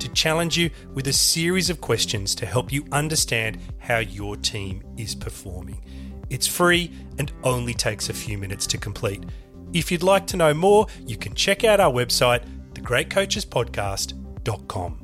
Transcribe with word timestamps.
to 0.00 0.08
challenge 0.10 0.56
you 0.56 0.70
with 0.92 1.06
a 1.08 1.12
series 1.12 1.70
of 1.70 1.80
questions 1.80 2.34
to 2.36 2.46
help 2.46 2.72
you 2.72 2.84
understand 2.92 3.58
how 3.78 3.98
your 3.98 4.36
team 4.36 4.84
is 4.96 5.14
performing. 5.14 5.84
It's 6.30 6.46
free 6.46 6.90
and 7.18 7.30
only 7.42 7.74
takes 7.74 8.08
a 8.08 8.14
few 8.14 8.38
minutes 8.38 8.66
to 8.68 8.78
complete. 8.78 9.24
If 9.72 9.92
you'd 9.92 10.02
like 10.02 10.26
to 10.28 10.36
know 10.36 10.54
more, 10.54 10.86
you 11.06 11.16
can 11.16 11.34
check 11.34 11.64
out 11.64 11.80
our 11.80 11.92
website, 11.92 12.44
thegreatcoachespodcast.com. 12.74 15.03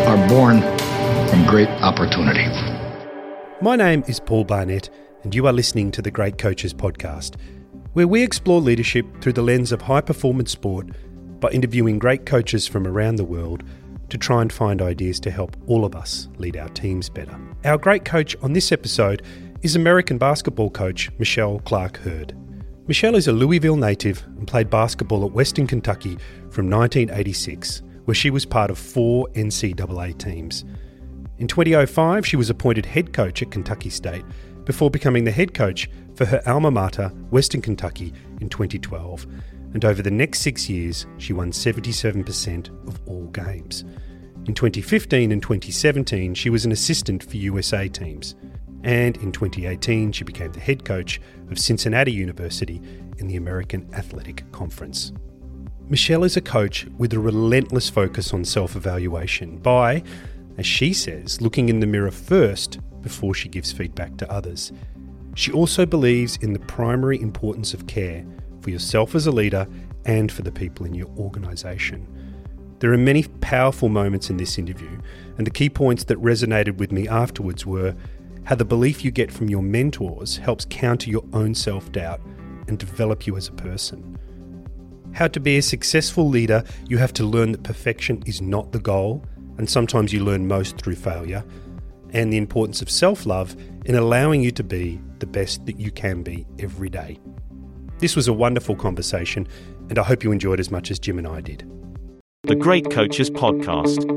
are 0.11 0.27
born 0.27 0.59
from 1.29 1.45
great 1.45 1.69
opportunity. 1.69 2.45
My 3.61 3.77
name 3.77 4.03
is 4.09 4.19
Paul 4.19 4.43
Barnett, 4.43 4.89
and 5.23 5.33
you 5.33 5.47
are 5.47 5.53
listening 5.53 5.89
to 5.91 6.01
the 6.01 6.11
Great 6.11 6.37
Coaches 6.37 6.73
Podcast, 6.73 7.35
where 7.93 8.09
we 8.09 8.21
explore 8.21 8.59
leadership 8.59 9.05
through 9.21 9.31
the 9.31 9.41
lens 9.41 9.71
of 9.71 9.81
high 9.81 10.01
performance 10.01 10.51
sport 10.51 10.87
by 11.39 11.49
interviewing 11.51 11.97
great 11.97 12.25
coaches 12.25 12.67
from 12.67 12.85
around 12.85 13.15
the 13.15 13.23
world 13.23 13.63
to 14.09 14.17
try 14.17 14.41
and 14.41 14.51
find 14.51 14.81
ideas 14.81 15.17
to 15.21 15.31
help 15.31 15.55
all 15.67 15.85
of 15.85 15.95
us 15.95 16.27
lead 16.39 16.57
our 16.57 16.67
teams 16.69 17.07
better. 17.07 17.39
Our 17.63 17.77
great 17.77 18.03
coach 18.03 18.35
on 18.41 18.51
this 18.51 18.73
episode 18.73 19.21
is 19.61 19.77
American 19.77 20.17
basketball 20.17 20.71
coach 20.71 21.09
Michelle 21.19 21.59
Clark 21.59 21.95
Heard. 21.99 22.35
Michelle 22.85 23.15
is 23.15 23.29
a 23.29 23.31
Louisville 23.31 23.77
native 23.77 24.25
and 24.37 24.45
played 24.45 24.69
basketball 24.69 25.23
at 25.23 25.31
Western 25.31 25.67
Kentucky 25.67 26.17
from 26.49 26.69
1986, 26.69 27.81
where 28.11 28.15
she 28.15 28.29
was 28.29 28.45
part 28.45 28.69
of 28.69 28.77
four 28.77 29.25
NCAA 29.35 30.17
teams. 30.17 30.65
In 31.37 31.47
2005, 31.47 32.27
she 32.27 32.35
was 32.35 32.49
appointed 32.49 32.85
head 32.85 33.13
coach 33.13 33.41
at 33.41 33.51
Kentucky 33.51 33.89
State 33.89 34.25
before 34.65 34.91
becoming 34.91 35.23
the 35.23 35.31
head 35.31 35.53
coach 35.53 35.89
for 36.15 36.25
her 36.25 36.41
alma 36.45 36.71
mater, 36.71 37.07
Western 37.29 37.61
Kentucky, 37.61 38.13
in 38.41 38.49
2012. 38.49 39.25
And 39.73 39.85
over 39.85 40.01
the 40.01 40.11
next 40.11 40.41
six 40.41 40.69
years, 40.69 41.05
she 41.19 41.31
won 41.31 41.53
77% 41.53 42.67
of 42.85 42.99
all 43.07 43.27
games. 43.27 43.85
In 44.45 44.55
2015 44.55 45.31
and 45.31 45.41
2017, 45.41 46.33
she 46.33 46.49
was 46.49 46.65
an 46.65 46.73
assistant 46.73 47.23
for 47.23 47.37
USA 47.37 47.87
teams. 47.87 48.35
And 48.83 49.15
in 49.15 49.31
2018, 49.31 50.11
she 50.11 50.25
became 50.25 50.51
the 50.51 50.59
head 50.59 50.83
coach 50.83 51.21
of 51.49 51.57
Cincinnati 51.57 52.11
University 52.11 52.81
in 53.19 53.27
the 53.27 53.37
American 53.37 53.89
Athletic 53.93 54.51
Conference. 54.51 55.13
Michelle 55.91 56.23
is 56.23 56.37
a 56.37 56.41
coach 56.41 56.87
with 56.97 57.11
a 57.11 57.19
relentless 57.19 57.89
focus 57.89 58.33
on 58.33 58.45
self 58.45 58.77
evaluation 58.77 59.57
by, 59.57 60.01
as 60.57 60.65
she 60.65 60.93
says, 60.93 61.41
looking 61.41 61.67
in 61.67 61.81
the 61.81 61.85
mirror 61.85 62.11
first 62.11 62.79
before 63.01 63.33
she 63.33 63.49
gives 63.49 63.73
feedback 63.73 64.15
to 64.15 64.31
others. 64.31 64.71
She 65.35 65.51
also 65.51 65.85
believes 65.85 66.37
in 66.37 66.53
the 66.53 66.59
primary 66.59 67.21
importance 67.21 67.73
of 67.73 67.87
care 67.87 68.25
for 68.61 68.69
yourself 68.69 69.15
as 69.15 69.27
a 69.27 69.33
leader 69.33 69.67
and 70.05 70.31
for 70.31 70.43
the 70.43 70.51
people 70.53 70.85
in 70.85 70.93
your 70.93 71.09
organisation. 71.17 72.07
There 72.79 72.93
are 72.93 72.97
many 72.97 73.23
powerful 73.41 73.89
moments 73.89 74.29
in 74.29 74.37
this 74.37 74.57
interview, 74.57 74.97
and 75.37 75.45
the 75.45 75.51
key 75.51 75.69
points 75.69 76.05
that 76.05 76.21
resonated 76.21 76.77
with 76.77 76.93
me 76.93 77.09
afterwards 77.09 77.65
were 77.65 77.93
how 78.45 78.55
the 78.55 78.63
belief 78.63 79.03
you 79.03 79.11
get 79.11 79.29
from 79.29 79.49
your 79.49 79.61
mentors 79.61 80.37
helps 80.37 80.65
counter 80.69 81.09
your 81.09 81.25
own 81.33 81.53
self 81.53 81.91
doubt 81.91 82.21
and 82.69 82.79
develop 82.79 83.27
you 83.27 83.35
as 83.35 83.49
a 83.49 83.51
person. 83.51 84.17
How 85.13 85.27
to 85.27 85.39
be 85.39 85.57
a 85.57 85.61
successful 85.61 86.29
leader, 86.29 86.63
you 86.87 86.97
have 86.97 87.13
to 87.13 87.25
learn 87.25 87.51
that 87.51 87.63
perfection 87.63 88.23
is 88.25 88.41
not 88.41 88.71
the 88.71 88.79
goal, 88.79 89.23
and 89.57 89.69
sometimes 89.69 90.13
you 90.13 90.23
learn 90.23 90.47
most 90.47 90.77
through 90.77 90.95
failure, 90.95 91.43
and 92.11 92.31
the 92.31 92.37
importance 92.37 92.81
of 92.81 92.89
self 92.89 93.25
love 93.25 93.55
in 93.85 93.95
allowing 93.95 94.41
you 94.41 94.51
to 94.51 94.63
be 94.63 95.01
the 95.19 95.25
best 95.25 95.65
that 95.65 95.79
you 95.79 95.91
can 95.91 96.23
be 96.23 96.47
every 96.59 96.89
day. 96.89 97.19
This 97.99 98.15
was 98.15 98.29
a 98.29 98.33
wonderful 98.33 98.75
conversation, 98.75 99.47
and 99.89 99.99
I 99.99 100.03
hope 100.03 100.23
you 100.23 100.31
enjoyed 100.31 100.61
as 100.61 100.71
much 100.71 100.89
as 100.89 100.97
Jim 100.97 101.17
and 101.17 101.27
I 101.27 101.41
did. 101.41 101.69
The 102.43 102.55
Great 102.55 102.89
Coaches 102.89 103.29
Podcast. 103.29 104.07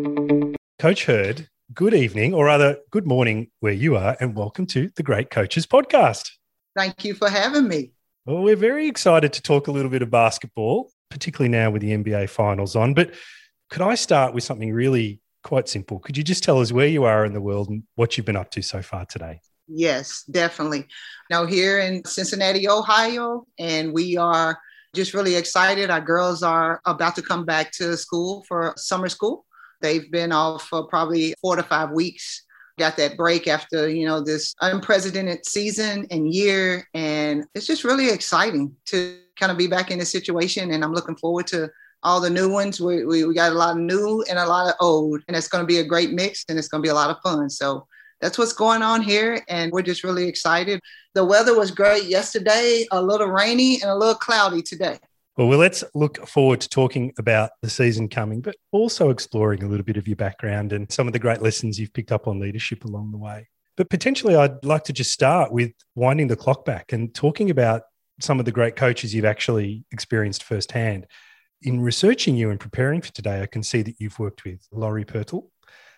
Coach 0.78 1.06
Heard, 1.06 1.48
good 1.74 1.92
evening, 1.92 2.34
or 2.34 2.44
rather, 2.46 2.78
good 2.90 3.06
morning 3.06 3.50
where 3.58 3.72
you 3.72 3.96
are, 3.96 4.16
and 4.20 4.36
welcome 4.36 4.66
to 4.66 4.90
the 4.94 5.02
Great 5.02 5.28
Coaches 5.28 5.66
Podcast. 5.66 6.30
Thank 6.76 7.04
you 7.04 7.14
for 7.14 7.28
having 7.28 7.66
me. 7.66 7.90
Well, 8.26 8.42
we're 8.42 8.56
very 8.56 8.88
excited 8.88 9.34
to 9.34 9.42
talk 9.42 9.68
a 9.68 9.70
little 9.70 9.90
bit 9.90 10.00
of 10.00 10.10
basketball, 10.10 10.90
particularly 11.10 11.50
now 11.50 11.70
with 11.70 11.82
the 11.82 11.90
NBA 11.90 12.30
finals 12.30 12.74
on. 12.74 12.94
But 12.94 13.12
could 13.68 13.82
I 13.82 13.96
start 13.96 14.32
with 14.32 14.42
something 14.44 14.72
really 14.72 15.20
quite 15.42 15.68
simple? 15.68 15.98
Could 15.98 16.16
you 16.16 16.24
just 16.24 16.42
tell 16.42 16.58
us 16.58 16.72
where 16.72 16.86
you 16.86 17.04
are 17.04 17.26
in 17.26 17.34
the 17.34 17.40
world 17.42 17.68
and 17.68 17.82
what 17.96 18.16
you've 18.16 18.24
been 18.24 18.34
up 18.34 18.50
to 18.52 18.62
so 18.62 18.80
far 18.80 19.04
today? 19.04 19.40
Yes, 19.68 20.24
definitely. 20.30 20.86
Now, 21.28 21.44
here 21.44 21.80
in 21.80 22.02
Cincinnati, 22.06 22.66
Ohio, 22.66 23.46
and 23.58 23.92
we 23.92 24.16
are 24.16 24.58
just 24.94 25.12
really 25.12 25.34
excited. 25.34 25.90
Our 25.90 26.00
girls 26.00 26.42
are 26.42 26.80
about 26.86 27.16
to 27.16 27.22
come 27.22 27.44
back 27.44 27.72
to 27.72 27.94
school 27.94 28.42
for 28.48 28.72
summer 28.78 29.10
school. 29.10 29.44
They've 29.82 30.10
been 30.10 30.32
off 30.32 30.66
for 30.68 30.86
probably 30.86 31.34
four 31.42 31.56
to 31.56 31.62
five 31.62 31.90
weeks 31.90 32.42
got 32.78 32.96
that 32.96 33.16
break 33.16 33.46
after 33.46 33.88
you 33.88 34.06
know 34.06 34.20
this 34.20 34.54
unprecedented 34.60 35.46
season 35.46 36.06
and 36.10 36.32
year. 36.32 36.86
And 36.94 37.44
it's 37.54 37.66
just 37.66 37.84
really 37.84 38.10
exciting 38.10 38.74
to 38.86 39.18
kind 39.38 39.52
of 39.52 39.58
be 39.58 39.66
back 39.66 39.90
in 39.90 39.98
this 39.98 40.12
situation. 40.12 40.72
And 40.72 40.84
i'm 40.84 40.92
looking 40.92 41.16
forward 41.16 41.46
to 41.48 41.70
all 42.02 42.20
the 42.20 42.30
new 42.30 42.50
ones. 42.50 42.80
We, 42.80 43.04
we, 43.04 43.24
we 43.24 43.34
got 43.34 43.52
a 43.52 43.54
lot 43.54 43.72
of 43.72 43.78
new 43.78 44.24
and 44.28 44.38
a 44.38 44.46
lot 44.46 44.68
of 44.68 44.74
old 44.80 45.22
and 45.26 45.36
it's 45.36 45.48
going 45.48 45.62
to 45.62 45.66
be 45.66 45.78
a 45.78 45.84
great 45.84 46.12
mix 46.12 46.44
and 46.48 46.58
it's 46.58 46.68
going 46.68 46.82
to 46.82 46.86
be 46.86 46.90
a 46.90 46.94
lot 46.94 47.10
of 47.10 47.16
fun. 47.22 47.48
So 47.48 47.86
that's 48.20 48.38
what's 48.38 48.52
going 48.52 48.82
on 48.82 49.02
here 49.02 49.42
and 49.48 49.72
we're 49.72 49.82
just 49.82 50.04
really 50.04 50.28
excited. 50.28 50.80
The 51.14 51.24
weather 51.24 51.58
was 51.58 51.70
great 51.70 52.04
yesterday 52.04 52.86
a 52.90 53.00
little 53.00 53.28
rainy 53.28 53.80
and 53.80 53.90
a 53.90 53.96
little 53.96 54.14
cloudy 54.14 54.62
today 54.62 54.98
Well, 55.36 55.48
well, 55.48 55.58
let's 55.58 55.82
look 55.94 56.26
forward 56.28 56.60
to 56.60 56.68
talking 56.68 57.12
about 57.18 57.50
the 57.60 57.70
season 57.70 58.08
coming, 58.08 58.40
but 58.40 58.54
also 58.70 59.10
exploring 59.10 59.64
a 59.64 59.68
little 59.68 59.84
bit 59.84 59.96
of 59.96 60.06
your 60.06 60.16
background 60.16 60.72
and 60.72 60.90
some 60.92 61.08
of 61.08 61.12
the 61.12 61.18
great 61.18 61.42
lessons 61.42 61.78
you've 61.78 61.92
picked 61.92 62.12
up 62.12 62.28
on 62.28 62.38
leadership 62.38 62.84
along 62.84 63.10
the 63.10 63.18
way. 63.18 63.48
But 63.76 63.90
potentially, 63.90 64.36
I'd 64.36 64.64
like 64.64 64.84
to 64.84 64.92
just 64.92 65.12
start 65.12 65.50
with 65.50 65.72
winding 65.96 66.28
the 66.28 66.36
clock 66.36 66.64
back 66.64 66.92
and 66.92 67.12
talking 67.12 67.50
about 67.50 67.82
some 68.20 68.38
of 68.38 68.44
the 68.44 68.52
great 68.52 68.76
coaches 68.76 69.12
you've 69.12 69.24
actually 69.24 69.84
experienced 69.90 70.44
firsthand. 70.44 71.06
In 71.62 71.80
researching 71.80 72.36
you 72.36 72.50
and 72.50 72.60
preparing 72.60 73.00
for 73.00 73.12
today, 73.12 73.42
I 73.42 73.46
can 73.46 73.64
see 73.64 73.82
that 73.82 73.96
you've 73.98 74.20
worked 74.20 74.44
with 74.44 74.64
Laurie 74.70 75.04
Pirtle, 75.04 75.48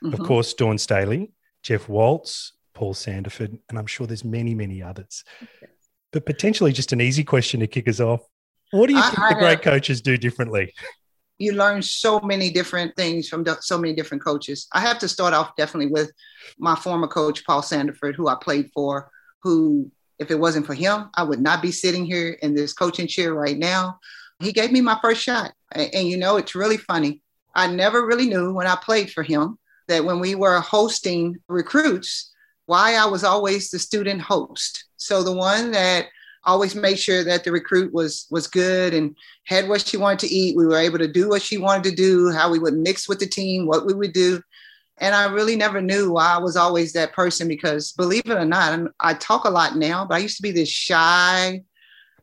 mm-hmm. 0.02 0.14
of 0.14 0.20
course, 0.20 0.54
Dawn 0.54 0.78
Staley, 0.78 1.32
Jeff 1.62 1.90
Walz, 1.90 2.52
Paul 2.72 2.94
Sanderford, 2.94 3.58
and 3.68 3.78
I'm 3.78 3.86
sure 3.86 4.06
there's 4.06 4.24
many, 4.24 4.54
many 4.54 4.82
others. 4.82 5.24
Okay. 5.42 5.70
But 6.12 6.24
potentially, 6.24 6.72
just 6.72 6.94
an 6.94 7.02
easy 7.02 7.24
question 7.24 7.60
to 7.60 7.66
kick 7.66 7.86
us 7.88 8.00
off 8.00 8.22
what 8.70 8.88
do 8.88 8.94
you 8.94 9.02
think 9.02 9.18
I 9.18 9.34
the 9.34 9.40
great 9.40 9.62
coaches 9.62 10.00
do 10.00 10.16
differently? 10.16 10.72
You 11.38 11.52
learn 11.52 11.82
so 11.82 12.20
many 12.20 12.50
different 12.50 12.96
things 12.96 13.28
from 13.28 13.44
so 13.60 13.78
many 13.78 13.94
different 13.94 14.24
coaches. 14.24 14.68
I 14.72 14.80
have 14.80 14.98
to 15.00 15.08
start 15.08 15.34
off 15.34 15.54
definitely 15.56 15.92
with 15.92 16.10
my 16.58 16.74
former 16.74 17.06
coach, 17.06 17.44
Paul 17.44 17.62
Sanderford, 17.62 18.14
who 18.14 18.28
I 18.28 18.36
played 18.40 18.70
for, 18.72 19.10
who, 19.42 19.90
if 20.18 20.30
it 20.30 20.38
wasn't 20.38 20.66
for 20.66 20.74
him, 20.74 21.10
I 21.14 21.22
would 21.22 21.40
not 21.40 21.60
be 21.60 21.72
sitting 21.72 22.06
here 22.06 22.38
in 22.42 22.54
this 22.54 22.72
coaching 22.72 23.06
chair 23.06 23.34
right 23.34 23.58
now. 23.58 23.98
He 24.40 24.52
gave 24.52 24.72
me 24.72 24.80
my 24.80 24.98
first 25.02 25.22
shot. 25.22 25.52
And, 25.72 25.94
and 25.94 26.08
you 26.08 26.16
know, 26.16 26.36
it's 26.36 26.54
really 26.54 26.78
funny. 26.78 27.22
I 27.54 27.66
never 27.66 28.06
really 28.06 28.28
knew 28.28 28.52
when 28.52 28.66
I 28.66 28.76
played 28.76 29.10
for 29.10 29.22
him 29.22 29.58
that 29.88 30.04
when 30.04 30.20
we 30.20 30.34
were 30.34 30.60
hosting 30.60 31.36
recruits, 31.48 32.32
why 32.66 32.94
I 32.94 33.06
was 33.06 33.24
always 33.24 33.70
the 33.70 33.78
student 33.78 34.20
host. 34.20 34.86
So 34.96 35.22
the 35.22 35.32
one 35.32 35.70
that 35.70 36.06
always 36.46 36.74
made 36.74 36.98
sure 36.98 37.24
that 37.24 37.44
the 37.44 37.52
recruit 37.52 37.92
was 37.92 38.26
was 38.30 38.46
good 38.46 38.94
and 38.94 39.14
had 39.44 39.68
what 39.68 39.86
she 39.86 39.96
wanted 39.96 40.20
to 40.20 40.34
eat. 40.34 40.56
We 40.56 40.66
were 40.66 40.78
able 40.78 40.98
to 40.98 41.08
do 41.08 41.28
what 41.28 41.42
she 41.42 41.58
wanted 41.58 41.84
to 41.90 41.96
do, 41.96 42.32
how 42.32 42.50
we 42.50 42.58
would 42.58 42.74
mix 42.74 43.08
with 43.08 43.18
the 43.18 43.26
team, 43.26 43.66
what 43.66 43.86
we 43.86 43.94
would 43.94 44.12
do. 44.12 44.40
And 44.98 45.14
I 45.14 45.26
really 45.26 45.56
never 45.56 45.82
knew 45.82 46.12
why 46.12 46.34
I 46.34 46.38
was 46.38 46.56
always 46.56 46.92
that 46.94 47.12
person 47.12 47.48
because 47.48 47.92
believe 47.92 48.26
it 48.26 48.30
or 48.30 48.44
not, 48.46 48.80
I 49.00 49.14
talk 49.14 49.44
a 49.44 49.50
lot 49.50 49.76
now, 49.76 50.06
but 50.06 50.14
I 50.14 50.18
used 50.18 50.36
to 50.36 50.42
be 50.42 50.52
this 50.52 50.70
shy, 50.70 51.62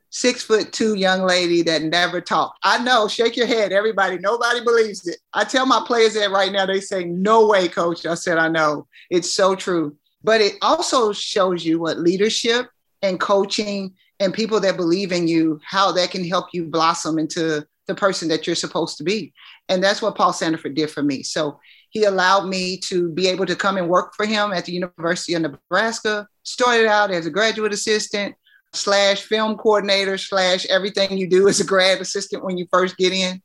six 0.10 0.42
foot 0.42 0.74
two 0.74 0.96
young 0.96 1.22
lady 1.22 1.62
that 1.64 1.84
never 1.84 2.20
talked. 2.20 2.58
I 2.64 2.84
know, 2.84 3.08
shake 3.08 3.36
your 3.36 3.46
head, 3.46 3.72
everybody. 3.72 4.18
Nobody 4.18 4.64
believes 4.64 5.08
it. 5.08 5.18
I 5.34 5.44
tell 5.44 5.68
my 5.68 5.84
players 5.86 6.16
that 6.16 6.32
right 6.32 6.52
now, 6.52 6.66
they 6.66 6.80
say, 6.80 7.04
No 7.04 7.48
way, 7.48 7.68
coach. 7.68 8.06
I 8.06 8.16
said, 8.16 8.38
I 8.40 8.48
know. 8.48 8.88
It's 9.12 9.30
so 9.30 9.56
true. 9.56 9.96
But 10.24 10.42
it 10.42 10.56
also 10.62 11.14
shows 11.14 11.66
you 11.66 11.80
what 11.80 12.00
leadership 12.00 12.70
and 13.02 13.20
coaching 13.20 13.94
and 14.24 14.34
people 14.34 14.60
that 14.62 14.78
believe 14.78 15.12
in 15.12 15.28
you, 15.28 15.60
how 15.66 15.92
that 15.92 16.12
can 16.12 16.28
help 16.28 16.48
you 16.54 16.66
blossom 16.66 17.20
into 17.20 17.66
the 17.88 17.96
person 17.96 18.30
that 18.30 18.48
you're 18.48 18.56
supposed 18.56 18.98
to 18.98 19.04
be. 19.04 19.34
And 19.70 19.84
that's 19.84 20.02
what 20.02 20.16
Paul 20.16 20.32
Sanderford 20.32 20.76
did 20.76 20.90
for 20.90 21.04
me. 21.04 21.24
So 21.24 21.60
he 21.90 22.06
allowed 22.06 22.48
me 22.48 22.78
to 22.78 23.10
be 23.10 23.28
able 23.28 23.46
to 23.46 23.56
come 23.56 23.78
and 23.78 23.90
work 23.90 24.14
for 24.16 24.26
him 24.26 24.52
at 24.52 24.66
the 24.66 24.72
University 24.72 25.34
of 25.34 25.42
Nebraska. 25.42 26.28
Started 26.44 26.88
out 26.88 27.12
as 27.12 27.26
a 27.26 27.32
graduate 27.32 27.74
assistant 27.74 28.36
slash 28.74 29.22
film 29.22 29.58
coordinator 29.58 30.18
slash 30.18 30.66
everything 30.66 31.18
you 31.18 31.30
do 31.30 31.48
as 31.48 31.60
a 31.60 31.66
grad 31.66 32.02
assistant 32.02 32.44
when 32.44 32.58
you 32.58 32.66
first 32.72 32.98
get 32.98 33.14
in. 33.14 33.42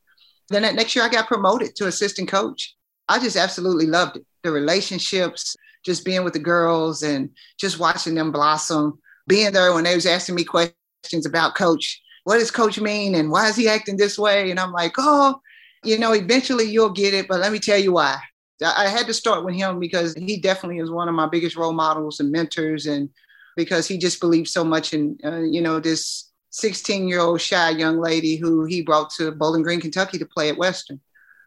Then 0.49 0.63
that 0.63 0.75
next 0.75 0.95
year 0.95 1.05
I 1.05 1.09
got 1.09 1.27
promoted 1.27 1.75
to 1.75 1.87
assistant 1.87 2.29
coach. 2.29 2.75
I 3.07 3.19
just 3.19 3.37
absolutely 3.37 3.85
loved 3.85 4.17
it. 4.17 4.25
The 4.43 4.51
relationships, 4.51 5.55
just 5.85 6.05
being 6.05 6.23
with 6.23 6.33
the 6.33 6.39
girls 6.39 7.03
and 7.03 7.29
just 7.59 7.79
watching 7.79 8.15
them 8.15 8.31
blossom 8.31 8.99
being 9.29 9.53
there 9.53 9.73
when 9.73 9.85
they 9.85 9.95
was 9.95 10.05
asking 10.05 10.35
me 10.35 10.43
questions 10.43 11.25
about 11.25 11.55
coach 11.55 12.01
what 12.23 12.37
does 12.37 12.51
coach 12.51 12.79
mean 12.79 13.15
and 13.15 13.31
why 13.31 13.47
is 13.47 13.55
he 13.55 13.67
acting 13.67 13.97
this 13.97 14.19
way? 14.19 14.51
And 14.51 14.59
i'm 14.59 14.71
like 14.71 14.93
oh 14.97 15.39
you 15.83 15.97
know 15.97 16.13
eventually 16.13 16.65
you'll 16.65 16.91
get 16.91 17.13
it 17.13 17.27
but 17.27 17.39
let 17.39 17.51
me 17.51 17.59
tell 17.59 17.77
you 17.77 17.93
why. 17.93 18.19
I 18.61 18.89
had 18.89 19.07
to 19.07 19.13
start 19.13 19.45
with 19.45 19.55
him 19.55 19.79
because 19.79 20.13
he 20.15 20.37
definitely 20.37 20.79
is 20.79 20.91
one 20.91 21.07
of 21.07 21.15
my 21.15 21.27
biggest 21.27 21.55
role 21.55 21.71
models 21.71 22.19
and 22.19 22.29
mentors 22.29 22.87
and 22.87 23.09
because 23.55 23.87
he 23.87 23.97
just 23.97 24.19
believed 24.19 24.49
so 24.49 24.65
much 24.65 24.93
in 24.93 25.17
uh, 25.23 25.39
you 25.39 25.61
know 25.61 25.79
this 25.79 26.29
16 26.51 27.07
year 27.07 27.19
old 27.19 27.39
shy 27.39 27.69
young 27.69 27.99
lady 27.99 28.35
who 28.35 28.65
he 28.65 28.81
brought 28.81 29.11
to 29.11 29.31
bowling 29.31 29.63
green 29.63 29.79
kentucky 29.79 30.17
to 30.17 30.25
play 30.25 30.49
at 30.49 30.57
western. 30.57 30.99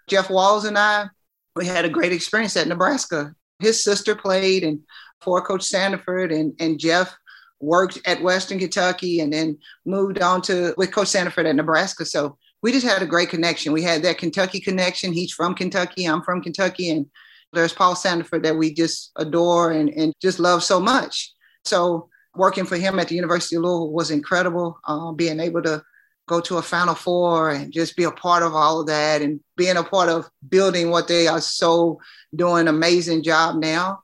Jeff 0.08 0.30
Walz 0.30 0.64
and 0.64 0.78
i 0.78 1.08
we 1.54 1.66
had 1.66 1.84
a 1.84 1.90
great 1.90 2.12
experience 2.12 2.56
at 2.56 2.66
nebraska. 2.66 3.34
His 3.58 3.84
sister 3.84 4.16
played 4.16 4.64
and 4.64 4.80
for 5.20 5.40
coach 5.42 5.62
sanderford 5.62 6.32
and, 6.32 6.54
and 6.58 6.80
Jeff 6.80 7.14
worked 7.62 7.98
at 8.04 8.22
Western 8.22 8.58
Kentucky 8.58 9.20
and 9.20 9.32
then 9.32 9.56
moved 9.86 10.20
on 10.20 10.42
to 10.42 10.74
with 10.76 10.92
Coach 10.92 11.08
Sanderford 11.08 11.46
at 11.46 11.56
Nebraska. 11.56 12.04
So 12.04 12.36
we 12.62 12.72
just 12.72 12.86
had 12.86 13.02
a 13.02 13.06
great 13.06 13.30
connection. 13.30 13.72
We 13.72 13.82
had 13.82 14.02
that 14.02 14.18
Kentucky 14.18 14.60
connection. 14.60 15.12
He's 15.12 15.32
from 15.32 15.54
Kentucky. 15.54 16.04
I'm 16.04 16.22
from 16.22 16.42
Kentucky. 16.42 16.90
And 16.90 17.06
there's 17.52 17.72
Paul 17.72 17.94
Sanderford 17.94 18.42
that 18.42 18.56
we 18.56 18.74
just 18.74 19.12
adore 19.16 19.72
and, 19.72 19.88
and 19.90 20.12
just 20.20 20.38
love 20.38 20.62
so 20.62 20.80
much. 20.80 21.32
So 21.64 22.08
working 22.34 22.66
for 22.66 22.76
him 22.76 22.98
at 22.98 23.08
the 23.08 23.14
University 23.14 23.56
of 23.56 23.62
Louisville 23.62 23.92
was 23.92 24.10
incredible. 24.10 24.78
Uh, 24.86 25.12
being 25.12 25.38
able 25.40 25.62
to 25.62 25.82
go 26.28 26.40
to 26.40 26.58
a 26.58 26.62
Final 26.62 26.94
Four 26.94 27.50
and 27.50 27.72
just 27.72 27.96
be 27.96 28.04
a 28.04 28.10
part 28.10 28.42
of 28.42 28.54
all 28.54 28.80
of 28.80 28.86
that 28.86 29.22
and 29.22 29.40
being 29.56 29.76
a 29.76 29.84
part 29.84 30.08
of 30.08 30.28
building 30.48 30.90
what 30.90 31.08
they 31.08 31.26
are 31.26 31.40
so 31.40 32.00
doing 32.34 32.68
amazing 32.68 33.22
job 33.22 33.56
now. 33.56 34.00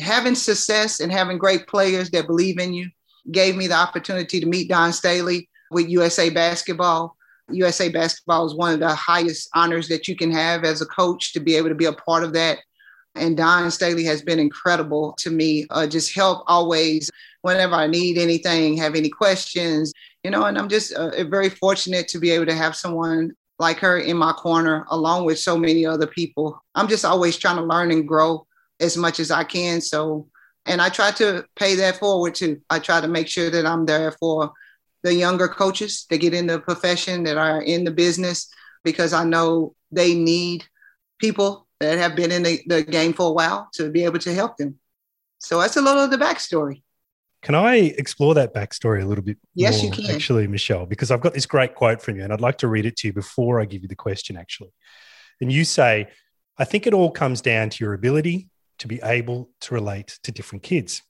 Having 0.00 0.34
success 0.34 1.00
and 1.00 1.10
having 1.10 1.38
great 1.38 1.66
players 1.66 2.10
that 2.10 2.26
believe 2.26 2.58
in 2.58 2.72
you 2.72 2.90
gave 3.30 3.56
me 3.56 3.66
the 3.66 3.74
opportunity 3.74 4.40
to 4.40 4.46
meet 4.46 4.68
Dawn 4.68 4.92
Staley 4.92 5.48
with 5.70 5.88
USA 5.88 6.30
Basketball. 6.30 7.16
USA 7.50 7.88
Basketball 7.88 8.46
is 8.46 8.54
one 8.54 8.74
of 8.74 8.80
the 8.80 8.94
highest 8.94 9.48
honors 9.54 9.88
that 9.88 10.08
you 10.08 10.16
can 10.16 10.30
have 10.30 10.64
as 10.64 10.80
a 10.80 10.86
coach 10.86 11.32
to 11.32 11.40
be 11.40 11.54
able 11.54 11.68
to 11.68 11.74
be 11.74 11.84
a 11.84 11.92
part 11.92 12.24
of 12.24 12.32
that. 12.32 12.58
And 13.14 13.36
Dawn 13.36 13.70
Staley 13.70 14.04
has 14.04 14.22
been 14.22 14.38
incredible 14.38 15.14
to 15.18 15.30
me. 15.30 15.66
Uh, 15.70 15.86
just 15.86 16.14
help 16.14 16.44
always 16.46 17.10
whenever 17.42 17.74
I 17.74 17.86
need 17.86 18.18
anything, 18.18 18.76
have 18.76 18.94
any 18.94 19.08
questions, 19.08 19.92
you 20.22 20.30
know. 20.30 20.44
And 20.44 20.58
I'm 20.58 20.68
just 20.68 20.92
uh, 20.92 21.24
very 21.24 21.48
fortunate 21.48 22.08
to 22.08 22.18
be 22.18 22.30
able 22.30 22.46
to 22.46 22.54
have 22.54 22.76
someone 22.76 23.32
like 23.58 23.78
her 23.78 23.98
in 23.98 24.16
my 24.16 24.32
corner, 24.32 24.84
along 24.90 25.24
with 25.24 25.38
so 25.38 25.56
many 25.56 25.86
other 25.86 26.06
people. 26.06 26.62
I'm 26.74 26.88
just 26.88 27.04
always 27.04 27.38
trying 27.38 27.56
to 27.56 27.62
learn 27.62 27.90
and 27.90 28.06
grow 28.06 28.46
as 28.80 28.96
much 28.96 29.18
as 29.18 29.30
I 29.30 29.44
can. 29.44 29.80
So 29.80 30.28
and 30.66 30.82
I 30.82 30.88
try 30.88 31.10
to 31.12 31.44
pay 31.54 31.76
that 31.76 31.98
forward 31.98 32.34
too. 32.34 32.60
I 32.68 32.78
try 32.78 33.00
to 33.00 33.08
make 33.08 33.28
sure 33.28 33.50
that 33.50 33.66
I'm 33.66 33.86
there 33.86 34.12
for 34.12 34.52
the 35.02 35.14
younger 35.14 35.48
coaches 35.48 36.06
that 36.10 36.18
get 36.18 36.34
in 36.34 36.46
the 36.46 36.58
profession, 36.58 37.22
that 37.24 37.36
are 37.36 37.62
in 37.62 37.84
the 37.84 37.90
business, 37.90 38.48
because 38.84 39.12
I 39.12 39.24
know 39.24 39.74
they 39.92 40.14
need 40.14 40.64
people 41.20 41.66
that 41.80 41.98
have 41.98 42.16
been 42.16 42.32
in 42.32 42.42
the, 42.42 42.60
the 42.66 42.82
game 42.82 43.12
for 43.12 43.28
a 43.28 43.32
while 43.32 43.68
to 43.74 43.90
be 43.90 44.04
able 44.04 44.18
to 44.20 44.34
help 44.34 44.56
them. 44.56 44.78
So 45.38 45.60
that's 45.60 45.76
a 45.76 45.82
little 45.82 46.02
of 46.02 46.10
the 46.10 46.16
backstory. 46.16 46.82
Can 47.42 47.54
I 47.54 47.76
explore 47.76 48.34
that 48.34 48.54
backstory 48.54 49.02
a 49.02 49.06
little 49.06 49.22
bit? 49.22 49.38
Yes, 49.54 49.82
more, 49.82 49.94
you 49.94 50.02
can. 50.02 50.14
Actually, 50.14 50.48
Michelle, 50.48 50.86
because 50.86 51.10
I've 51.10 51.20
got 51.20 51.34
this 51.34 51.46
great 51.46 51.76
quote 51.76 52.02
from 52.02 52.16
you 52.16 52.24
and 52.24 52.32
I'd 52.32 52.40
like 52.40 52.58
to 52.58 52.68
read 52.68 52.86
it 52.86 52.96
to 52.96 53.08
you 53.08 53.12
before 53.12 53.60
I 53.60 53.66
give 53.66 53.82
you 53.82 53.88
the 53.88 53.94
question, 53.94 54.36
actually. 54.36 54.72
And 55.40 55.52
you 55.52 55.64
say, 55.64 56.08
I 56.58 56.64
think 56.64 56.86
it 56.86 56.94
all 56.94 57.10
comes 57.10 57.42
down 57.42 57.70
to 57.70 57.84
your 57.84 57.92
ability 57.92 58.48
to 58.78 58.88
be 58.88 59.00
able 59.02 59.50
to 59.60 59.74
relate 59.74 60.18
to 60.22 60.32
different 60.32 60.62
kids. 60.62 61.02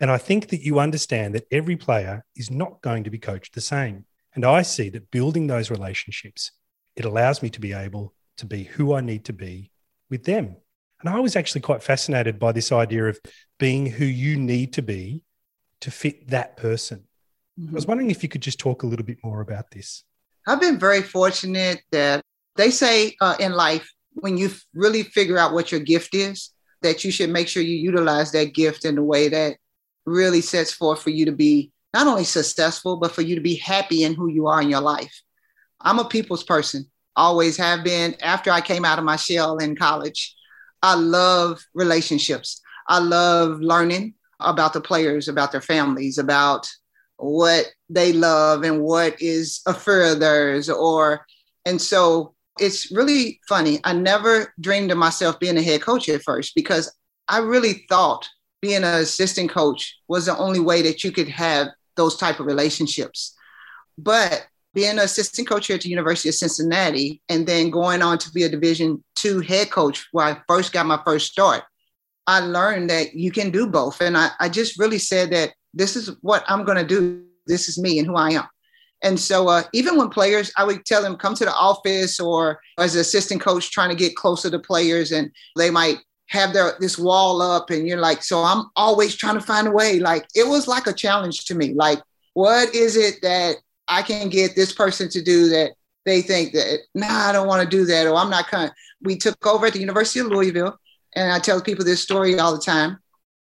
And 0.00 0.10
I 0.10 0.18
think 0.18 0.48
that 0.48 0.62
you 0.62 0.80
understand 0.80 1.34
that 1.34 1.46
every 1.50 1.76
player 1.76 2.24
is 2.36 2.50
not 2.50 2.82
going 2.82 3.04
to 3.04 3.10
be 3.10 3.18
coached 3.18 3.54
the 3.54 3.60
same. 3.60 4.04
And 4.34 4.44
I 4.44 4.62
see 4.62 4.88
that 4.90 5.10
building 5.10 5.46
those 5.46 5.70
relationships, 5.70 6.50
it 6.96 7.04
allows 7.04 7.42
me 7.42 7.50
to 7.50 7.60
be 7.60 7.72
able 7.72 8.14
to 8.38 8.46
be 8.46 8.64
who 8.64 8.94
I 8.94 9.00
need 9.00 9.24
to 9.26 9.32
be 9.32 9.70
with 10.10 10.24
them. 10.24 10.56
And 11.00 11.08
I 11.08 11.20
was 11.20 11.36
actually 11.36 11.60
quite 11.62 11.82
fascinated 11.82 12.38
by 12.38 12.52
this 12.52 12.72
idea 12.72 13.06
of 13.06 13.20
being 13.58 13.86
who 13.86 14.04
you 14.04 14.36
need 14.36 14.72
to 14.74 14.82
be 14.82 15.24
to 15.80 15.90
fit 15.90 16.28
that 16.28 16.56
person. 16.56 17.04
Mm-hmm. 17.58 17.70
I 17.70 17.74
was 17.74 17.86
wondering 17.86 18.10
if 18.10 18.22
you 18.22 18.28
could 18.28 18.42
just 18.42 18.58
talk 18.58 18.82
a 18.82 18.86
little 18.86 19.04
bit 19.04 19.18
more 19.22 19.40
about 19.40 19.70
this. 19.70 20.04
I've 20.46 20.60
been 20.60 20.78
very 20.78 21.02
fortunate 21.02 21.82
that 21.92 22.22
they 22.56 22.70
say 22.70 23.16
uh, 23.20 23.36
in 23.38 23.52
life, 23.52 23.88
when 24.14 24.36
you 24.36 24.50
really 24.74 25.02
figure 25.02 25.38
out 25.38 25.52
what 25.52 25.72
your 25.72 25.80
gift 25.80 26.14
is, 26.14 26.50
that 26.82 27.04
you 27.04 27.10
should 27.10 27.30
make 27.30 27.48
sure 27.48 27.62
you 27.62 27.76
utilize 27.76 28.32
that 28.32 28.54
gift 28.54 28.84
in 28.84 28.98
a 28.98 29.02
way 29.04 29.28
that 29.28 29.56
really 30.04 30.40
sets 30.40 30.72
forth 30.72 31.02
for 31.02 31.10
you 31.10 31.24
to 31.26 31.32
be 31.32 31.70
not 31.94 32.06
only 32.06 32.24
successful, 32.24 32.96
but 32.96 33.12
for 33.12 33.22
you 33.22 33.34
to 33.34 33.40
be 33.40 33.56
happy 33.56 34.02
in 34.02 34.14
who 34.14 34.28
you 34.28 34.46
are 34.46 34.62
in 34.62 34.70
your 34.70 34.80
life. 34.80 35.22
I'm 35.80 35.98
a 35.98 36.04
people's 36.04 36.44
person, 36.44 36.90
always 37.16 37.56
have 37.56 37.84
been. 37.84 38.14
After 38.22 38.50
I 38.50 38.60
came 38.60 38.84
out 38.84 38.98
of 38.98 39.04
my 39.04 39.16
shell 39.16 39.58
in 39.58 39.76
college, 39.76 40.34
I 40.82 40.94
love 40.94 41.64
relationships. 41.74 42.60
I 42.88 42.98
love 42.98 43.60
learning 43.60 44.14
about 44.40 44.72
the 44.72 44.80
players, 44.80 45.28
about 45.28 45.52
their 45.52 45.60
families, 45.60 46.18
about 46.18 46.68
what 47.16 47.66
they 47.88 48.12
love 48.12 48.64
and 48.64 48.82
what 48.82 49.20
is 49.20 49.60
a 49.66 49.70
of 49.70 50.20
theirs. 50.20 50.68
Or, 50.68 51.26
and 51.64 51.80
so 51.80 52.34
it's 52.58 52.92
really 52.92 53.40
funny. 53.48 53.80
I 53.84 53.92
never 53.92 54.52
dreamed 54.60 54.90
of 54.90 54.98
myself 54.98 55.40
being 55.40 55.56
a 55.56 55.62
head 55.62 55.82
coach 55.82 56.08
at 56.08 56.22
first 56.22 56.54
because 56.54 56.94
I 57.28 57.38
really 57.38 57.86
thought 57.88 58.28
being 58.60 58.84
an 58.84 59.00
assistant 59.00 59.50
coach 59.50 59.98
was 60.08 60.26
the 60.26 60.36
only 60.36 60.60
way 60.60 60.82
that 60.82 61.02
you 61.02 61.12
could 61.12 61.28
have 61.28 61.68
those 61.96 62.16
type 62.16 62.40
of 62.40 62.46
relationships. 62.46 63.34
But 63.98 64.46
being 64.74 64.92
an 64.92 64.98
assistant 65.00 65.48
coach 65.48 65.66
here 65.66 65.76
at 65.76 65.82
the 65.82 65.88
University 65.88 66.28
of 66.28 66.34
Cincinnati 66.34 67.20
and 67.28 67.46
then 67.46 67.70
going 67.70 68.02
on 68.02 68.18
to 68.18 68.30
be 68.30 68.44
a 68.44 68.48
Division 68.48 69.02
two 69.14 69.40
head 69.40 69.70
coach 69.70 70.06
where 70.12 70.26
I 70.26 70.40
first 70.48 70.72
got 70.72 70.86
my 70.86 71.00
first 71.04 71.32
start, 71.32 71.64
I 72.26 72.40
learned 72.40 72.88
that 72.90 73.14
you 73.14 73.32
can 73.32 73.50
do 73.50 73.66
both. 73.66 74.00
And 74.00 74.16
I, 74.16 74.30
I 74.40 74.48
just 74.48 74.78
really 74.78 74.98
said 74.98 75.30
that 75.32 75.52
this 75.74 75.96
is 75.96 76.10
what 76.20 76.44
I'm 76.48 76.64
going 76.64 76.78
to 76.78 76.86
do. 76.86 77.24
This 77.46 77.68
is 77.68 77.78
me 77.78 77.98
and 77.98 78.06
who 78.06 78.14
I 78.14 78.30
am. 78.30 78.44
And 79.02 79.18
so 79.18 79.48
uh, 79.48 79.64
even 79.72 79.96
when 79.96 80.08
players, 80.08 80.52
I 80.56 80.64
would 80.64 80.84
tell 80.84 81.02
them, 81.02 81.16
come 81.16 81.34
to 81.34 81.44
the 81.44 81.54
office 81.54 82.20
or 82.20 82.60
as 82.78 82.94
an 82.94 83.00
assistant 83.00 83.40
coach 83.40 83.70
trying 83.70 83.90
to 83.90 83.96
get 83.96 84.14
closer 84.14 84.50
to 84.50 84.58
players 84.58 85.12
and 85.12 85.30
they 85.56 85.70
might 85.70 85.98
have 86.28 86.52
their 86.52 86.72
this 86.80 86.96
wall 86.98 87.42
up 87.42 87.70
and 87.70 87.86
you're 87.86 88.00
like, 88.00 88.22
so 88.22 88.42
I'm 88.42 88.66
always 88.76 89.14
trying 89.14 89.34
to 89.34 89.40
find 89.40 89.66
a 89.66 89.72
way. 89.72 89.98
Like 89.98 90.26
it 90.34 90.46
was 90.46 90.68
like 90.68 90.86
a 90.86 90.92
challenge 90.92 91.44
to 91.46 91.54
me. 91.54 91.74
Like, 91.74 92.00
what 92.34 92.74
is 92.74 92.96
it 92.96 93.20
that 93.22 93.56
I 93.88 94.02
can 94.02 94.28
get 94.28 94.54
this 94.54 94.72
person 94.72 95.08
to 95.10 95.22
do 95.22 95.48
that 95.50 95.72
they 96.04 96.22
think 96.22 96.52
that, 96.52 96.80
nah, 96.94 97.28
I 97.28 97.32
don't 97.32 97.46
want 97.46 97.62
to 97.62 97.76
do 97.76 97.84
that, 97.84 98.06
or 98.06 98.16
I'm 98.16 98.30
not 98.30 98.48
kind. 98.48 98.72
We 99.02 99.16
took 99.16 99.46
over 99.46 99.66
at 99.66 99.72
the 99.72 99.80
University 99.80 100.20
of 100.20 100.26
Louisville, 100.26 100.76
and 101.14 101.30
I 101.32 101.38
tell 101.38 101.60
people 101.60 101.84
this 101.84 102.02
story 102.02 102.38
all 102.38 102.52
the 102.52 102.62
time. 102.62 102.98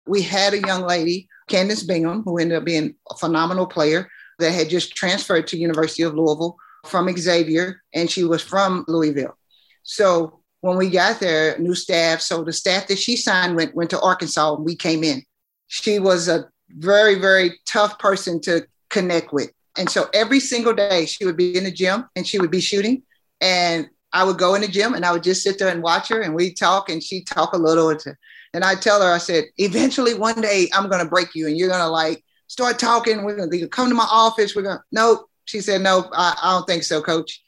We 0.06 0.20
had 0.22 0.52
a 0.52 0.60
young 0.60 0.82
lady, 0.82 1.28
Candace 1.48 1.82
Bingham, 1.82 2.22
who 2.24 2.38
ended 2.38 2.58
up 2.58 2.64
being 2.64 2.94
a 3.10 3.16
phenomenal 3.16 3.66
player 3.66 4.08
that 4.42 4.52
had 4.52 4.68
just 4.68 4.94
transferred 4.94 5.46
to 5.48 5.56
University 5.56 6.02
of 6.02 6.14
Louisville 6.14 6.56
from 6.84 7.10
Xavier, 7.16 7.82
and 7.94 8.10
she 8.10 8.24
was 8.24 8.42
from 8.42 8.84
Louisville. 8.88 9.36
So 9.82 10.40
when 10.60 10.76
we 10.76 10.90
got 10.90 11.20
there, 11.20 11.58
new 11.58 11.74
staff. 11.74 12.20
So 12.20 12.44
the 12.44 12.52
staff 12.52 12.86
that 12.88 12.98
she 12.98 13.16
signed 13.16 13.56
went 13.56 13.74
went 13.74 13.90
to 13.90 14.00
Arkansas, 14.00 14.54
and 14.54 14.64
we 14.64 14.76
came 14.76 15.02
in. 15.02 15.22
She 15.68 15.98
was 15.98 16.28
a 16.28 16.48
very 16.68 17.16
very 17.16 17.58
tough 17.66 17.98
person 17.98 18.40
to 18.42 18.66
connect 18.90 19.32
with. 19.32 19.50
And 19.76 19.88
so 19.88 20.08
every 20.12 20.40
single 20.40 20.74
day 20.74 21.06
she 21.06 21.24
would 21.24 21.36
be 21.36 21.56
in 21.56 21.64
the 21.64 21.70
gym 21.70 22.04
and 22.14 22.26
she 22.26 22.38
would 22.38 22.50
be 22.50 22.60
shooting. 22.60 23.02
And 23.40 23.88
I 24.12 24.24
would 24.24 24.38
go 24.38 24.54
in 24.54 24.60
the 24.60 24.68
gym 24.68 24.94
and 24.94 25.04
I 25.04 25.12
would 25.12 25.22
just 25.22 25.42
sit 25.42 25.58
there 25.58 25.68
and 25.68 25.82
watch 25.82 26.08
her 26.08 26.20
and 26.20 26.34
we'd 26.34 26.56
talk 26.56 26.90
and 26.90 27.02
she'd 27.02 27.26
talk 27.26 27.54
a 27.54 27.58
little. 27.58 27.88
And 28.52 28.64
I 28.64 28.74
tell 28.74 29.00
her, 29.00 29.10
I 29.10 29.18
said, 29.18 29.44
eventually 29.56 30.14
one 30.14 30.40
day 30.40 30.68
I'm 30.74 30.90
to 30.90 31.10
break 31.10 31.34
you 31.34 31.46
and 31.46 31.56
you're 31.56 31.70
to 31.80 31.88
like 31.88 32.22
start 32.52 32.78
talking. 32.78 33.24
We're 33.24 33.48
to 33.48 33.68
come 33.68 33.88
to 33.88 33.94
my 33.94 34.06
office. 34.10 34.54
We're 34.54 34.64
to, 34.64 34.82
nope. 34.92 35.26
She 35.46 35.62
said, 35.62 35.80
nope, 35.80 36.06
I, 36.12 36.36
I 36.42 36.52
don't 36.52 36.66
think 36.66 36.82
so, 36.82 37.00
coach. 37.00 37.42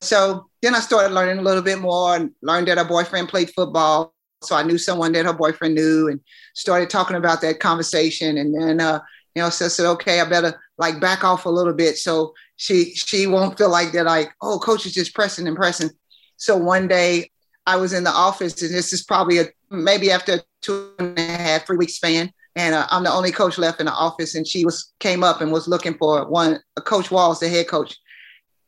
So 0.00 0.48
then 0.62 0.76
I 0.76 0.80
started 0.80 1.12
learning 1.12 1.38
a 1.38 1.42
little 1.42 1.62
bit 1.62 1.80
more 1.80 2.14
and 2.14 2.30
learned 2.40 2.68
that 2.68 2.78
her 2.78 2.84
boyfriend 2.84 3.28
played 3.28 3.50
football. 3.50 4.14
So 4.44 4.54
I 4.54 4.62
knew 4.62 4.78
someone 4.78 5.12
that 5.12 5.26
her 5.26 5.32
boyfriend 5.32 5.74
knew 5.74 6.08
and 6.08 6.20
started 6.54 6.88
talking 6.88 7.16
about 7.16 7.40
that 7.40 7.58
conversation. 7.58 8.38
And 8.38 8.54
then, 8.54 8.80
uh, 8.80 9.00
you 9.34 9.42
know, 9.42 9.50
so 9.50 9.64
I 9.64 9.68
said, 9.68 9.86
okay, 9.86 10.20
I 10.20 10.28
better 10.28 10.60
like 10.78 11.00
back 11.00 11.24
off 11.24 11.46
a 11.46 11.50
little 11.50 11.72
bit 11.72 11.98
so 11.98 12.34
she 12.56 12.94
she 12.94 13.26
won't 13.26 13.58
feel 13.58 13.70
like 13.70 13.90
they're 13.90 14.04
like, 14.04 14.30
oh, 14.40 14.60
coach 14.60 14.86
is 14.86 14.94
just 14.94 15.14
pressing 15.14 15.48
and 15.48 15.56
pressing. 15.56 15.90
So 16.36 16.56
one 16.56 16.86
day 16.86 17.30
I 17.66 17.76
was 17.76 17.92
in 17.92 18.04
the 18.04 18.10
office, 18.10 18.60
and 18.62 18.72
this 18.72 18.92
is 18.92 19.02
probably 19.02 19.38
a 19.38 19.46
maybe 19.70 20.10
after 20.12 20.40
two 20.62 20.92
and 20.98 21.18
a 21.18 21.22
half, 21.22 21.66
three 21.66 21.76
weeks 21.76 21.94
span, 21.94 22.32
and 22.56 22.74
uh, 22.74 22.86
I'm 22.90 23.04
the 23.04 23.12
only 23.12 23.32
coach 23.32 23.58
left 23.58 23.80
in 23.80 23.86
the 23.86 23.92
office. 23.92 24.34
And 24.34 24.46
she 24.46 24.64
was 24.64 24.92
came 25.00 25.24
up 25.24 25.40
and 25.40 25.52
was 25.52 25.68
looking 25.68 25.94
for 25.94 26.26
one, 26.28 26.60
Coach 26.84 27.10
Walz, 27.10 27.40
the 27.40 27.48
head 27.48 27.68
coach. 27.68 27.96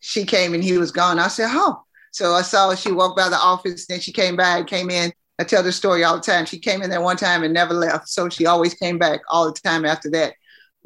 She 0.00 0.24
came 0.24 0.54
and 0.54 0.62
he 0.62 0.78
was 0.78 0.90
gone. 0.90 1.18
I 1.18 1.28
said, 1.28 1.48
oh. 1.50 1.82
So 2.12 2.32
I 2.32 2.42
saw 2.42 2.74
she 2.74 2.92
walked 2.92 3.16
by 3.16 3.28
the 3.28 3.36
office. 3.36 3.86
Then 3.86 4.00
she 4.00 4.12
came 4.12 4.36
back, 4.36 4.66
came 4.66 4.90
in. 4.90 5.12
I 5.38 5.44
tell 5.44 5.62
the 5.62 5.72
story 5.72 6.02
all 6.02 6.16
the 6.16 6.22
time. 6.22 6.46
She 6.46 6.58
came 6.58 6.80
in 6.80 6.88
there 6.88 7.02
one 7.02 7.18
time 7.18 7.42
and 7.42 7.52
never 7.52 7.74
left. 7.74 8.08
So 8.08 8.28
she 8.28 8.46
always 8.46 8.72
came 8.74 8.98
back 8.98 9.20
all 9.28 9.52
the 9.52 9.60
time 9.60 9.84
after 9.84 10.10
that 10.10 10.34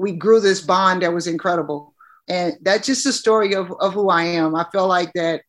we 0.00 0.12
grew 0.12 0.40
this 0.40 0.62
bond 0.62 1.02
that 1.02 1.12
was 1.12 1.26
incredible. 1.26 1.94
And 2.26 2.56
that's 2.62 2.86
just 2.86 3.04
the 3.04 3.12
story 3.12 3.54
of, 3.54 3.70
of 3.80 3.92
who 3.92 4.08
I 4.08 4.22
am. 4.22 4.56
I 4.56 4.64
feel 4.72 4.88
like 4.88 5.12
that 5.12 5.42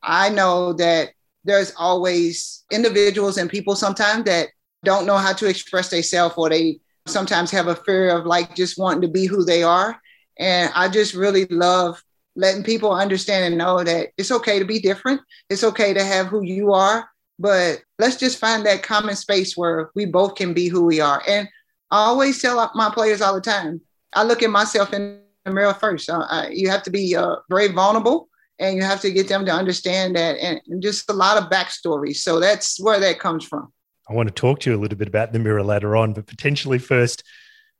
I 0.00 0.28
know 0.28 0.74
that 0.74 1.10
there's 1.44 1.72
always 1.76 2.64
individuals 2.70 3.36
and 3.36 3.50
people 3.50 3.74
sometimes 3.74 4.24
that 4.24 4.50
don't 4.84 5.06
know 5.06 5.16
how 5.16 5.32
to 5.32 5.48
express 5.48 5.90
themselves 5.90 6.36
or 6.38 6.48
they 6.48 6.78
sometimes 7.06 7.50
have 7.50 7.68
a 7.68 7.76
fear 7.76 8.10
of 8.10 8.26
like 8.26 8.54
just 8.54 8.78
wanting 8.78 9.02
to 9.02 9.08
be 9.08 9.26
who 9.26 9.44
they 9.44 9.62
are. 9.62 10.00
And 10.38 10.70
I 10.74 10.88
just 10.88 11.14
really 11.14 11.46
love 11.46 12.02
letting 12.34 12.62
people 12.62 12.92
understand 12.92 13.44
and 13.46 13.58
know 13.58 13.82
that 13.82 14.10
it's 14.18 14.30
okay 14.30 14.58
to 14.58 14.64
be 14.64 14.78
different. 14.78 15.20
It's 15.48 15.64
okay 15.64 15.94
to 15.94 16.04
have 16.04 16.26
who 16.26 16.42
you 16.42 16.72
are, 16.72 17.08
but 17.38 17.82
let's 17.98 18.16
just 18.16 18.38
find 18.38 18.66
that 18.66 18.82
common 18.82 19.16
space 19.16 19.56
where 19.56 19.90
we 19.94 20.04
both 20.04 20.34
can 20.34 20.52
be 20.52 20.68
who 20.68 20.84
we 20.84 21.00
are. 21.00 21.22
And 21.26 21.48
I 21.90 22.04
always 22.04 22.42
tell 22.42 22.70
my 22.74 22.90
players 22.90 23.22
all 23.22 23.34
the 23.34 23.40
time, 23.40 23.80
I 24.12 24.24
look 24.24 24.42
at 24.42 24.50
myself 24.50 24.92
in 24.92 25.20
the 25.44 25.52
mirror 25.52 25.74
first. 25.74 26.10
Uh, 26.10 26.26
I, 26.28 26.48
you 26.48 26.68
have 26.68 26.82
to 26.82 26.90
be 26.90 27.16
uh, 27.16 27.36
very 27.48 27.68
vulnerable 27.68 28.28
and 28.58 28.76
you 28.76 28.82
have 28.82 29.00
to 29.02 29.10
get 29.10 29.28
them 29.28 29.46
to 29.46 29.52
understand 29.52 30.16
that 30.16 30.38
and, 30.38 30.60
and 30.66 30.82
just 30.82 31.08
a 31.08 31.14
lot 31.14 31.42
of 31.42 31.50
backstory. 31.50 32.14
So 32.14 32.40
that's 32.40 32.80
where 32.80 33.00
that 33.00 33.18
comes 33.18 33.44
from. 33.44 33.72
I 34.08 34.14
want 34.14 34.28
to 34.28 34.34
talk 34.34 34.60
to 34.60 34.70
you 34.70 34.76
a 34.76 34.80
little 34.80 34.98
bit 34.98 35.08
about 35.08 35.32
the 35.32 35.38
mirror 35.38 35.62
later 35.62 35.96
on, 35.96 36.12
but 36.12 36.26
potentially 36.26 36.78
first, 36.78 37.24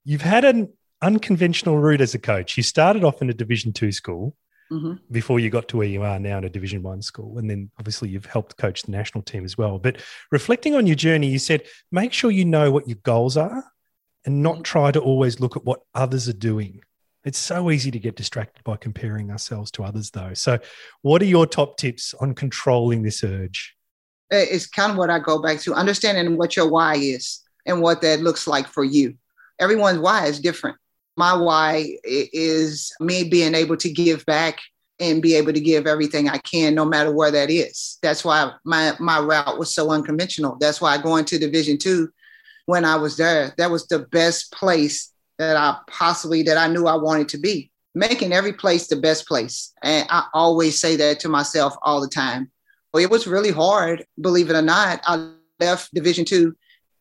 you've 0.04 0.22
had 0.22 0.44
an 0.44 0.72
unconventional 1.02 1.78
route 1.78 2.00
as 2.00 2.14
a 2.14 2.18
coach. 2.18 2.56
You 2.56 2.62
started 2.62 3.04
off 3.04 3.22
in 3.22 3.30
a 3.30 3.34
Division 3.34 3.72
two 3.72 3.92
school 3.92 4.34
mm-hmm. 4.70 4.94
before 5.10 5.38
you 5.38 5.50
got 5.50 5.68
to 5.68 5.76
where 5.76 5.86
you 5.86 6.02
are 6.02 6.18
now 6.18 6.38
in 6.38 6.44
a 6.44 6.50
Division 6.50 6.82
one 6.82 7.02
school, 7.02 7.38
and 7.38 7.48
then 7.48 7.70
obviously 7.78 8.08
you've 8.08 8.26
helped 8.26 8.56
coach 8.56 8.82
the 8.82 8.92
national 8.92 9.22
team 9.22 9.44
as 9.44 9.56
well. 9.56 9.78
But 9.78 10.02
reflecting 10.32 10.74
on 10.74 10.86
your 10.86 10.96
journey, 10.96 11.28
you 11.28 11.38
said 11.38 11.62
make 11.92 12.12
sure 12.12 12.30
you 12.30 12.44
know 12.44 12.70
what 12.70 12.88
your 12.88 12.98
goals 13.02 13.36
are 13.36 13.64
and 14.24 14.42
not 14.42 14.64
try 14.64 14.90
to 14.90 15.00
always 15.00 15.38
look 15.38 15.56
at 15.56 15.64
what 15.64 15.82
others 15.94 16.28
are 16.28 16.32
doing. 16.34 16.80
It's 17.24 17.38
so 17.38 17.70
easy 17.70 17.90
to 17.90 17.98
get 17.98 18.16
distracted 18.16 18.62
by 18.62 18.76
comparing 18.76 19.30
ourselves 19.30 19.70
to 19.72 19.84
others, 19.84 20.10
though. 20.10 20.34
So, 20.34 20.58
what 21.02 21.20
are 21.22 21.26
your 21.26 21.46
top 21.46 21.76
tips 21.76 22.14
on 22.20 22.34
controlling 22.34 23.02
this 23.02 23.24
urge? 23.24 23.75
It's 24.30 24.66
kind 24.66 24.92
of 24.92 24.98
what 24.98 25.10
I 25.10 25.18
go 25.18 25.40
back 25.40 25.60
to 25.60 25.74
understanding 25.74 26.36
what 26.36 26.56
your 26.56 26.68
why 26.68 26.96
is 26.96 27.40
and 27.64 27.80
what 27.80 28.02
that 28.02 28.20
looks 28.20 28.46
like 28.46 28.66
for 28.66 28.84
you. 28.84 29.16
Everyone's 29.58 29.98
why 29.98 30.26
is 30.26 30.40
different. 30.40 30.76
My 31.16 31.34
why 31.34 31.96
is 32.04 32.92
me 33.00 33.24
being 33.24 33.54
able 33.54 33.76
to 33.78 33.90
give 33.90 34.26
back 34.26 34.58
and 34.98 35.22
be 35.22 35.34
able 35.34 35.52
to 35.52 35.60
give 35.60 35.86
everything 35.86 36.28
I 36.28 36.38
can, 36.38 36.74
no 36.74 36.84
matter 36.84 37.12
where 37.12 37.30
that 37.30 37.50
is. 37.50 37.98
That's 38.02 38.24
why 38.24 38.52
my 38.64 38.94
my 38.98 39.20
route 39.20 39.58
was 39.58 39.74
so 39.74 39.90
unconventional. 39.90 40.56
That's 40.60 40.80
why 40.80 40.98
going 40.98 41.24
to 41.26 41.38
Division 41.38 41.78
two 41.78 42.10
when 42.66 42.84
I 42.84 42.96
was 42.96 43.16
there. 43.16 43.54
That 43.58 43.70
was 43.70 43.86
the 43.86 44.00
best 44.00 44.52
place 44.52 45.12
that 45.38 45.56
I 45.56 45.78
possibly 45.88 46.42
that 46.44 46.58
I 46.58 46.68
knew 46.68 46.86
I 46.86 46.96
wanted 46.96 47.28
to 47.30 47.38
be. 47.38 47.70
Making 47.94 48.32
every 48.32 48.52
place 48.52 48.88
the 48.88 48.96
best 48.96 49.26
place. 49.26 49.72
And 49.82 50.06
I 50.10 50.26
always 50.34 50.78
say 50.78 50.96
that 50.96 51.20
to 51.20 51.28
myself 51.28 51.76
all 51.82 52.00
the 52.00 52.08
time. 52.08 52.50
It 52.98 53.10
was 53.10 53.26
really 53.26 53.50
hard, 53.50 54.04
believe 54.20 54.50
it 54.50 54.56
or 54.56 54.62
not. 54.62 55.00
I 55.04 55.32
left 55.60 55.94
Division 55.94 56.24
two 56.24 56.56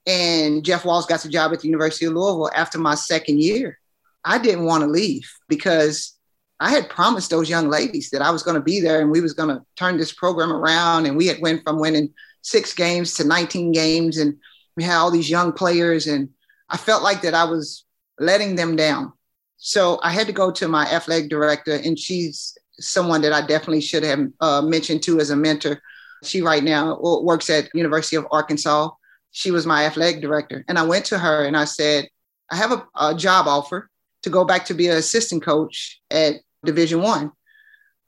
and 0.08 0.64
Jeff 0.64 0.86
Walz 0.86 1.06
got 1.06 1.22
the 1.22 1.30
job 1.30 1.52
at 1.54 1.62
the 1.62 1.68
University 1.68 2.06
of 2.06 2.14
Louisville 2.14 2.52
after 2.56 2.78
my 2.78 2.96
second 2.96 3.42
year. 3.42 3.80
I 4.24 4.38
didn't 4.38 4.66
want 4.66 4.84
to 4.84 4.90
leave 4.90 5.32
because 5.48 6.14
I 6.60 6.70
had 6.70 6.90
promised 6.90 7.30
those 7.32 7.50
young 7.50 7.70
ladies 7.70 8.10
that 8.12 8.22
I 8.22 8.32
was 8.32 8.44
going 8.44 8.56
to 8.56 8.62
be 8.62 8.80
there 8.80 9.02
and 9.02 9.12
we 9.12 9.22
was 9.22 9.34
going 9.34 9.50
to 9.50 9.64
turn 9.76 9.98
this 9.98 10.14
program 10.14 10.52
around. 10.52 11.06
And 11.06 11.18
we 11.18 11.28
had 11.28 11.42
went 11.42 11.64
from 11.64 11.80
winning 11.80 12.14
six 12.42 12.74
games 12.74 13.16
to 13.16 13.24
19 13.24 13.72
games 13.72 14.18
and 14.18 14.38
we 14.76 14.84
had 14.84 14.98
all 14.98 15.12
these 15.12 15.30
young 15.30 15.54
players, 15.54 16.08
and 16.08 16.30
I 16.70 16.78
felt 16.78 17.04
like 17.04 17.22
that 17.22 17.34
I 17.34 17.46
was 17.46 17.86
letting 18.20 18.56
them 18.56 18.76
down. 18.76 19.14
So 19.58 20.00
I 20.04 20.12
had 20.12 20.28
to 20.28 20.34
go 20.34 20.52
to 20.52 20.68
my 20.68 20.86
athletic 20.86 21.30
director, 21.30 21.74
and 21.74 21.98
she's 21.98 22.58
someone 22.80 23.22
that 23.22 23.34
I 23.34 23.42
definitely 23.42 23.82
should 23.82 24.04
have 24.04 24.28
uh, 24.40 24.62
mentioned 24.62 25.04
to 25.04 25.20
as 25.20 25.30
a 25.30 25.36
mentor. 25.36 25.82
She 26.24 26.42
right 26.42 26.64
now 26.64 26.98
works 27.02 27.50
at 27.50 27.70
University 27.74 28.16
of 28.16 28.28
Arkansas. 28.32 28.90
She 29.32 29.52
was 29.52 29.66
my 29.66 29.86
athletic 29.86 30.22
director, 30.22 30.64
and 30.68 30.80
I 30.80 30.84
went 30.84 31.06
to 31.06 31.20
her 31.20 31.46
and 31.46 31.58
I 31.58 31.66
said, 31.66 32.08
"I 32.52 32.56
have 32.56 32.72
a, 32.72 32.88
a 32.96 33.14
job 33.14 33.48
offer 33.48 33.90
to 34.24 34.30
go 34.30 34.46
back 34.46 34.66
to 34.66 34.74
be 34.74 34.88
an 34.88 34.98
assistant 34.98 35.44
coach 35.44 36.02
at 36.10 36.36
Division 36.64 37.02
One. 37.02 37.32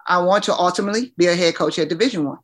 I. 0.07 0.19
I 0.19 0.23
want 0.23 0.45
to 0.45 0.53
ultimately 0.53 1.13
be 1.17 1.27
a 1.27 1.35
head 1.35 1.55
coach 1.55 1.77
at 1.77 1.89
Division 1.89 2.25
One. 2.25 2.39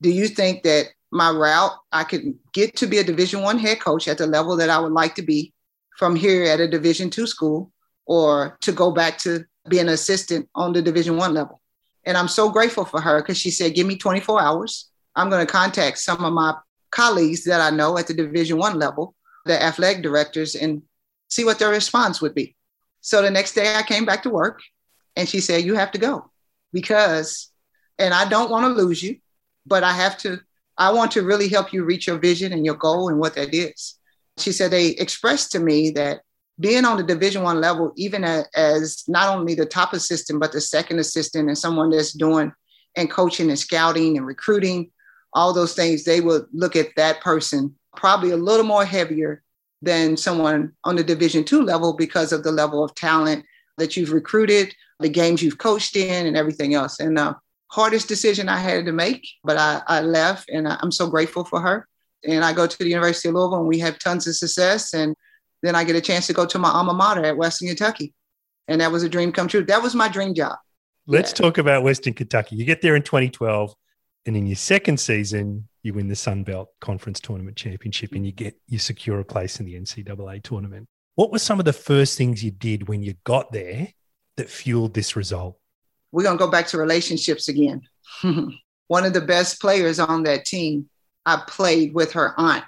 Do 0.00 0.10
you 0.10 0.28
think 0.28 0.62
that 0.62 0.88
my 1.10 1.30
route, 1.30 1.72
I 1.90 2.04
could 2.04 2.34
get 2.52 2.76
to 2.76 2.86
be 2.86 2.98
a 2.98 3.04
Division 3.04 3.42
One 3.42 3.58
head 3.58 3.80
coach 3.80 4.06
at 4.06 4.18
the 4.18 4.26
level 4.26 4.56
that 4.56 4.70
I 4.70 4.78
would 4.78 4.92
like 4.92 5.14
to 5.16 5.22
be 5.22 5.52
from 5.96 6.14
here 6.14 6.44
at 6.44 6.60
a 6.60 6.68
Division 6.68 7.10
two 7.10 7.26
school, 7.26 7.72
or 8.04 8.58
to 8.60 8.70
go 8.70 8.92
back 8.92 9.18
to 9.18 9.44
being 9.68 9.88
an 9.88 9.94
assistant 9.94 10.48
on 10.54 10.72
the 10.72 10.82
Division 10.82 11.16
One 11.16 11.34
level. 11.34 11.60
And 12.06 12.16
I'm 12.16 12.28
so 12.28 12.48
grateful 12.48 12.84
for 12.84 13.00
her 13.00 13.20
because 13.20 13.36
she 13.36 13.50
said, 13.50 13.74
"Give 13.74 13.86
me 13.86 13.96
24 13.96 14.40
hours. 14.40 14.88
I'm 15.14 15.28
going 15.28 15.44
to 15.44 15.52
contact 15.52 15.98
some 15.98 16.24
of 16.24 16.32
my 16.32 16.54
colleagues 16.90 17.44
that 17.44 17.60
I 17.60 17.70
know 17.74 17.98
at 17.98 18.06
the 18.06 18.14
Division 18.14 18.58
One 18.58 18.78
level, 18.78 19.14
the 19.44 19.60
athletic 19.60 20.02
directors, 20.02 20.54
and 20.54 20.82
see 21.28 21.44
what 21.44 21.58
their 21.58 21.70
response 21.70 22.22
would 22.22 22.34
be." 22.34 22.56
So 23.00 23.20
the 23.20 23.30
next 23.30 23.54
day, 23.54 23.76
I 23.76 23.82
came 23.82 24.04
back 24.04 24.22
to 24.22 24.30
work, 24.30 24.62
and 25.16 25.28
she 25.28 25.40
said, 25.40 25.64
"You 25.64 25.74
have 25.74 25.92
to 25.92 25.98
go 25.98 26.30
because." 26.72 27.50
And 27.98 28.12
I 28.12 28.28
don't 28.28 28.50
want 28.50 28.64
to 28.64 28.82
lose 28.82 29.02
you, 29.02 29.20
but 29.64 29.82
I 29.82 29.92
have 29.92 30.18
to 30.18 30.40
I 30.78 30.92
want 30.92 31.12
to 31.12 31.22
really 31.22 31.48
help 31.48 31.72
you 31.72 31.84
reach 31.84 32.06
your 32.06 32.18
vision 32.18 32.52
and 32.52 32.64
your 32.64 32.74
goal 32.74 33.08
and 33.08 33.18
what 33.18 33.34
that 33.34 33.54
is. 33.54 33.94
She 34.38 34.52
said 34.52 34.70
they 34.70 34.88
expressed 34.88 35.52
to 35.52 35.58
me 35.58 35.90
that 35.90 36.20
being 36.58 36.84
on 36.84 36.96
the 36.96 37.02
division 37.02 37.42
one 37.42 37.60
level 37.60 37.92
even 37.96 38.24
as, 38.24 39.04
not 39.08 39.36
only 39.36 39.54
the 39.54 39.66
top 39.66 39.92
assistant 39.92 40.40
but 40.40 40.52
the 40.52 40.60
second 40.60 40.98
assistant 40.98 41.48
and 41.48 41.58
someone 41.58 41.90
that's 41.90 42.12
doing 42.12 42.52
and 42.96 43.10
coaching 43.10 43.48
and 43.48 43.58
scouting 43.58 44.16
and 44.16 44.26
recruiting 44.26 44.90
all 45.32 45.52
those 45.52 45.74
things 45.74 46.04
they 46.04 46.20
would 46.20 46.46
look 46.52 46.76
at 46.76 46.88
that 46.96 47.20
person 47.20 47.74
probably 47.94 48.30
a 48.30 48.36
little 48.36 48.66
more 48.66 48.84
heavier 48.84 49.42
than 49.82 50.16
someone 50.16 50.72
on 50.84 50.96
the 50.96 51.04
division 51.04 51.44
two 51.44 51.62
level 51.62 51.92
because 51.92 52.32
of 52.32 52.42
the 52.42 52.52
level 52.52 52.82
of 52.82 52.94
talent 52.94 53.44
that 53.78 53.96
you've 53.96 54.12
recruited 54.12 54.74
the 55.00 55.08
games 55.08 55.42
you've 55.42 55.58
coached 55.58 55.96
in 55.96 56.26
and 56.26 56.36
everything 56.36 56.72
else. 56.72 57.00
And 57.00 57.18
uh, 57.18 57.34
hardest 57.70 58.08
decision 58.08 58.48
i 58.48 58.58
had 58.58 58.86
to 58.86 58.92
make 58.92 59.26
but 59.42 59.56
I, 59.56 59.82
I 59.88 60.00
left 60.00 60.48
and 60.50 60.68
i'm 60.68 60.92
so 60.92 61.08
grateful 61.08 61.44
for 61.44 61.60
her. 61.60 61.88
And 62.24 62.44
i 62.44 62.52
go 62.52 62.66
to 62.66 62.78
the 62.78 62.88
university 62.88 63.28
of 63.28 63.34
louisville 63.34 63.58
and 63.58 63.68
we 63.68 63.80
have 63.80 63.98
tons 63.98 64.26
of 64.26 64.36
success 64.36 64.94
and 64.94 65.14
then 65.62 65.74
I 65.74 65.84
get 65.84 65.96
a 65.96 66.00
chance 66.00 66.26
to 66.26 66.32
go 66.32 66.46
to 66.46 66.58
my 66.58 66.70
alma 66.70 66.94
mater 66.94 67.24
at 67.24 67.36
Western 67.36 67.68
Kentucky. 67.68 68.14
And 68.68 68.80
that 68.80 68.92
was 68.92 69.02
a 69.02 69.08
dream 69.08 69.32
come 69.32 69.48
true. 69.48 69.64
That 69.64 69.82
was 69.82 69.94
my 69.94 70.08
dream 70.08 70.34
job. 70.34 70.56
Let's 71.06 71.30
yeah. 71.30 71.44
talk 71.44 71.58
about 71.58 71.84
Western 71.84 72.14
Kentucky. 72.14 72.56
You 72.56 72.64
get 72.64 72.82
there 72.82 72.96
in 72.96 73.02
2012, 73.02 73.74
and 74.26 74.36
in 74.36 74.46
your 74.46 74.56
second 74.56 74.98
season, 74.98 75.68
you 75.86 75.94
win 75.94 76.08
the 76.08 76.16
Sun 76.16 76.42
Belt 76.42 76.68
Conference 76.80 77.20
Tournament 77.20 77.56
Championship 77.56 78.12
and 78.12 78.26
you 78.26 78.32
get 78.32 78.58
you 78.66 78.78
secure 78.78 79.20
a 79.20 79.24
place 79.24 79.60
in 79.60 79.66
the 79.66 79.74
NCAA 79.74 80.42
tournament. 80.42 80.88
What 81.14 81.30
were 81.30 81.38
some 81.38 81.60
of 81.60 81.64
the 81.64 81.72
first 81.72 82.18
things 82.18 82.42
you 82.42 82.50
did 82.50 82.88
when 82.88 83.04
you 83.04 83.14
got 83.22 83.52
there 83.52 83.88
that 84.36 84.50
fueled 84.50 84.94
this 84.94 85.14
result? 85.14 85.58
We're 86.10 86.24
gonna 86.24 86.38
go 86.38 86.50
back 86.50 86.66
to 86.68 86.78
relationships 86.78 87.48
again. 87.48 87.82
One 88.88 89.04
of 89.04 89.12
the 89.12 89.20
best 89.20 89.60
players 89.60 90.00
on 90.00 90.24
that 90.24 90.44
team, 90.44 90.88
I 91.24 91.42
played 91.46 91.94
with 91.94 92.12
her 92.12 92.34
aunt 92.36 92.64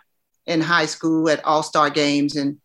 in 0.46 0.60
high 0.60 0.86
school 0.86 1.28
at 1.28 1.44
all-star 1.44 1.90
games 1.90 2.36
and 2.36 2.58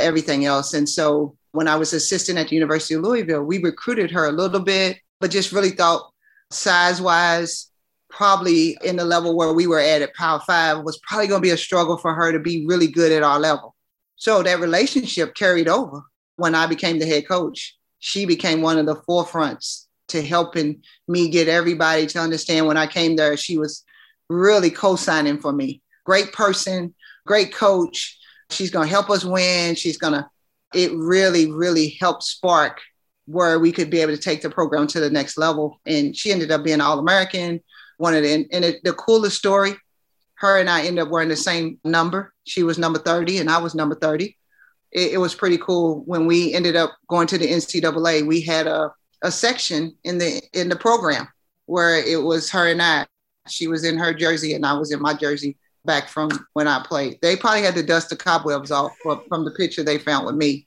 everything 0.00 0.44
else. 0.44 0.74
And 0.74 0.88
so 0.88 1.36
when 1.52 1.68
I 1.68 1.76
was 1.76 1.92
assistant 1.92 2.38
at 2.38 2.48
the 2.48 2.54
University 2.54 2.94
of 2.94 3.02
Louisville, 3.02 3.42
we 3.42 3.58
recruited 3.58 4.10
her 4.10 4.26
a 4.26 4.32
little 4.32 4.60
bit, 4.60 4.98
but 5.20 5.30
just 5.30 5.52
really 5.52 5.70
thought 5.70 6.10
size 6.50 7.00
wise, 7.00 7.70
probably 8.10 8.78
in 8.82 8.96
the 8.96 9.04
level 9.04 9.36
where 9.36 9.52
we 9.52 9.66
were 9.66 9.80
at 9.80 10.02
at 10.02 10.14
Power 10.14 10.40
Five 10.46 10.84
was 10.84 10.98
probably 10.98 11.26
going 11.26 11.40
to 11.40 11.46
be 11.46 11.52
a 11.52 11.56
struggle 11.56 11.96
for 11.96 12.14
her 12.14 12.32
to 12.32 12.38
be 12.38 12.66
really 12.66 12.86
good 12.86 13.12
at 13.12 13.22
our 13.22 13.38
level. 13.38 13.74
So 14.16 14.42
that 14.42 14.60
relationship 14.60 15.34
carried 15.34 15.68
over 15.68 16.02
when 16.36 16.54
I 16.54 16.66
became 16.66 16.98
the 16.98 17.06
head 17.06 17.28
coach. 17.28 17.76
She 18.00 18.24
became 18.24 18.62
one 18.62 18.78
of 18.78 18.86
the 18.86 18.96
forefronts 18.96 19.86
to 20.08 20.22
helping 20.22 20.82
me 21.06 21.28
get 21.28 21.48
everybody 21.48 22.06
to 22.06 22.18
understand 22.18 22.66
when 22.66 22.76
I 22.76 22.86
came 22.86 23.16
there, 23.16 23.36
she 23.36 23.58
was 23.58 23.84
really 24.28 24.70
co 24.70 24.96
signing 24.96 25.38
for 25.38 25.52
me. 25.52 25.82
Great 26.04 26.32
person, 26.32 26.94
great 27.26 27.54
coach, 27.54 28.17
She's 28.50 28.70
going 28.70 28.86
to 28.86 28.92
help 28.92 29.10
us 29.10 29.24
win. 29.24 29.74
She's 29.74 29.98
going 29.98 30.14
to, 30.14 30.28
it 30.74 30.92
really, 30.94 31.50
really 31.50 31.96
helped 32.00 32.22
spark 32.22 32.80
where 33.26 33.58
we 33.58 33.72
could 33.72 33.90
be 33.90 34.00
able 34.00 34.14
to 34.14 34.20
take 34.20 34.40
the 34.40 34.50
program 34.50 34.86
to 34.88 35.00
the 35.00 35.10
next 35.10 35.36
level. 35.36 35.80
And 35.84 36.16
she 36.16 36.32
ended 36.32 36.50
up 36.50 36.64
being 36.64 36.80
All 36.80 36.98
American. 36.98 37.60
One 37.98 38.14
of 38.14 38.22
the, 38.22 38.48
and 38.52 38.64
it, 38.64 38.82
the 38.84 38.94
coolest 38.94 39.36
story, 39.36 39.74
her 40.36 40.58
and 40.58 40.70
I 40.70 40.86
ended 40.86 41.04
up 41.04 41.10
wearing 41.10 41.28
the 41.28 41.36
same 41.36 41.78
number. 41.84 42.32
She 42.44 42.62
was 42.62 42.78
number 42.78 42.98
30 42.98 43.38
and 43.38 43.50
I 43.50 43.58
was 43.58 43.74
number 43.74 43.96
30. 43.96 44.36
It, 44.92 45.12
it 45.12 45.18
was 45.18 45.34
pretty 45.34 45.58
cool. 45.58 46.02
When 46.06 46.26
we 46.26 46.54
ended 46.54 46.76
up 46.76 46.96
going 47.08 47.26
to 47.28 47.38
the 47.38 47.48
NCAA, 47.48 48.26
we 48.26 48.40
had 48.40 48.66
a, 48.66 48.92
a 49.22 49.30
section 49.30 49.94
in 50.04 50.18
the 50.18 50.40
in 50.52 50.68
the 50.68 50.76
program 50.76 51.28
where 51.66 51.98
it 51.98 52.22
was 52.22 52.50
her 52.50 52.68
and 52.68 52.80
I. 52.80 53.06
She 53.48 53.66
was 53.66 53.84
in 53.84 53.98
her 53.98 54.14
jersey 54.14 54.54
and 54.54 54.64
I 54.64 54.74
was 54.74 54.92
in 54.92 55.02
my 55.02 55.12
jersey 55.12 55.56
back 55.88 56.08
from 56.08 56.28
when 56.52 56.68
I 56.68 56.84
played. 56.84 57.18
They 57.20 57.34
probably 57.34 57.62
had 57.62 57.74
to 57.74 57.82
dust 57.82 58.10
the 58.10 58.16
cobwebs 58.16 58.70
off 58.70 58.92
from 59.02 59.44
the 59.44 59.50
picture 59.56 59.82
they 59.82 59.98
found 59.98 60.26
with 60.26 60.36
me. 60.36 60.66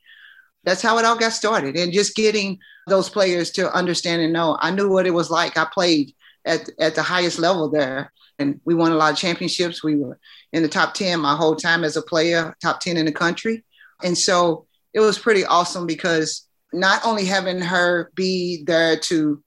That's 0.66 0.82
how 0.82 0.98
it 0.98 1.06
all 1.06 1.16
got 1.16 1.32
started. 1.32 1.78
And 1.78 1.94
just 1.94 2.16
getting 2.16 2.60
those 2.88 3.08
players 3.08 3.52
to 3.52 3.74
understand 3.74 4.22
and 4.22 4.34
know. 4.34 4.58
I 4.60 4.72
knew 4.72 4.90
what 4.90 5.06
it 5.06 5.14
was 5.14 5.30
like. 5.30 5.58
I 5.58 5.66
played 5.72 6.14
at, 6.44 6.70
at 6.80 6.96
the 6.96 7.04
highest 7.04 7.40
level 7.40 7.70
there. 7.70 8.12
And 8.40 8.60
we 8.66 8.74
won 8.74 8.92
a 8.92 8.96
lot 8.96 9.14
of 9.14 9.18
championships. 9.20 9.84
We 9.84 9.96
were 9.96 10.20
in 10.52 10.64
the 10.64 10.68
top 10.68 10.96
10 10.96 11.20
my 11.20 11.36
whole 11.36 11.56
time 11.56 11.84
as 11.84 11.96
a 11.96 12.02
player, 12.02 12.56
top 12.60 12.80
10 12.80 12.98
in 12.98 13.06
the 13.06 13.12
country. 13.12 13.64
And 14.04 14.18
so 14.18 14.66
it 14.94 15.00
was 15.00 15.20
pretty 15.20 15.46
awesome 15.46 15.86
because 15.86 16.48
not 16.74 17.06
only 17.06 17.26
having 17.26 17.62
her 17.62 18.12
be 18.16 18.64
there 18.66 18.98
to 18.98 19.44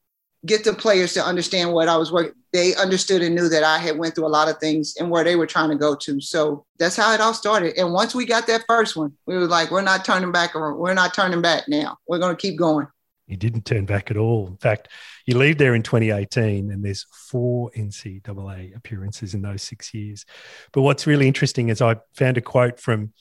get 0.47 0.63
the 0.63 0.73
players 0.73 1.15
to 1.15 1.25
understand 1.25 1.73
what 1.73 1.89
I 1.89 1.97
was 1.97 2.13
working, 2.13 2.35
they 2.55 2.73
understood 2.77 3.21
and 3.21 3.35
knew 3.35 3.49
that 3.49 3.65
I 3.65 3.79
had 3.79 3.99
went 3.99 4.15
through 4.15 4.27
a 4.27 4.29
lot 4.29 4.49
of 4.49 4.59
things 4.59 4.95
and 4.97 5.11
where 5.11 5.25
they 5.25 5.35
were 5.35 5.47
trying 5.47 5.71
to 5.71 5.77
go 5.77 5.97
to. 5.97 6.21
So 6.21 6.65
that's 6.79 6.95
how 6.95 7.13
it 7.13 7.21
all 7.21 7.35
started. 7.35 7.77
And 7.77 7.93
once 7.93 8.15
we 8.15 8.25
got 8.25 8.47
that 8.47 8.63
first 8.69 8.95
one, 8.95 9.13
we 9.27 9.35
were 9.35 9.49
like, 9.49 9.73
we're 9.73 9.83
not 9.83 10.05
turning 10.05 10.31
back 10.31 10.55
or 10.55 10.77
we're 10.77 10.95
not 10.95 11.13
turning 11.13 11.43
back 11.43 11.65
now. 11.67 11.99
We're 12.07 12.21
going 12.21 12.35
to 12.35 12.41
keep 12.41 12.57
going. 12.57 12.87
You 13.27 13.37
didn't 13.37 13.65
turn 13.65 13.87
back 13.87 14.13
at 14.13 14.17
all. 14.17 14.47
In 14.47 14.57
fact, 14.59 14.89
you 15.27 15.37
leave 15.37 15.59
there 15.59 15.75
in 15.75 15.83
2018 15.83 16.71
and 16.71 16.85
there's 16.85 17.07
four 17.29 17.73
NCAA 17.77 18.77
appearances 18.77 19.35
in 19.35 19.43
those 19.43 19.63
six 19.63 19.93
years. 19.93 20.25
But 20.73 20.83
what's 20.83 21.09
really 21.09 21.27
interesting 21.27 21.71
is 21.71 21.83
I 21.83 21.97
found 22.13 22.39
a 22.39 22.41
quote 22.41 22.79
from 22.79 23.13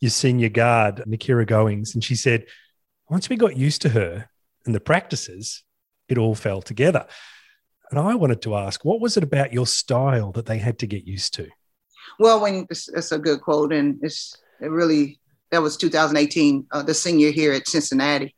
your 0.00 0.10
senior 0.10 0.48
guard, 0.48 0.96
Nakira 1.06 1.46
Goings, 1.46 1.94
and 1.94 2.02
she 2.02 2.16
said, 2.16 2.46
once 3.08 3.28
we 3.28 3.36
got 3.36 3.56
used 3.56 3.82
to 3.82 3.90
her 3.90 4.28
and 4.66 4.74
the 4.74 4.80
practices, 4.80 5.62
it 6.08 6.18
all 6.18 6.34
fell 6.34 6.60
together. 6.60 7.06
And 7.90 7.98
I 7.98 8.14
wanted 8.14 8.40
to 8.42 8.54
ask, 8.54 8.84
what 8.84 9.00
was 9.00 9.16
it 9.16 9.24
about 9.24 9.52
your 9.52 9.66
style 9.66 10.30
that 10.32 10.46
they 10.46 10.58
had 10.58 10.78
to 10.78 10.86
get 10.86 11.06
used 11.06 11.34
to? 11.34 11.48
Well, 12.18 12.40
when 12.40 12.66
it's 12.70 13.12
a 13.12 13.18
good 13.18 13.40
quote, 13.40 13.72
and 13.72 13.98
it's 14.02 14.36
it 14.60 14.70
really 14.70 15.20
that 15.50 15.62
was 15.62 15.76
2018, 15.76 16.66
uh, 16.70 16.82
the 16.82 16.94
senior 16.94 17.30
here 17.30 17.52
at 17.52 17.66
Cincinnati. 17.66 18.36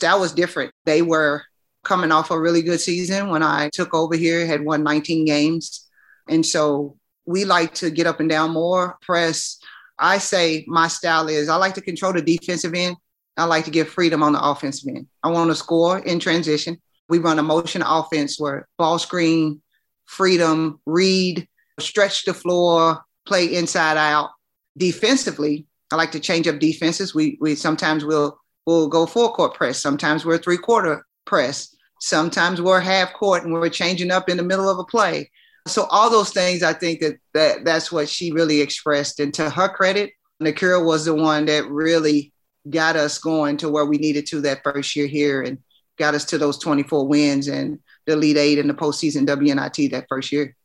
That 0.00 0.20
was 0.20 0.32
different. 0.32 0.72
They 0.84 1.02
were 1.02 1.42
coming 1.82 2.12
off 2.12 2.30
a 2.30 2.40
really 2.40 2.62
good 2.62 2.80
season 2.80 3.28
when 3.28 3.42
I 3.42 3.70
took 3.72 3.94
over 3.94 4.14
here, 4.14 4.46
had 4.46 4.64
won 4.64 4.84
19 4.84 5.24
games, 5.24 5.88
and 6.28 6.44
so 6.46 6.96
we 7.26 7.44
like 7.44 7.74
to 7.74 7.90
get 7.90 8.06
up 8.06 8.20
and 8.20 8.28
down 8.28 8.52
more, 8.52 8.98
press. 9.02 9.58
I 9.98 10.18
say 10.18 10.64
my 10.68 10.88
style 10.88 11.28
is 11.28 11.48
I 11.48 11.56
like 11.56 11.74
to 11.74 11.80
control 11.80 12.12
the 12.12 12.22
defensive 12.22 12.74
end. 12.74 12.96
I 13.36 13.44
like 13.44 13.64
to 13.64 13.70
give 13.70 13.88
freedom 13.88 14.22
on 14.22 14.32
the 14.32 14.44
offensive 14.44 14.88
end. 14.88 15.08
I 15.22 15.30
want 15.30 15.50
to 15.50 15.56
score 15.56 15.98
in 15.98 16.20
transition. 16.20 16.80
We 17.08 17.18
run 17.18 17.38
a 17.38 17.42
motion 17.42 17.82
offense 17.82 18.38
where 18.38 18.66
ball 18.78 18.98
screen, 18.98 19.62
freedom, 20.06 20.80
read, 20.86 21.46
stretch 21.80 22.24
the 22.24 22.34
floor, 22.34 23.02
play 23.26 23.54
inside 23.54 23.96
out. 23.96 24.30
Defensively, 24.76 25.66
I 25.92 25.96
like 25.96 26.12
to 26.12 26.20
change 26.20 26.48
up 26.48 26.58
defenses. 26.58 27.14
We 27.14 27.38
we 27.40 27.54
sometimes 27.54 28.04
we'll 28.04 28.38
we'll 28.66 28.88
go 28.88 29.06
full 29.06 29.30
court 29.30 29.54
press. 29.54 29.78
Sometimes 29.78 30.24
we're 30.24 30.38
three 30.38 30.58
quarter 30.58 31.06
press. 31.24 31.74
Sometimes 32.00 32.60
we're 32.60 32.80
half 32.80 33.12
court 33.12 33.44
and 33.44 33.52
we're 33.52 33.68
changing 33.68 34.10
up 34.10 34.28
in 34.28 34.36
the 34.36 34.42
middle 34.42 34.68
of 34.68 34.78
a 34.78 34.84
play. 34.84 35.30
So 35.66 35.84
all 35.84 36.10
those 36.10 36.30
things, 36.30 36.62
I 36.62 36.74
think 36.74 37.00
that, 37.00 37.18
that 37.32 37.64
that's 37.64 37.90
what 37.90 38.08
she 38.08 38.32
really 38.32 38.60
expressed. 38.60 39.20
And 39.20 39.32
to 39.34 39.48
her 39.48 39.68
credit, 39.68 40.12
Nakira 40.42 40.84
was 40.84 41.06
the 41.06 41.14
one 41.14 41.46
that 41.46 41.66
really 41.68 42.32
got 42.68 42.96
us 42.96 43.18
going 43.18 43.56
to 43.58 43.68
where 43.68 43.86
we 43.86 43.96
needed 43.96 44.26
to 44.26 44.40
that 44.42 44.62
first 44.62 44.94
year 44.96 45.06
here. 45.06 45.42
And 45.42 45.58
got 45.98 46.14
us 46.14 46.24
to 46.26 46.38
those 46.38 46.58
24 46.58 47.06
wins 47.06 47.48
and 47.48 47.78
the 48.06 48.14
Elite 48.14 48.36
Eight 48.36 48.58
in 48.58 48.68
the 48.68 48.74
postseason 48.74 49.26
WNIT 49.26 49.90
that 49.90 50.06
first 50.08 50.32
year. 50.32 50.56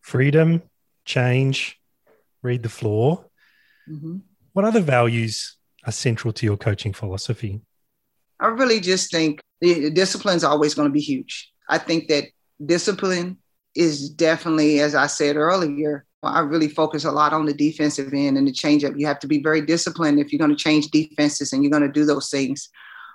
Freedom, 0.00 0.62
change, 1.04 1.78
read 2.42 2.62
the 2.62 2.68
floor. 2.68 3.26
Mm-hmm. 3.88 4.18
What 4.52 4.64
other 4.64 4.80
values 4.80 5.56
are 5.84 5.92
central 5.92 6.32
to 6.34 6.46
your 6.46 6.56
coaching 6.56 6.92
philosophy? 6.92 7.60
I 8.40 8.48
really 8.48 8.80
just 8.80 9.10
think 9.10 9.40
the 9.60 9.90
discipline 9.90 10.36
is 10.36 10.44
always 10.44 10.74
going 10.74 10.88
to 10.88 10.92
be 10.92 11.00
huge. 11.00 11.50
I 11.68 11.78
think 11.78 12.08
that 12.08 12.24
discipline 12.64 13.38
is 13.74 14.10
definitely, 14.10 14.80
as 14.80 14.94
I 14.94 15.06
said 15.06 15.36
earlier, 15.36 16.04
I 16.22 16.40
really 16.40 16.68
focus 16.68 17.04
a 17.04 17.10
lot 17.10 17.32
on 17.32 17.46
the 17.46 17.54
defensive 17.54 18.12
end 18.12 18.38
and 18.38 18.46
the 18.46 18.52
changeup. 18.52 18.98
You 18.98 19.06
have 19.06 19.18
to 19.20 19.26
be 19.26 19.42
very 19.42 19.60
disciplined 19.60 20.20
if 20.20 20.32
you're 20.32 20.38
going 20.38 20.56
to 20.56 20.56
change 20.56 20.88
defenses 20.88 21.52
and 21.52 21.62
you're 21.62 21.70
going 21.70 21.82
to 21.82 21.88
do 21.88 22.04
those 22.04 22.30
things. 22.30 22.68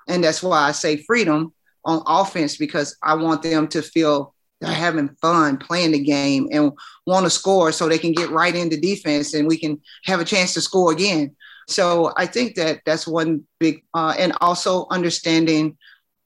And 0.08 0.24
that's 0.24 0.42
why 0.42 0.64
I 0.64 0.72
say 0.72 0.98
freedom 0.98 1.54
on 1.86 2.04
offense 2.06 2.58
because 2.58 2.98
I 3.02 3.16
want 3.16 3.44
them 3.44 3.68
to 3.70 3.82
feel 3.82 4.34
they're 4.60 4.72
having 4.72 5.10
fun 5.22 5.58
playing 5.58 5.92
the 5.92 6.04
game 6.04 6.50
and 6.52 6.72
want 7.06 7.26
to 7.26 7.30
score 7.30 7.72
so 7.72 7.88
they 7.88 8.00
can 8.00 8.12
get 8.12 8.30
right 8.30 8.56
into 8.56 8.80
defense 8.80 9.34
and 9.34 9.48
we 9.48 9.58
can 9.58 9.80
have 10.06 10.20
a 10.20 10.26
chance 10.26 10.54
to 10.56 10.62
score 10.62 10.92
again. 10.92 11.36
So 11.68 12.14
I 12.18 12.26
think 12.26 12.56
that 12.56 12.82
that's 12.86 13.08
one 13.08 13.44
big, 13.60 13.84
uh, 13.94 14.16
and 14.18 14.34
also 14.42 14.88
understanding. 14.90 15.78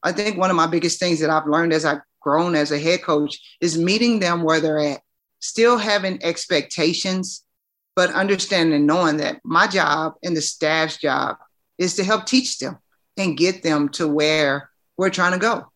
I 0.04 0.12
think 0.12 0.38
one 0.38 0.50
of 0.50 0.56
my 0.56 0.68
biggest 0.68 1.00
things 1.00 1.20
that 1.20 1.30
I've 1.30 1.48
learned 1.48 1.74
as 1.74 1.84
I've 1.84 2.02
grown 2.22 2.56
as 2.56 2.72
a 2.72 2.80
head 2.80 3.04
coach 3.04 3.58
is 3.60 3.78
meeting 3.78 4.20
them 4.20 4.44
where 4.44 4.62
they're 4.62 4.80
at, 4.80 5.02
still 5.40 5.78
having 5.78 6.24
expectations, 6.24 7.44
but 7.96 8.14
understanding, 8.14 8.86
knowing 8.86 9.18
that 9.18 9.42
my 9.44 9.68
job 9.68 10.14
and 10.24 10.38
the 10.38 10.42
staff's 10.42 10.98
job 10.98 11.38
is 11.78 11.96
to 11.96 12.04
help 12.04 12.26
teach 12.26 12.60
them 12.60 12.78
and 13.18 13.38
get 13.38 13.64
them 13.64 13.90
to 13.90 14.08
where 14.08 14.70
we're 14.98 15.10
trying 15.10 15.34
to 15.34 15.40
go. 15.40 15.72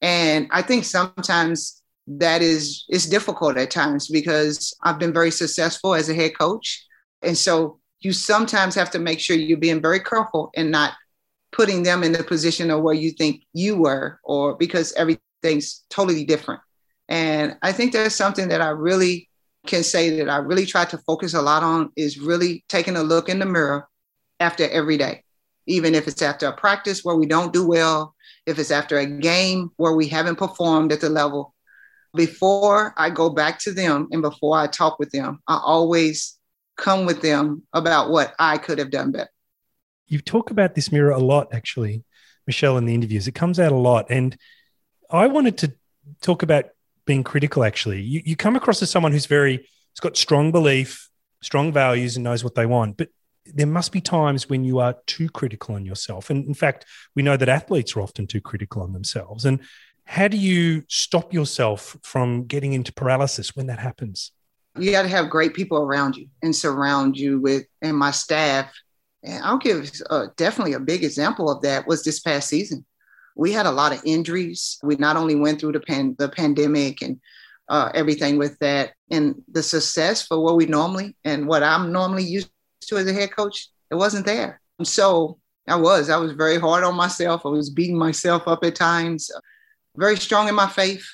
And 0.00 0.48
I 0.50 0.62
think 0.62 0.84
sometimes 0.84 1.82
that 2.06 2.42
is 2.42 2.84
it's 2.88 3.06
difficult 3.06 3.56
at 3.56 3.70
times 3.70 4.08
because 4.08 4.74
I've 4.82 4.98
been 4.98 5.12
very 5.12 5.30
successful 5.30 5.94
as 5.94 6.08
a 6.08 6.14
head 6.14 6.36
coach. 6.38 6.84
And 7.22 7.36
so 7.36 7.78
you 8.00 8.12
sometimes 8.12 8.74
have 8.74 8.90
to 8.92 8.98
make 8.98 9.20
sure 9.20 9.36
you're 9.36 9.58
being 9.58 9.82
very 9.82 10.00
careful 10.00 10.50
and 10.56 10.70
not 10.70 10.94
putting 11.52 11.82
them 11.82 12.02
in 12.02 12.12
the 12.12 12.24
position 12.24 12.70
of 12.70 12.82
where 12.82 12.94
you 12.94 13.10
think 13.10 13.42
you 13.52 13.76
were, 13.76 14.20
or 14.24 14.56
because 14.56 14.92
everything's 14.94 15.84
totally 15.90 16.24
different. 16.24 16.60
And 17.08 17.56
I 17.62 17.72
think 17.72 17.92
that's 17.92 18.14
something 18.14 18.48
that 18.48 18.60
I 18.60 18.68
really 18.68 19.28
can 19.66 19.82
say 19.82 20.16
that 20.18 20.30
I 20.30 20.36
really 20.36 20.64
try 20.64 20.84
to 20.86 20.98
focus 20.98 21.34
a 21.34 21.42
lot 21.42 21.62
on 21.62 21.92
is 21.96 22.18
really 22.18 22.64
taking 22.68 22.96
a 22.96 23.02
look 23.02 23.28
in 23.28 23.40
the 23.40 23.46
mirror 23.46 23.88
after 24.38 24.68
every 24.68 24.96
day, 24.96 25.24
even 25.70 25.94
if 25.94 26.08
it's 26.08 26.20
after 26.20 26.46
a 26.46 26.52
practice 26.52 27.04
where 27.04 27.16
we 27.16 27.26
don't 27.26 27.52
do 27.52 27.66
well, 27.66 28.14
if 28.46 28.58
it's 28.58 28.70
after 28.70 28.98
a 28.98 29.06
game 29.06 29.70
where 29.76 29.94
we 29.94 30.08
haven't 30.08 30.36
performed 30.36 30.92
at 30.92 31.00
the 31.00 31.08
level. 31.08 31.54
Before 32.14 32.92
I 32.96 33.10
go 33.10 33.30
back 33.30 33.60
to 33.60 33.72
them 33.72 34.08
and 34.10 34.20
before 34.20 34.58
I 34.58 34.66
talk 34.66 34.98
with 34.98 35.10
them, 35.10 35.40
I 35.46 35.60
always 35.62 36.36
come 36.76 37.06
with 37.06 37.22
them 37.22 37.62
about 37.72 38.10
what 38.10 38.34
I 38.38 38.58
could 38.58 38.78
have 38.78 38.90
done 38.90 39.12
better. 39.12 39.30
You 40.08 40.20
talk 40.20 40.50
about 40.50 40.74
this 40.74 40.90
mirror 40.90 41.12
a 41.12 41.18
lot, 41.18 41.54
actually, 41.54 42.02
Michelle, 42.48 42.76
in 42.78 42.84
the 42.84 42.94
interviews. 42.94 43.28
It 43.28 43.36
comes 43.36 43.60
out 43.60 43.70
a 43.70 43.76
lot. 43.76 44.06
And 44.10 44.36
I 45.08 45.28
wanted 45.28 45.58
to 45.58 45.72
talk 46.20 46.42
about 46.42 46.64
being 47.06 47.22
critical, 47.22 47.62
actually. 47.62 48.00
You, 48.00 48.22
you 48.24 48.34
come 48.34 48.56
across 48.56 48.82
as 48.82 48.90
someone 48.90 49.12
who's 49.12 49.26
very, 49.26 49.58
has 49.58 50.00
got 50.00 50.16
strong 50.16 50.50
belief, 50.50 51.08
strong 51.42 51.72
values, 51.72 52.16
and 52.16 52.24
knows 52.24 52.42
what 52.42 52.56
they 52.56 52.66
want. 52.66 52.96
But 52.96 53.10
there 53.46 53.66
must 53.66 53.92
be 53.92 54.00
times 54.00 54.48
when 54.48 54.64
you 54.64 54.78
are 54.78 54.96
too 55.06 55.28
critical 55.28 55.74
on 55.74 55.84
yourself. 55.84 56.30
And 56.30 56.46
in 56.46 56.54
fact, 56.54 56.84
we 57.14 57.22
know 57.22 57.36
that 57.36 57.48
athletes 57.48 57.96
are 57.96 58.00
often 58.00 58.26
too 58.26 58.40
critical 58.40 58.82
on 58.82 58.92
themselves. 58.92 59.44
And 59.44 59.60
how 60.04 60.28
do 60.28 60.36
you 60.36 60.82
stop 60.88 61.32
yourself 61.32 61.96
from 62.02 62.46
getting 62.46 62.72
into 62.72 62.92
paralysis 62.92 63.54
when 63.54 63.66
that 63.66 63.78
happens? 63.78 64.32
You 64.78 64.90
got 64.90 65.02
to 65.02 65.08
have 65.08 65.30
great 65.30 65.54
people 65.54 65.78
around 65.78 66.16
you 66.16 66.28
and 66.42 66.54
surround 66.54 67.16
you 67.16 67.40
with, 67.40 67.64
and 67.82 67.96
my 67.96 68.10
staff. 68.10 68.72
And 69.22 69.42
I'll 69.44 69.58
give 69.58 69.90
uh, 70.10 70.26
definitely 70.36 70.74
a 70.74 70.80
big 70.80 71.04
example 71.04 71.50
of 71.50 71.62
that 71.62 71.86
was 71.86 72.02
this 72.02 72.20
past 72.20 72.48
season. 72.48 72.84
We 73.36 73.52
had 73.52 73.66
a 73.66 73.72
lot 73.72 73.92
of 73.92 74.00
injuries. 74.04 74.78
We 74.82 74.96
not 74.96 75.16
only 75.16 75.34
went 75.34 75.60
through 75.60 75.72
the, 75.72 75.80
pan, 75.80 76.14
the 76.18 76.28
pandemic 76.28 77.02
and 77.02 77.20
uh, 77.68 77.90
everything 77.94 78.36
with 78.36 78.58
that, 78.58 78.92
and 79.10 79.36
the 79.50 79.62
success 79.62 80.26
for 80.26 80.40
what 80.42 80.56
we 80.56 80.66
normally 80.66 81.16
and 81.24 81.46
what 81.46 81.62
I'm 81.62 81.92
normally 81.92 82.24
used 82.24 82.50
to 82.90 82.98
as 82.98 83.06
a 83.06 83.12
head 83.12 83.34
coach, 83.34 83.68
it 83.90 83.94
wasn't 83.94 84.26
there. 84.26 84.60
So 84.82 85.38
I 85.68 85.76
was, 85.76 86.10
I 86.10 86.16
was 86.16 86.32
very 86.32 86.58
hard 86.58 86.84
on 86.84 86.94
myself. 86.94 87.42
I 87.44 87.48
was 87.48 87.70
beating 87.70 87.98
myself 87.98 88.46
up 88.46 88.64
at 88.64 88.74
times, 88.74 89.30
very 89.96 90.16
strong 90.16 90.48
in 90.48 90.54
my 90.54 90.68
faith, 90.68 91.06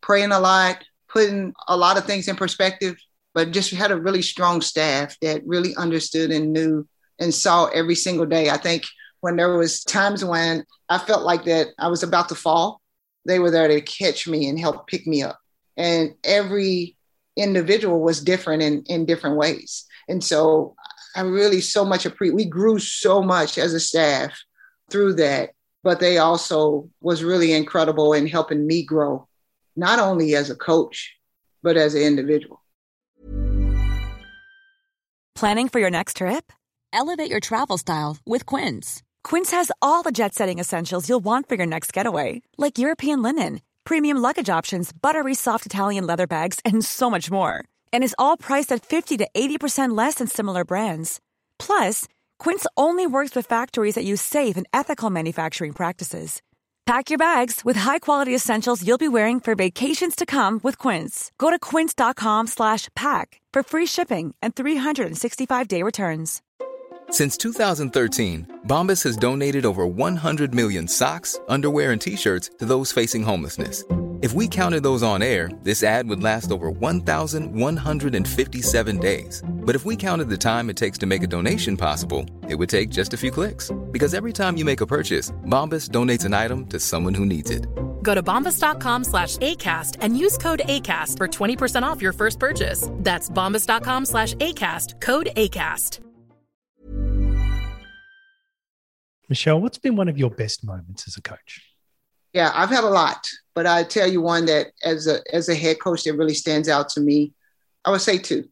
praying 0.00 0.32
a 0.32 0.40
lot, 0.40 0.84
putting 1.08 1.52
a 1.68 1.76
lot 1.76 1.96
of 1.96 2.04
things 2.04 2.28
in 2.28 2.36
perspective, 2.36 2.96
but 3.34 3.50
just 3.50 3.70
had 3.70 3.90
a 3.90 4.00
really 4.00 4.22
strong 4.22 4.60
staff 4.60 5.16
that 5.20 5.46
really 5.46 5.74
understood 5.76 6.30
and 6.30 6.52
knew 6.52 6.86
and 7.18 7.34
saw 7.34 7.66
every 7.66 7.94
single 7.94 8.26
day. 8.26 8.50
I 8.50 8.56
think 8.56 8.84
when 9.20 9.36
there 9.36 9.56
was 9.56 9.82
times 9.84 10.24
when 10.24 10.64
I 10.88 10.98
felt 10.98 11.22
like 11.22 11.44
that 11.44 11.68
I 11.78 11.88
was 11.88 12.02
about 12.02 12.28
to 12.28 12.34
fall, 12.34 12.80
they 13.26 13.38
were 13.38 13.50
there 13.50 13.68
to 13.68 13.80
catch 13.80 14.28
me 14.28 14.48
and 14.48 14.58
help 14.58 14.86
pick 14.86 15.06
me 15.06 15.22
up. 15.22 15.38
And 15.76 16.14
every 16.24 16.96
individual 17.36 18.00
was 18.00 18.22
different 18.22 18.62
in, 18.62 18.82
in 18.86 19.06
different 19.06 19.36
ways. 19.36 19.84
And 20.08 20.22
so 20.22 20.74
I 21.14 21.22
really 21.22 21.60
so 21.60 21.84
much 21.84 22.06
appreciate. 22.06 22.34
We 22.34 22.44
grew 22.44 22.78
so 22.78 23.22
much 23.22 23.58
as 23.58 23.74
a 23.74 23.80
staff 23.80 24.38
through 24.90 25.14
that, 25.14 25.50
but 25.82 26.00
they 26.00 26.18
also 26.18 26.88
was 27.00 27.24
really 27.24 27.52
incredible 27.52 28.12
in 28.12 28.26
helping 28.26 28.66
me 28.66 28.84
grow, 28.84 29.26
not 29.76 29.98
only 29.98 30.34
as 30.34 30.50
a 30.50 30.56
coach, 30.56 31.14
but 31.62 31.76
as 31.76 31.94
an 31.94 32.02
individual. 32.02 32.62
Planning 35.34 35.68
for 35.68 35.78
your 35.78 35.90
next 35.90 36.16
trip? 36.16 36.52
Elevate 36.92 37.30
your 37.30 37.40
travel 37.40 37.78
style 37.78 38.16
with 38.26 38.44
Quince. 38.44 39.02
Quince 39.22 39.50
has 39.52 39.70
all 39.80 40.02
the 40.02 40.10
jet-setting 40.10 40.58
essentials 40.58 41.08
you'll 41.08 41.20
want 41.20 41.48
for 41.48 41.54
your 41.54 41.66
next 41.66 41.92
getaway, 41.92 42.42
like 42.56 42.78
European 42.78 43.22
linen, 43.22 43.60
premium 43.84 44.16
luggage 44.18 44.50
options, 44.50 44.92
buttery 44.92 45.34
soft 45.34 45.66
Italian 45.66 46.06
leather 46.06 46.26
bags, 46.26 46.58
and 46.64 46.84
so 46.84 47.08
much 47.10 47.30
more 47.30 47.64
and 47.92 48.02
is 48.02 48.16
all 48.18 48.36
priced 48.36 48.72
at 48.72 48.84
50 48.84 49.18
to 49.18 49.28
80% 49.34 49.96
less 49.96 50.14
than 50.14 50.26
similar 50.26 50.64
brands. 50.64 51.20
Plus, 51.58 52.08
Quince 52.38 52.66
only 52.76 53.06
works 53.06 53.36
with 53.36 53.46
factories 53.46 53.94
that 53.94 54.04
use 54.04 54.22
safe 54.22 54.56
and 54.56 54.66
ethical 54.72 55.10
manufacturing 55.10 55.72
practices. 55.72 56.40
Pack 56.86 57.10
your 57.10 57.18
bags 57.18 57.66
with 57.66 57.76
high-quality 57.76 58.34
essentials 58.34 58.82
you'll 58.82 58.96
be 58.96 59.08
wearing 59.08 59.40
for 59.40 59.54
vacations 59.54 60.16
to 60.16 60.24
come 60.24 60.58
with 60.62 60.78
Quince. 60.78 61.30
Go 61.36 61.50
to 61.50 61.58
quince.com/pack 61.58 63.40
for 63.52 63.62
free 63.62 63.86
shipping 63.86 64.34
and 64.40 64.54
365-day 64.54 65.82
returns. 65.82 66.40
Since 67.10 67.36
2013, 67.38 68.60
Bombas 68.66 69.04
has 69.04 69.16
donated 69.16 69.66
over 69.66 69.86
100 69.86 70.54
million 70.54 70.88
socks, 70.88 71.38
underwear, 71.48 71.92
and 71.92 72.00
t-shirts 72.00 72.50
to 72.58 72.64
those 72.64 72.92
facing 72.92 73.22
homelessness 73.22 73.84
if 74.20 74.32
we 74.32 74.48
counted 74.48 74.82
those 74.82 75.02
on 75.02 75.22
air, 75.22 75.50
this 75.62 75.82
ad 75.82 76.08
would 76.08 76.22
last 76.22 76.50
over 76.50 76.70
1,157 76.70 78.98
days. 78.98 79.42
But 79.48 79.76
if 79.76 79.84
we 79.84 79.94
counted 79.94 80.28
the 80.28 80.36
time 80.36 80.70
it 80.70 80.76
takes 80.76 80.98
to 80.98 81.06
make 81.06 81.22
a 81.22 81.28
donation 81.28 81.76
possible, 81.76 82.26
it 82.48 82.56
would 82.56 82.68
take 82.68 82.90
just 82.90 83.14
a 83.14 83.16
few 83.16 83.30
clicks. 83.30 83.70
Because 83.92 84.14
every 84.14 84.32
time 84.32 84.56
you 84.56 84.64
make 84.64 84.80
a 84.80 84.86
purchase, 84.86 85.30
Bombas 85.46 85.90
donates 85.90 86.24
an 86.24 86.34
item 86.34 86.66
to 86.66 86.80
someone 86.80 87.14
who 87.14 87.26
needs 87.26 87.50
it. 87.50 87.68
Go 88.02 88.14
to 88.14 88.22
bombas.com 88.22 89.04
slash 89.04 89.36
ACAST 89.36 89.98
and 90.00 90.18
use 90.18 90.36
code 90.38 90.62
ACAST 90.64 91.16
for 91.16 91.28
20% 91.28 91.82
off 91.82 92.02
your 92.02 92.12
first 92.12 92.40
purchase. 92.40 92.88
That's 92.94 93.30
bombas.com 93.30 94.06
slash 94.06 94.34
ACAST, 94.34 95.00
code 95.00 95.28
ACAST. 95.36 96.00
Michelle, 99.28 99.60
what's 99.60 99.76
been 99.76 99.94
one 99.94 100.08
of 100.08 100.16
your 100.16 100.30
best 100.30 100.64
moments 100.64 101.06
as 101.06 101.18
a 101.18 101.22
coach? 101.22 101.62
Yeah, 102.32 102.50
I've 102.54 102.70
had 102.70 102.84
a 102.84 102.88
lot, 102.88 103.28
but 103.58 103.66
I 103.66 103.82
tell 103.82 104.06
you 104.06 104.20
one 104.20 104.44
that 104.44 104.68
as 104.84 105.08
a 105.08 105.18
as 105.34 105.48
a 105.48 105.54
head 105.56 105.80
coach 105.80 106.04
that 106.04 106.14
really 106.14 106.32
stands 106.32 106.68
out 106.68 106.90
to 106.90 107.00
me. 107.00 107.32
I 107.84 107.90
would 107.90 108.00
say 108.00 108.16
two. 108.16 108.48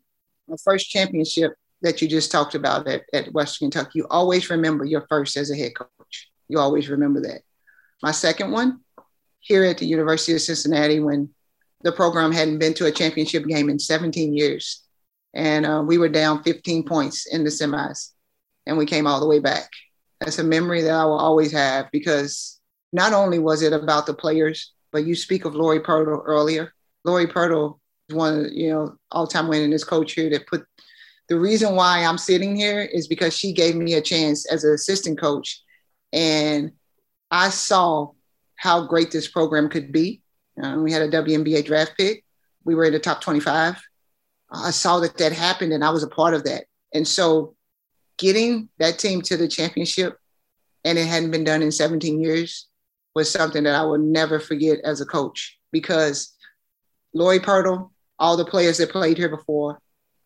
My 0.48 0.56
first 0.64 0.90
championship 0.90 1.52
that 1.82 2.02
you 2.02 2.08
just 2.08 2.32
talked 2.32 2.56
about 2.56 2.88
at, 2.88 3.04
at 3.12 3.32
Western 3.32 3.70
Kentucky, 3.70 4.00
you 4.00 4.08
always 4.10 4.50
remember 4.50 4.84
your 4.84 5.06
first 5.08 5.36
as 5.36 5.48
a 5.48 5.56
head 5.56 5.76
coach. 5.76 6.28
You 6.48 6.58
always 6.58 6.88
remember 6.88 7.20
that. 7.20 7.42
My 8.02 8.10
second 8.10 8.50
one, 8.50 8.80
here 9.38 9.62
at 9.62 9.78
the 9.78 9.86
University 9.86 10.32
of 10.32 10.40
Cincinnati, 10.40 10.98
when 10.98 11.28
the 11.82 11.92
program 11.92 12.32
hadn't 12.32 12.58
been 12.58 12.74
to 12.74 12.86
a 12.86 12.90
championship 12.90 13.46
game 13.46 13.70
in 13.70 13.78
17 13.78 14.34
years. 14.34 14.82
And 15.34 15.64
uh, 15.64 15.84
we 15.86 15.98
were 15.98 16.08
down 16.08 16.42
15 16.42 16.82
points 16.82 17.32
in 17.32 17.44
the 17.44 17.50
semis, 17.50 18.10
and 18.66 18.76
we 18.76 18.86
came 18.86 19.06
all 19.06 19.20
the 19.20 19.28
way 19.28 19.38
back. 19.38 19.70
That's 20.18 20.40
a 20.40 20.42
memory 20.42 20.82
that 20.82 20.94
I 20.94 21.04
will 21.04 21.20
always 21.20 21.52
have 21.52 21.92
because 21.92 22.60
not 22.92 23.12
only 23.12 23.38
was 23.38 23.62
it 23.62 23.72
about 23.72 24.06
the 24.06 24.14
players, 24.14 24.72
but 24.96 25.06
you 25.06 25.14
speak 25.14 25.44
of 25.44 25.54
Laurie 25.54 25.80
Pirtle 25.80 26.22
earlier. 26.24 26.72
Laurie 27.04 27.26
Pirtle 27.26 27.78
is 28.08 28.16
one 28.16 28.46
of 28.46 28.50
you 28.50 28.70
know 28.70 28.96
all-time 29.12 29.44
winningest 29.44 29.86
coach 29.86 30.12
here 30.12 30.30
that 30.30 30.46
put 30.46 30.64
the 31.28 31.38
reason 31.38 31.76
why 31.76 32.02
I'm 32.02 32.16
sitting 32.16 32.56
here 32.56 32.80
is 32.80 33.06
because 33.06 33.36
she 33.36 33.52
gave 33.52 33.76
me 33.76 33.92
a 33.92 34.00
chance 34.00 34.50
as 34.50 34.64
an 34.64 34.72
assistant 34.72 35.20
coach. 35.20 35.62
And 36.14 36.72
I 37.30 37.50
saw 37.50 38.12
how 38.54 38.86
great 38.86 39.10
this 39.10 39.28
program 39.28 39.68
could 39.68 39.92
be. 39.92 40.22
Um, 40.62 40.82
we 40.82 40.92
had 40.92 41.02
a 41.02 41.10
WNBA 41.10 41.66
draft 41.66 41.92
pick. 41.98 42.24
We 42.64 42.74
were 42.74 42.84
in 42.84 42.94
the 42.94 42.98
top 42.98 43.20
25. 43.20 43.76
I 44.50 44.70
saw 44.70 45.00
that 45.00 45.18
that 45.18 45.32
happened 45.32 45.74
and 45.74 45.84
I 45.84 45.90
was 45.90 46.04
a 46.04 46.08
part 46.08 46.32
of 46.32 46.44
that. 46.44 46.64
And 46.94 47.06
so 47.06 47.54
getting 48.16 48.70
that 48.78 48.98
team 48.98 49.20
to 49.22 49.36
the 49.36 49.46
championship 49.46 50.16
and 50.86 50.96
it 50.96 51.06
hadn't 51.06 51.32
been 51.32 51.44
done 51.44 51.60
in 51.60 51.70
17 51.70 52.18
years 52.18 52.66
was 53.16 53.30
something 53.30 53.64
that 53.64 53.74
I 53.74 53.82
will 53.82 53.96
never 53.96 54.38
forget 54.38 54.78
as 54.84 55.00
a 55.00 55.06
coach 55.06 55.58
because 55.72 56.34
Laurie 57.14 57.40
Pirtle, 57.40 57.90
all 58.18 58.36
the 58.36 58.44
players 58.44 58.76
that 58.76 58.90
played 58.90 59.16
here 59.16 59.30
before, 59.30 59.80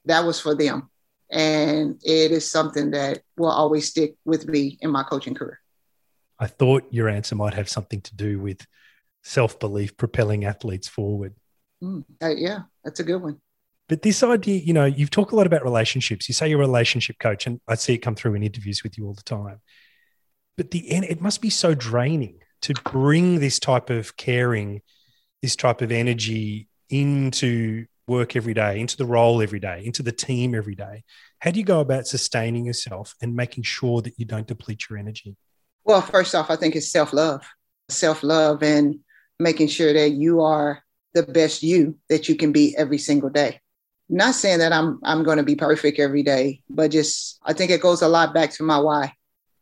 that 0.06 0.24
was 0.24 0.40
for 0.40 0.56
them. 0.56 0.90
And 1.30 2.00
it 2.02 2.32
is 2.32 2.50
something 2.50 2.90
that 2.90 3.22
will 3.36 3.52
always 3.52 3.88
stick 3.88 4.16
with 4.24 4.48
me 4.48 4.76
in 4.80 4.90
my 4.90 5.04
coaching 5.04 5.36
career. 5.36 5.60
I 6.36 6.48
thought 6.48 6.88
your 6.90 7.08
answer 7.08 7.36
might 7.36 7.54
have 7.54 7.68
something 7.68 8.00
to 8.00 8.16
do 8.16 8.40
with 8.40 8.66
self 9.22 9.60
belief 9.60 9.96
propelling 9.96 10.44
athletes 10.44 10.88
forward. 10.88 11.34
Mm, 11.80 12.04
uh, 12.20 12.34
yeah, 12.36 12.62
that's 12.82 12.98
a 12.98 13.04
good 13.04 13.22
one. 13.22 13.40
But 13.88 14.02
this 14.02 14.24
idea, 14.24 14.58
you 14.58 14.72
know, 14.72 14.86
you've 14.86 15.10
talked 15.10 15.30
a 15.30 15.36
lot 15.36 15.46
about 15.46 15.62
relationships. 15.62 16.28
You 16.28 16.32
say 16.32 16.48
you're 16.48 16.60
a 16.60 16.66
relationship 16.66 17.20
coach, 17.20 17.46
and 17.46 17.60
I 17.68 17.76
see 17.76 17.94
it 17.94 17.98
come 17.98 18.16
through 18.16 18.34
in 18.34 18.42
interviews 18.42 18.82
with 18.82 18.98
you 18.98 19.06
all 19.06 19.14
the 19.14 19.22
time. 19.22 19.60
But 20.56 20.72
the 20.72 20.90
end, 20.90 21.04
it 21.04 21.20
must 21.20 21.40
be 21.40 21.50
so 21.50 21.72
draining 21.74 22.39
to 22.62 22.74
bring 22.84 23.40
this 23.40 23.58
type 23.58 23.90
of 23.90 24.16
caring, 24.16 24.82
this 25.42 25.56
type 25.56 25.80
of 25.82 25.90
energy 25.92 26.68
into 26.88 27.86
work 28.06 28.34
every 28.36 28.54
day, 28.54 28.80
into 28.80 28.96
the 28.96 29.04
role 29.06 29.40
every 29.40 29.60
day, 29.60 29.82
into 29.84 30.02
the 30.02 30.12
team 30.12 30.54
every 30.54 30.74
day? 30.74 31.04
How 31.38 31.50
do 31.50 31.58
you 31.58 31.64
go 31.64 31.80
about 31.80 32.06
sustaining 32.06 32.66
yourself 32.66 33.14
and 33.22 33.34
making 33.34 33.64
sure 33.64 34.02
that 34.02 34.18
you 34.18 34.26
don't 34.26 34.46
deplete 34.46 34.90
your 34.90 34.98
energy? 34.98 35.36
Well, 35.84 36.02
first 36.02 36.34
off, 36.34 36.50
I 36.50 36.56
think 36.56 36.76
it's 36.76 36.90
self 36.90 37.12
love, 37.12 37.42
self 37.88 38.22
love, 38.22 38.62
and 38.62 39.00
making 39.38 39.68
sure 39.68 39.92
that 39.92 40.10
you 40.10 40.42
are 40.42 40.82
the 41.14 41.22
best 41.22 41.62
you 41.62 41.96
that 42.08 42.28
you 42.28 42.36
can 42.36 42.52
be 42.52 42.76
every 42.76 42.98
single 42.98 43.30
day. 43.30 43.60
not 44.08 44.34
saying 44.34 44.58
that 44.58 44.72
I'm 44.72 44.98
I'm 45.02 45.22
going 45.22 45.38
to 45.38 45.42
be 45.44 45.56
perfect 45.56 45.98
every 45.98 46.22
day, 46.22 46.62
but 46.68 46.90
just 46.90 47.38
I 47.42 47.52
think 47.54 47.70
it 47.70 47.80
goes 47.80 48.02
a 48.02 48.08
lot 48.08 48.34
back 48.34 48.50
to 48.54 48.62
my 48.64 48.78
why. 48.78 49.12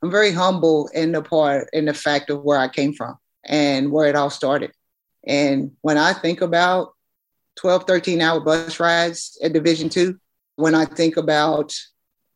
I'm 0.02 0.10
very 0.10 0.32
humble 0.32 0.88
in 0.94 1.12
the 1.12 1.22
part 1.22 1.68
in 1.72 1.86
the 1.86 1.94
fact 1.94 2.30
of 2.30 2.42
where 2.42 2.58
I 2.58 2.68
came 2.68 2.92
from 2.92 3.16
and 3.44 3.90
where 3.90 4.08
it 4.08 4.16
all 4.16 4.30
started. 4.30 4.72
And 5.26 5.72
when 5.80 5.98
I 5.98 6.12
think 6.12 6.40
about 6.40 6.94
12, 7.56 7.84
13 7.84 8.20
hour 8.20 8.40
bus 8.40 8.78
rides 8.78 9.38
at 9.42 9.52
Division 9.52 9.88
two, 9.88 10.18
when 10.56 10.74
I 10.74 10.84
think 10.84 11.16
about 11.16 11.74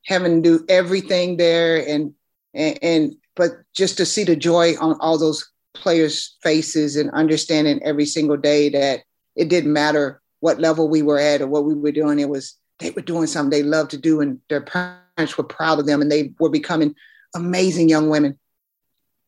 having 0.06 0.42
to 0.42 0.58
do 0.58 0.64
everything 0.68 1.36
there 1.36 1.86
and, 1.86 2.14
and, 2.54 2.78
and 2.82 3.16
but 3.34 3.52
just 3.74 3.96
to 3.96 4.06
see 4.06 4.24
the 4.24 4.36
joy 4.36 4.74
on 4.80 4.96
all 5.00 5.16
those 5.16 5.48
players' 5.74 6.36
faces 6.42 6.96
and 6.96 7.10
understanding 7.12 7.80
every 7.82 8.04
single 8.04 8.36
day 8.36 8.68
that 8.68 9.00
it 9.36 9.48
didn't 9.48 9.72
matter 9.72 10.20
what 10.40 10.60
level 10.60 10.88
we 10.88 11.02
were 11.02 11.18
at 11.18 11.40
or 11.40 11.46
what 11.46 11.64
we 11.64 11.74
were 11.74 11.92
doing. 11.92 12.18
It 12.18 12.28
was 12.28 12.56
they 12.78 12.90
were 12.90 13.02
doing 13.02 13.26
something 13.26 13.50
they 13.50 13.62
loved 13.62 13.92
to 13.92 13.96
do, 13.96 14.20
and 14.20 14.40
their 14.48 14.60
parents 14.60 15.38
were 15.38 15.44
proud 15.44 15.78
of 15.78 15.86
them, 15.86 16.02
and 16.02 16.10
they 16.10 16.32
were 16.38 16.50
becoming 16.50 16.94
amazing 17.34 17.88
young 17.88 18.08
women. 18.08 18.38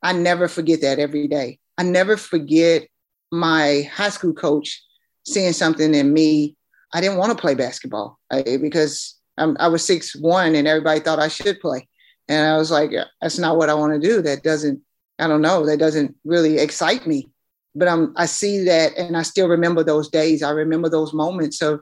I 0.03 0.13
never 0.13 0.49
forget 0.49 0.83
that 0.83 0.99
every 0.99 1.29
day. 1.29 1.59
I 1.79 1.83
never 1.83 2.17
forget 2.17 2.87
my 3.33 3.89
high 3.93 4.11
school 4.11 4.33
coach 4.33 4.83
seeing 5.25 5.53
something 5.53 5.95
in 5.95 6.13
me. 6.13 6.57
I 6.93 7.01
didn't 7.01 7.19
want 7.19 7.33
to 7.33 7.41
play 7.41 7.55
basketball 7.55 8.19
because 8.31 9.19
I'm, 9.37 9.57
I 9.59 9.69
was 9.69 9.85
six 9.85 10.15
one, 10.15 10.55
and 10.55 10.69
everybody 10.69 11.01
thought 11.01 11.19
I 11.19 11.29
should 11.29 11.61
play, 11.61 11.89
and 12.29 12.47
I 12.47 12.57
was 12.57 12.71
like, 12.71 12.93
that's 13.21 13.39
not 13.39 13.57
what 13.57 13.71
I 13.71 13.75
want 13.75 14.01
to 14.01 14.09
do. 14.09 14.23
That 14.23 14.43
doesn't, 14.43 14.81
I 15.19 15.27
don't 15.27 15.43
know, 15.43 15.67
that 15.67 15.79
doesn't 15.79 16.15
really 16.25 16.59
excite 16.59 17.07
me 17.07 17.29
but 17.75 17.89
I'm, 17.89 18.13
I 18.17 18.27
see 18.27 18.65
that 18.65 18.97
and 18.97 19.17
I 19.17 19.23
still 19.23 19.49
remember 19.49 19.83
those 19.83 20.09
days. 20.09 20.43
I 20.43 20.51
remember 20.51 20.89
those 20.89 21.13
moments 21.13 21.61
of 21.61 21.81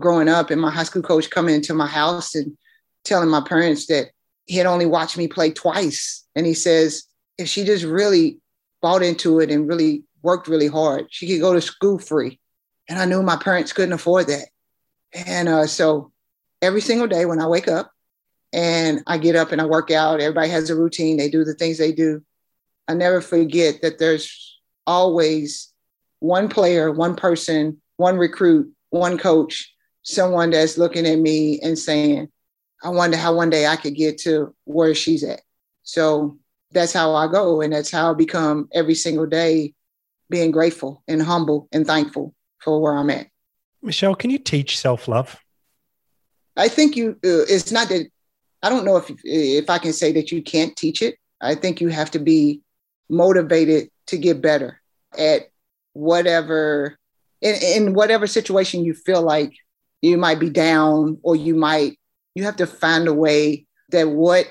growing 0.00 0.28
up 0.28 0.50
and 0.50 0.60
my 0.60 0.70
high 0.70 0.84
school 0.84 1.02
coach 1.02 1.30
coming 1.30 1.54
into 1.54 1.74
my 1.74 1.86
house 1.86 2.34
and 2.34 2.56
telling 3.04 3.28
my 3.28 3.40
parents 3.40 3.86
that 3.86 4.10
he 4.46 4.56
had 4.56 4.66
only 4.66 4.86
watched 4.86 5.16
me 5.16 5.28
play 5.28 5.50
twice. 5.50 6.24
And 6.34 6.46
he 6.46 6.54
says, 6.54 7.04
if 7.38 7.48
she 7.48 7.64
just 7.64 7.84
really 7.84 8.38
bought 8.80 9.02
into 9.02 9.40
it 9.40 9.50
and 9.50 9.68
really 9.68 10.04
worked 10.22 10.48
really 10.48 10.68
hard, 10.68 11.06
she 11.10 11.26
could 11.26 11.40
go 11.40 11.52
to 11.52 11.60
school 11.60 11.98
free. 11.98 12.40
And 12.88 12.98
I 12.98 13.04
knew 13.04 13.22
my 13.22 13.36
parents 13.36 13.72
couldn't 13.72 13.92
afford 13.92 14.28
that. 14.28 14.48
And 15.12 15.48
uh, 15.48 15.66
so 15.66 16.12
every 16.62 16.80
single 16.80 17.06
day 17.06 17.26
when 17.26 17.40
I 17.40 17.46
wake 17.46 17.68
up 17.68 17.90
and 18.52 19.02
I 19.06 19.18
get 19.18 19.36
up 19.36 19.52
and 19.52 19.60
I 19.60 19.66
work 19.66 19.90
out, 19.90 20.20
everybody 20.20 20.48
has 20.50 20.70
a 20.70 20.76
routine, 20.76 21.16
they 21.16 21.28
do 21.28 21.44
the 21.44 21.54
things 21.54 21.78
they 21.78 21.92
do. 21.92 22.22
I 22.88 22.94
never 22.94 23.20
forget 23.20 23.82
that 23.82 23.98
there's 23.98 24.58
always 24.86 25.72
one 26.20 26.48
player, 26.48 26.92
one 26.92 27.16
person, 27.16 27.80
one 27.96 28.16
recruit, 28.16 28.72
one 28.90 29.18
coach, 29.18 29.72
someone 30.02 30.50
that's 30.50 30.78
looking 30.78 31.06
at 31.06 31.18
me 31.18 31.58
and 31.60 31.78
saying, 31.78 32.28
I 32.82 32.90
wonder 32.90 33.16
how 33.16 33.34
one 33.34 33.50
day 33.50 33.66
I 33.66 33.76
could 33.76 33.94
get 33.94 34.18
to 34.18 34.54
where 34.64 34.94
she's 34.94 35.24
at. 35.24 35.40
So 35.82 36.38
that's 36.72 36.92
how 36.92 37.14
I 37.14 37.26
go. 37.30 37.60
And 37.60 37.72
that's 37.72 37.90
how 37.90 38.10
I 38.10 38.14
become 38.14 38.68
every 38.72 38.94
single 38.94 39.26
day 39.26 39.74
being 40.28 40.50
grateful 40.50 41.02
and 41.08 41.22
humble 41.22 41.68
and 41.72 41.86
thankful 41.86 42.34
for 42.58 42.80
where 42.80 42.96
I'm 42.96 43.10
at. 43.10 43.28
Michelle, 43.82 44.14
can 44.14 44.30
you 44.30 44.38
teach 44.38 44.78
self 44.78 45.08
love? 45.08 45.36
I 46.56 46.68
think 46.68 46.96
you, 46.96 47.12
uh, 47.24 47.46
it's 47.48 47.70
not 47.70 47.88
that, 47.90 48.08
I 48.62 48.68
don't 48.68 48.84
know 48.84 48.96
if, 48.96 49.10
if 49.24 49.70
I 49.70 49.78
can 49.78 49.92
say 49.92 50.12
that 50.12 50.32
you 50.32 50.42
can't 50.42 50.74
teach 50.76 51.02
it. 51.02 51.16
I 51.40 51.54
think 51.54 51.80
you 51.80 51.88
have 51.88 52.10
to 52.12 52.18
be 52.18 52.62
motivated 53.08 53.90
to 54.06 54.18
get 54.18 54.40
better 54.40 54.80
at 55.16 55.50
whatever 55.92 56.98
in, 57.40 57.54
in 57.54 57.94
whatever 57.94 58.26
situation 58.26 58.84
you 58.84 58.94
feel 58.94 59.22
like 59.22 59.52
you 60.02 60.16
might 60.16 60.40
be 60.40 60.50
down 60.50 61.18
or 61.22 61.36
you 61.36 61.54
might 61.54 61.98
you 62.36 62.44
have 62.44 62.56
to 62.56 62.66
find 62.66 63.08
a 63.08 63.14
way 63.14 63.66
that 63.88 64.10
what 64.10 64.46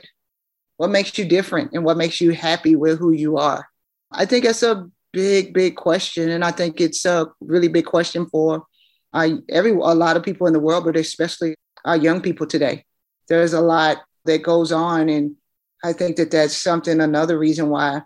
what 0.77 0.89
makes 0.89 1.17
you 1.17 1.23
different 1.23 1.71
and 1.71 1.85
what 1.85 1.97
makes 1.97 2.19
you 2.19 2.31
happy 2.31 2.75
with 2.75 2.99
who 2.99 3.11
you 3.11 3.37
are. 3.37 3.65
I 4.11 4.25
think 4.25 4.43
that's 4.43 4.63
a 4.63 4.89
big 5.13 5.53
big 5.53 5.75
question. 5.75 6.29
And 6.31 6.43
i 6.43 6.51
think 6.51 6.81
it's 6.81 7.05
a 7.05 7.27
really 7.39 7.69
big 7.69 7.85
question 7.85 8.25
for 8.25 8.65
uh, 9.13 9.29
every 9.49 9.71
a 9.71 9.95
lot 10.03 10.17
of 10.17 10.23
people 10.23 10.47
in 10.47 10.53
the 10.53 10.59
world 10.59 10.83
but 10.83 10.97
especially 10.97 11.55
our 11.85 11.95
young 11.95 12.21
people 12.21 12.47
today. 12.47 12.83
There's 13.29 13.53
a 13.53 13.61
lot 13.61 13.97
that 14.25 14.41
goes 14.41 14.71
on. 14.71 15.07
And 15.07 15.35
i 15.83 15.93
think 15.93 16.17
that 16.17 16.31
that's 16.31 16.57
something 16.57 16.99
another 16.99 17.37
reason 17.37 17.69
why 17.69 18.01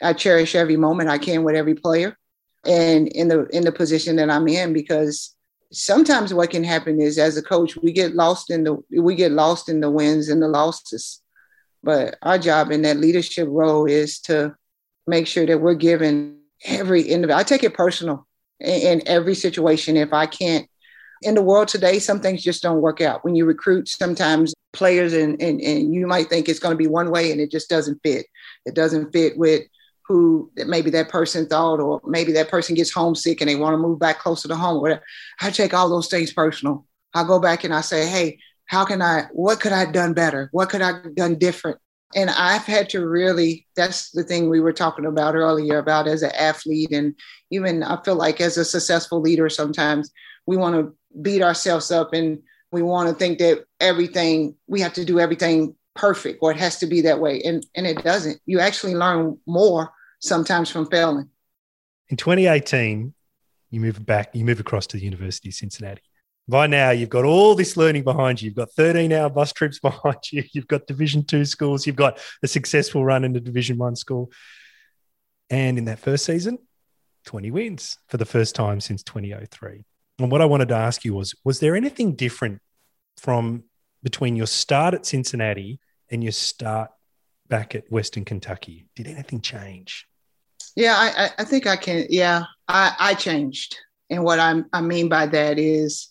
I 0.00 0.12
cherish 0.12 0.54
every 0.54 0.76
moment 0.76 1.10
I 1.10 1.18
can 1.18 1.42
with 1.42 1.56
every 1.56 1.74
player 1.74 2.16
and 2.64 3.08
in 3.08 3.26
the 3.28 3.46
in 3.46 3.64
the 3.64 3.72
position 3.72 4.16
that 4.16 4.30
I'm 4.30 4.46
in 4.46 4.72
because 4.72 5.33
sometimes 5.74 6.32
what 6.32 6.50
can 6.50 6.64
happen 6.64 7.00
is 7.00 7.18
as 7.18 7.36
a 7.36 7.42
coach 7.42 7.76
we 7.76 7.92
get 7.92 8.14
lost 8.14 8.50
in 8.50 8.64
the 8.64 8.82
we 8.90 9.14
get 9.14 9.32
lost 9.32 9.68
in 9.68 9.80
the 9.80 9.90
wins 9.90 10.28
and 10.28 10.42
the 10.42 10.48
losses. 10.48 11.20
But 11.82 12.16
our 12.22 12.38
job 12.38 12.70
in 12.70 12.82
that 12.82 12.96
leadership 12.96 13.46
role 13.50 13.84
is 13.84 14.18
to 14.20 14.56
make 15.06 15.26
sure 15.26 15.44
that 15.46 15.60
we're 15.60 15.74
giving 15.74 16.38
every 16.64 17.02
individual. 17.02 17.38
I 17.38 17.42
take 17.42 17.62
it 17.62 17.74
personal 17.74 18.26
in, 18.60 19.00
in 19.00 19.02
every 19.06 19.34
situation. 19.34 19.96
If 19.96 20.12
I 20.12 20.26
can't 20.26 20.68
in 21.22 21.34
the 21.34 21.42
world 21.42 21.68
today, 21.68 21.98
some 21.98 22.20
things 22.20 22.42
just 22.42 22.62
don't 22.62 22.80
work 22.80 23.00
out. 23.00 23.24
When 23.24 23.34
you 23.34 23.44
recruit 23.44 23.88
sometimes 23.88 24.54
players 24.72 25.12
and, 25.12 25.40
and, 25.40 25.60
and 25.60 25.94
you 25.94 26.06
might 26.06 26.28
think 26.28 26.48
it's 26.48 26.58
going 26.58 26.72
to 26.72 26.78
be 26.78 26.86
one 26.86 27.10
way 27.10 27.32
and 27.32 27.40
it 27.40 27.50
just 27.50 27.70
doesn't 27.70 28.00
fit. 28.02 28.26
It 28.66 28.74
doesn't 28.74 29.12
fit 29.12 29.36
with 29.38 29.62
who 30.06 30.50
maybe 30.54 30.90
that 30.90 31.08
person 31.08 31.46
thought, 31.46 31.80
or 31.80 32.00
maybe 32.06 32.32
that 32.32 32.48
person 32.48 32.74
gets 32.74 32.92
homesick 32.92 33.40
and 33.40 33.48
they 33.48 33.56
want 33.56 33.74
to 33.74 33.78
move 33.78 33.98
back 33.98 34.18
closer 34.18 34.48
to 34.48 34.56
home, 34.56 34.80
whatever. 34.80 35.02
I 35.40 35.50
take 35.50 35.72
all 35.72 35.88
those 35.88 36.08
things 36.08 36.32
personal. 36.32 36.86
I 37.14 37.24
go 37.24 37.38
back 37.38 37.64
and 37.64 37.74
I 37.74 37.80
say, 37.80 38.06
hey, 38.06 38.38
how 38.66 38.84
can 38.84 39.00
I, 39.00 39.26
what 39.32 39.60
could 39.60 39.72
I 39.72 39.80
have 39.80 39.92
done 39.92 40.12
better? 40.12 40.48
What 40.52 40.68
could 40.68 40.82
I 40.82 40.88
have 40.88 41.14
done 41.14 41.36
different? 41.36 41.78
And 42.14 42.30
I've 42.30 42.64
had 42.64 42.88
to 42.90 43.06
really, 43.06 43.66
that's 43.76 44.10
the 44.10 44.22
thing 44.22 44.48
we 44.48 44.60
were 44.60 44.72
talking 44.72 45.06
about 45.06 45.34
earlier 45.34 45.78
about 45.78 46.06
as 46.06 46.22
an 46.22 46.32
athlete. 46.32 46.92
And 46.92 47.14
even 47.50 47.82
I 47.82 48.00
feel 48.02 48.14
like 48.14 48.40
as 48.40 48.56
a 48.56 48.64
successful 48.64 49.20
leader, 49.20 49.48
sometimes 49.48 50.10
we 50.46 50.56
want 50.56 50.76
to 50.76 50.94
beat 51.22 51.42
ourselves 51.42 51.90
up 51.90 52.12
and 52.12 52.40
we 52.70 52.82
want 52.82 53.08
to 53.08 53.14
think 53.14 53.38
that 53.38 53.64
everything, 53.80 54.54
we 54.66 54.80
have 54.80 54.92
to 54.94 55.04
do 55.04 55.18
everything 55.18 55.74
perfect 55.94 56.38
or 56.42 56.50
it 56.50 56.58
has 56.58 56.78
to 56.78 56.86
be 56.86 57.00
that 57.02 57.20
way. 57.20 57.40
And, 57.42 57.64
and 57.74 57.86
it 57.86 58.02
doesn't. 58.02 58.40
You 58.46 58.60
actually 58.60 58.94
learn 58.94 59.38
more 59.46 59.92
sometimes 60.20 60.70
from 60.70 60.86
failing. 60.90 61.28
In 62.08 62.16
2018, 62.16 63.14
you 63.70 63.80
move 63.80 64.04
back, 64.04 64.34
you 64.34 64.44
move 64.44 64.60
across 64.60 64.86
to 64.88 64.96
the 64.96 65.04
University 65.04 65.48
of 65.48 65.54
Cincinnati. 65.54 66.02
By 66.46 66.66
now, 66.66 66.90
you've 66.90 67.08
got 67.08 67.24
all 67.24 67.54
this 67.54 67.76
learning 67.76 68.04
behind 68.04 68.40
you. 68.40 68.46
You've 68.46 68.56
got 68.56 68.70
13 68.72 69.12
hour 69.12 69.30
bus 69.30 69.52
trips 69.52 69.78
behind 69.80 70.18
you. 70.30 70.44
You've 70.52 70.68
got 70.68 70.86
Division 70.86 71.24
two 71.24 71.44
schools. 71.44 71.86
You've 71.86 71.96
got 71.96 72.18
a 72.42 72.48
successful 72.48 73.04
run 73.04 73.24
in 73.24 73.32
the 73.32 73.40
Division 73.40 73.78
one 73.78 73.96
school. 73.96 74.30
And 75.50 75.78
in 75.78 75.86
that 75.86 75.98
first 75.98 76.24
season, 76.24 76.58
20 77.26 77.50
wins 77.50 77.98
for 78.08 78.16
the 78.16 78.24
first 78.24 78.54
time 78.54 78.80
since 78.80 79.02
2003. 79.02 79.84
And 80.18 80.30
what 80.30 80.42
I 80.42 80.46
wanted 80.46 80.68
to 80.68 80.76
ask 80.76 81.04
you 81.04 81.14
was 81.14 81.34
Was 81.44 81.60
there 81.60 81.74
anything 81.74 82.14
different 82.14 82.60
from 83.16 83.64
between 84.04 84.36
your 84.36 84.46
start 84.46 84.94
at 84.94 85.06
Cincinnati 85.06 85.80
and 86.10 86.22
your 86.22 86.30
start 86.30 86.90
back 87.48 87.74
at 87.74 87.90
Western 87.90 88.24
Kentucky? 88.24 88.86
Did 88.94 89.08
anything 89.08 89.40
change? 89.40 90.06
Yeah, 90.76 90.94
I, 90.96 91.30
I 91.38 91.44
think 91.44 91.66
I 91.66 91.76
can. 91.76 92.06
Yeah, 92.10 92.44
I, 92.68 92.94
I 93.00 93.14
changed. 93.14 93.76
And 94.10 94.22
what 94.22 94.38
I'm, 94.38 94.66
I 94.72 94.82
mean 94.82 95.08
by 95.08 95.26
that 95.26 95.58
is 95.58 96.10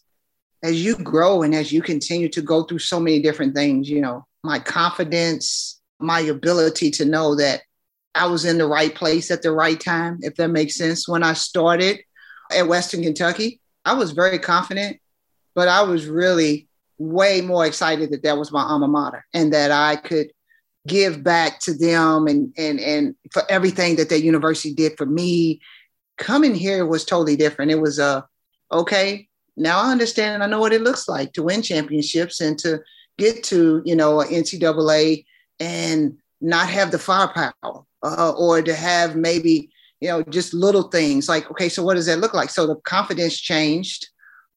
as 0.64 0.84
you 0.84 0.96
grow 0.96 1.44
and 1.44 1.54
as 1.54 1.72
you 1.72 1.82
continue 1.82 2.30
to 2.30 2.42
go 2.42 2.64
through 2.64 2.80
so 2.80 3.00
many 3.00 3.22
different 3.22 3.56
things, 3.56 3.90
you 3.90 4.02
know, 4.02 4.26
my 4.44 4.60
confidence, 4.60 5.80
my 6.00 6.22
ability 6.22 6.92
to 6.92 7.06
know 7.06 7.36
that 7.36 7.62
I 8.16 8.28
was 8.28 8.46
in 8.46 8.58
the 8.58 8.68
right 8.68 8.94
place 8.94 9.32
at 9.32 9.42
the 9.42 9.52
right 9.52 9.80
time, 9.80 10.20
if 10.22 10.36
that 10.36 10.50
makes 10.50 10.76
sense. 10.76 11.08
When 11.08 11.24
I 11.24 11.34
started 11.34 12.00
at 12.56 12.68
Western 12.68 13.04
Kentucky, 13.04 13.60
I 13.86 13.94
was 13.94 14.12
very 14.12 14.40
confident, 14.40 15.00
but 15.54 15.68
I 15.68 15.84
was 15.84 16.08
really 16.08 16.68
way 17.12 17.42
more 17.42 17.66
excited 17.66 18.12
that 18.12 18.24
that 18.24 18.38
was 18.38 18.52
my 18.52 18.64
alma 18.64 18.88
mater 18.88 19.26
and 19.34 19.54
that 19.54 19.72
I 19.72 19.96
could 19.96 20.32
give 20.88 21.24
back 21.24 21.60
to 21.62 21.74
them 21.74 22.28
and 22.28 22.54
and 22.58 22.80
and 22.80 23.16
for 23.32 23.44
everything 23.50 23.96
that 23.96 24.10
that 24.10 24.24
university 24.24 24.74
did 24.74 24.98
for 24.98 25.06
me. 25.06 25.62
Coming 26.18 26.54
here 26.56 26.86
was 26.86 27.06
totally 27.06 27.36
different. 27.36 27.72
It 27.72 27.82
was 27.82 28.00
a 28.00 28.26
okay. 28.72 29.28
Now 29.56 29.82
I 29.82 29.92
understand 29.92 30.36
and 30.36 30.44
I 30.44 30.48
know 30.48 30.60
what 30.60 30.74
it 30.74 30.82
looks 30.82 31.08
like 31.08 31.34
to 31.34 31.44
win 31.44 31.62
championships 31.62 32.42
and 32.42 32.58
to 32.60 32.82
get 33.18 33.44
to 33.46 33.82
you 33.86 33.96
know 33.96 34.18
NCAA 34.18 35.26
and 35.60 36.18
not 36.42 36.70
have 36.70 36.92
the 36.92 37.00
firepower 37.00 37.54
uh, 38.04 38.34
or 38.38 38.62
to 38.62 38.74
have 38.74 39.16
maybe 39.16 39.70
you 40.02 40.10
know 40.10 40.22
just 40.24 40.54
little 40.54 40.84
things 40.84 41.30
like 41.30 41.50
okay 41.50 41.70
so 41.70 41.84
what 41.84 41.96
does 41.96 42.08
that 42.08 42.20
look 42.20 42.34
like 42.34 42.50
so 42.50 42.68
the 42.68 42.76
confidence 42.76 43.40
changed 43.40 44.10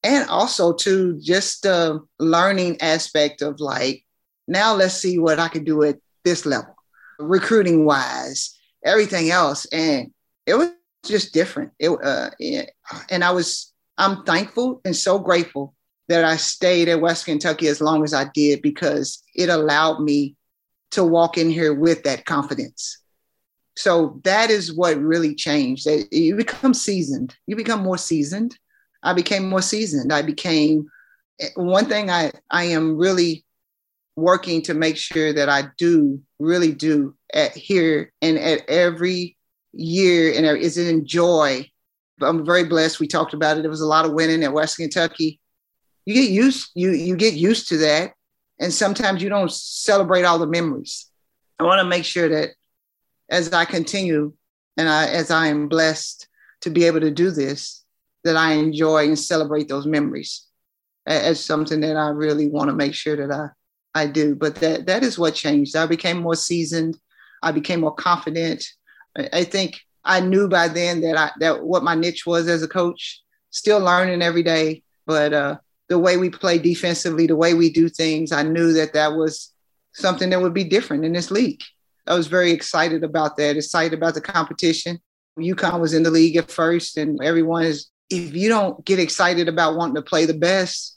and 0.02 0.28
also 0.28 0.72
to 0.72 1.18
just 1.20 1.62
the 1.62 2.00
learning 2.18 2.80
aspect 2.80 3.42
of 3.42 3.60
like 3.60 4.04
now 4.46 4.74
let's 4.74 4.94
see 4.94 5.18
what 5.18 5.38
i 5.38 5.48
can 5.48 5.64
do 5.64 5.82
at 5.82 5.96
this 6.24 6.46
level 6.46 6.74
recruiting 7.18 7.84
wise 7.84 8.58
everything 8.84 9.30
else 9.30 9.64
and 9.66 10.12
it 10.46 10.54
was 10.54 10.70
just 11.04 11.32
different 11.32 11.70
it 11.78 11.90
uh, 12.02 12.30
and 13.10 13.24
i 13.24 13.30
was 13.30 13.72
i'm 13.98 14.22
thankful 14.24 14.80
and 14.84 14.94
so 14.94 15.18
grateful 15.18 15.74
that 16.08 16.24
I 16.24 16.36
stayed 16.36 16.88
at 16.88 17.00
West 17.00 17.24
Kentucky 17.24 17.68
as 17.68 17.80
long 17.80 18.04
as 18.04 18.14
I 18.14 18.26
did 18.32 18.62
because 18.62 19.22
it 19.34 19.48
allowed 19.48 20.00
me 20.00 20.36
to 20.92 21.04
walk 21.04 21.36
in 21.36 21.50
here 21.50 21.74
with 21.74 22.04
that 22.04 22.24
confidence. 22.24 22.98
So 23.76 24.20
that 24.24 24.50
is 24.50 24.72
what 24.72 24.96
really 24.98 25.34
changed. 25.34 25.84
That 25.86 26.08
you 26.12 26.36
become 26.36 26.74
seasoned. 26.74 27.34
You 27.46 27.56
become 27.56 27.80
more 27.80 27.98
seasoned. 27.98 28.56
I 29.06 29.12
became 29.12 29.48
more 29.48 29.62
seasoned. 29.62 30.12
I 30.12 30.22
became 30.22 30.90
one 31.54 31.86
thing 31.86 32.10
I, 32.10 32.32
I 32.50 32.64
am 32.64 32.96
really 32.96 33.44
working 34.16 34.62
to 34.62 34.74
make 34.74 34.96
sure 34.96 35.32
that 35.32 35.48
I 35.48 35.68
do 35.78 36.20
really 36.40 36.72
do 36.72 37.14
at 37.32 37.52
here 37.52 38.12
and 38.20 38.36
at 38.36 38.68
every 38.68 39.36
year 39.72 40.32
and 40.34 40.44
is 40.58 40.76
enjoy. 40.76 41.70
I'm 42.20 42.44
very 42.44 42.64
blessed. 42.64 42.98
We 42.98 43.06
talked 43.06 43.32
about 43.32 43.58
it. 43.58 43.60
There 43.60 43.70
was 43.70 43.80
a 43.80 43.86
lot 43.86 44.06
of 44.06 44.12
winning 44.12 44.42
at 44.42 44.52
West 44.52 44.76
Kentucky. 44.76 45.38
You 46.04 46.14
get 46.14 46.30
used 46.30 46.70
you 46.74 46.90
you 46.90 47.16
get 47.16 47.34
used 47.34 47.68
to 47.68 47.76
that, 47.78 48.12
and 48.58 48.72
sometimes 48.72 49.22
you 49.22 49.28
don't 49.28 49.52
celebrate 49.52 50.24
all 50.24 50.38
the 50.38 50.46
memories. 50.46 51.10
I 51.60 51.64
want 51.64 51.80
to 51.80 51.84
make 51.84 52.04
sure 52.04 52.28
that 52.28 52.50
as 53.28 53.52
I 53.52 53.66
continue 53.66 54.32
and 54.76 54.88
I, 54.88 55.08
as 55.08 55.30
I 55.30 55.46
am 55.48 55.68
blessed 55.68 56.26
to 56.62 56.70
be 56.70 56.84
able 56.84 57.00
to 57.00 57.10
do 57.10 57.30
this, 57.30 57.84
that 58.26 58.36
I 58.36 58.52
enjoy 58.52 59.06
and 59.06 59.18
celebrate 59.18 59.68
those 59.68 59.86
memories 59.86 60.46
as 61.06 61.42
something 61.42 61.80
that 61.80 61.96
I 61.96 62.08
really 62.08 62.48
want 62.48 62.68
to 62.68 62.74
make 62.74 62.94
sure 62.94 63.16
that 63.16 63.32
I 63.34 63.48
I 63.96 64.06
do. 64.06 64.34
But 64.34 64.56
that 64.56 64.86
that 64.86 65.02
is 65.02 65.18
what 65.18 65.34
changed. 65.34 65.74
I 65.74 65.86
became 65.86 66.18
more 66.18 66.36
seasoned. 66.36 66.98
I 67.42 67.52
became 67.52 67.80
more 67.80 67.94
confident. 67.94 68.64
I, 69.32 69.44
think 69.44 69.80
I 70.04 70.20
knew 70.20 70.48
by 70.48 70.68
then 70.68 71.00
that 71.00 71.16
I 71.16 71.30
that 71.40 71.64
what 71.64 71.82
my 71.82 71.94
niche 71.94 72.26
was 72.26 72.48
as 72.48 72.62
a 72.62 72.68
coach. 72.68 73.22
Still 73.50 73.80
learning 73.80 74.20
every 74.20 74.42
day, 74.42 74.82
but 75.06 75.32
uh, 75.32 75.56
the 75.88 75.98
way 75.98 76.18
we 76.18 76.28
play 76.28 76.58
defensively, 76.58 77.26
the 77.26 77.36
way 77.36 77.54
we 77.54 77.70
do 77.70 77.88
things, 77.88 78.32
I 78.32 78.42
knew 78.42 78.72
that 78.74 78.92
that 78.92 79.14
was 79.14 79.54
something 79.94 80.28
that 80.30 80.42
would 80.42 80.52
be 80.52 80.64
different 80.64 81.06
in 81.06 81.12
this 81.14 81.30
league. 81.30 81.62
I 82.06 82.14
was 82.14 82.26
very 82.26 82.50
excited 82.50 83.02
about 83.02 83.36
that, 83.38 83.56
excited 83.56 83.94
about 83.94 84.14
the 84.14 84.20
competition. 84.20 85.00
UConn 85.38 85.80
was 85.80 85.94
in 85.94 86.02
the 86.02 86.10
league 86.10 86.36
at 86.36 86.50
first, 86.50 86.96
and 86.96 87.22
everyone 87.22 87.64
is, 87.64 87.88
if 88.10 88.34
you 88.34 88.48
don't 88.48 88.84
get 88.84 88.98
excited 88.98 89.48
about 89.48 89.76
wanting 89.76 89.96
to 89.96 90.02
play 90.02 90.26
the 90.26 90.34
best, 90.34 90.96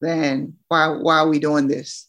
then 0.00 0.54
why, 0.68 0.88
why 0.88 1.18
are 1.18 1.28
we 1.28 1.38
doing 1.38 1.68
this? 1.68 2.08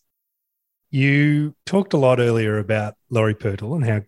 You 0.90 1.56
talked 1.66 1.94
a 1.94 1.98
lot 1.98 2.20
earlier 2.20 2.58
about 2.58 2.96
Laurie 3.10 3.36
Pirtle 3.36 3.76
and 3.76 3.86
how 3.86 4.02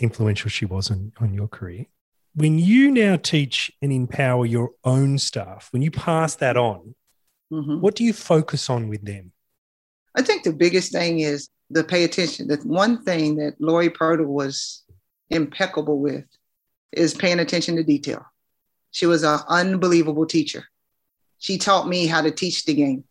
influential 0.00 0.48
she 0.50 0.64
was 0.64 0.90
on, 0.90 1.12
on 1.20 1.34
your 1.34 1.48
career. 1.48 1.86
When 2.34 2.58
you 2.58 2.90
now 2.90 3.16
teach 3.16 3.70
and 3.82 3.92
empower 3.92 4.46
your 4.46 4.70
own 4.84 5.18
staff, 5.18 5.68
when 5.72 5.82
you 5.82 5.90
pass 5.90 6.36
that 6.36 6.56
on, 6.56 6.94
mm-hmm. 7.52 7.80
what 7.80 7.94
do 7.94 8.04
you 8.04 8.12
focus 8.12 8.70
on 8.70 8.88
with 8.88 9.04
them? 9.04 9.32
I 10.14 10.22
think 10.22 10.44
the 10.44 10.52
biggest 10.52 10.92
thing 10.92 11.20
is 11.20 11.48
the 11.70 11.84
pay 11.84 12.04
attention. 12.04 12.48
The 12.48 12.56
one 12.56 13.02
thing 13.02 13.36
that 13.36 13.54
Laurie 13.60 13.90
Pirtle 13.90 14.26
was 14.26 14.82
impeccable 15.28 15.98
with 15.98 16.24
is 16.92 17.14
paying 17.14 17.38
attention 17.38 17.76
to 17.76 17.84
detail. 17.84 18.24
She 18.90 19.06
was 19.06 19.22
an 19.22 19.40
unbelievable 19.48 20.26
teacher. 20.26 20.64
She 21.38 21.58
taught 21.58 21.88
me 21.88 22.06
how 22.06 22.22
to 22.22 22.30
teach 22.30 22.64
the 22.64 22.74
game. 22.74 23.04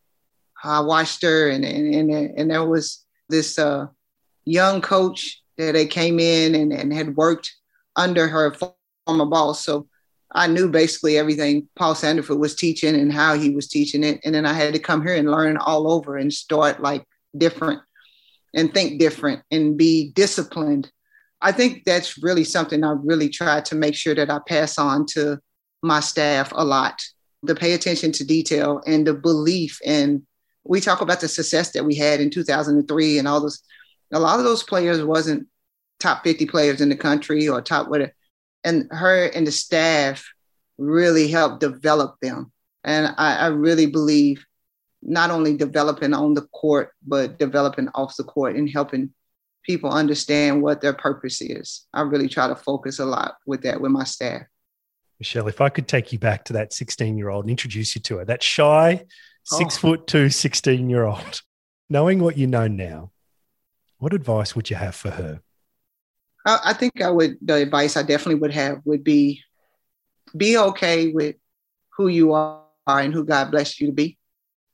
I 0.64 0.82
watched 0.82 1.22
her, 1.24 1.50
and 1.50 1.64
and 1.64 2.12
and, 2.12 2.12
and 2.12 2.52
there 2.52 2.66
was 2.66 3.06
this 3.30 3.58
uh, 3.58 3.88
young 4.46 4.82
coach 4.82 5.42
that 5.58 5.74
they 5.74 5.86
came 5.86 6.20
in 6.20 6.56
and, 6.56 6.74
and 6.74 6.94
had 6.94 7.16
worked 7.16 7.54
under 7.96 8.28
her 8.28 8.56
former 9.06 9.26
boss. 9.26 9.64
So 9.64 9.88
I 10.32 10.48
knew 10.48 10.70
basically 10.70 11.18
everything 11.18 11.68
Paul 11.76 11.96
Sandiford 11.96 12.40
was 12.40 12.56
teaching 12.56 12.96
and 12.96 13.12
how 13.12 13.36
he 13.36 13.50
was 13.50 13.68
teaching 13.68 14.04
it. 14.04 14.20
And 14.24 14.34
then 14.34 14.46
I 14.46 14.54
had 14.54 14.74
to 14.74 14.80
come 14.80 15.02
here 15.02 15.16
and 15.16 15.30
learn 15.30 15.58
all 15.58 15.92
over 15.92 16.18
and 16.18 16.32
start 16.32 16.82
like 16.82 17.06
different 17.38 17.82
and 18.54 18.74
think 18.74 19.00
different 19.00 19.42
and 19.52 19.78
be 19.78 20.12
disciplined. 20.16 20.92
I 21.42 21.52
think 21.52 21.84
that's 21.86 22.22
really 22.22 22.44
something 22.44 22.84
I 22.84 22.92
really 22.92 23.30
try 23.30 23.62
to 23.62 23.76
make 23.76 23.96
sure 23.96 24.16
that 24.16 24.30
I 24.30 24.40
pass 24.48 24.78
on 24.78 25.06
to 25.08 25.40
my 25.82 26.00
staff 26.00 26.52
a 26.56 26.64
lot. 26.64 27.02
The 27.44 27.56
pay 27.56 27.74
attention 27.74 28.12
to 28.14 28.26
detail 28.26 28.82
and 28.86 29.08
the 29.08 29.14
belief 29.14 29.80
and 29.86 30.24
we 30.66 30.82
talk 30.82 31.02
about 31.02 31.22
the 31.22 31.28
success 31.28 31.72
that 31.72 31.86
we 31.86 31.96
had 31.96 32.20
in 32.20 32.30
2003 32.30 33.18
and 33.18 33.28
all 33.28 33.40
those 33.40 33.64
a 34.12 34.20
lot 34.20 34.40
of 34.40 34.46
those 34.46 34.62
players 34.62 35.02
wasn't 35.02 35.48
top 36.00 36.24
50 36.24 36.46
players 36.48 36.82
in 36.82 36.90
the 36.90 36.98
country 36.98 37.48
or 37.48 37.62
top 37.62 37.88
whatever 37.88 38.14
and 38.66 38.90
her 38.92 39.28
and 39.28 39.48
the 39.48 39.52
staff 39.52 40.30
really 40.78 41.30
helped 41.30 41.62
develop 41.62 42.18
them 42.22 42.52
and 42.84 43.16
I, 43.18 43.36
I 43.36 43.48
really 43.48 43.86
believe 43.86 44.46
not 45.02 45.32
only 45.32 45.56
developing 45.56 46.14
on 46.14 46.34
the 46.34 46.48
court, 46.48 46.92
but 47.06 47.40
developing 47.40 47.90
off 47.96 48.18
the 48.18 48.24
court 48.24 48.56
and 48.56 48.70
helping 48.70 49.12
people 49.64 49.90
understand 49.90 50.62
what 50.62 50.82
their 50.82 50.94
purpose 50.94 51.42
is. 51.42 51.86
I 51.94 52.02
really 52.02 52.28
try 52.28 52.48
to 52.48 52.56
focus 52.56 53.00
a 53.00 53.06
lot 53.06 53.36
with 53.46 53.62
that 53.64 53.80
with 53.80 53.92
my 53.92 54.04
staff. 54.04 54.44
Michelle, 55.20 55.48
if 55.48 55.62
I 55.62 55.70
could 55.70 55.88
take 55.88 56.14
you 56.14 56.20
back 56.20 56.46
to 56.46 56.54
that 56.54 56.74
16 56.74 57.18
year 57.18 57.30
old 57.30 57.46
and 57.46 57.52
introduce 57.52 57.96
you 57.96 58.02
to 58.04 58.18
her, 58.18 58.26
that 58.26 58.42
shy, 58.42 59.06
six 59.44 59.78
oh. 59.78 59.80
foot 59.80 60.08
two, 60.08 60.30
16 60.30 60.90
year 60.90 61.04
old, 61.04 61.42
knowing 61.90 62.20
what 62.20 62.38
you 62.38 62.48
know 62.48 62.68
now, 62.68 63.12
what 63.98 64.14
advice 64.14 64.56
would 64.56 64.70
you 64.70 64.78
have 64.78 64.96
for 64.96 65.12
her? 65.12 65.42
I, 66.46 66.74
think 66.74 67.02
I 67.02 67.12
would, 67.12 67.38
the 67.42 67.56
advice 67.56 67.98
I 67.98 68.02
definitely 68.02 68.36
would 68.36 68.54
have 68.54 68.82
would 68.86 69.04
be 69.04 69.44
be 70.36 70.58
okay 70.58 71.08
with 71.08 71.36
who 71.96 72.08
you 72.08 72.34
are 72.34 72.64
and 72.88 73.14
who 73.14 73.26
God 73.26 73.52
blessed 73.52 73.80
you 73.80 73.88
to 73.88 73.94
be 73.94 74.18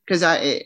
because 0.06 0.22
I 0.24 0.38
eh, 0.38 0.60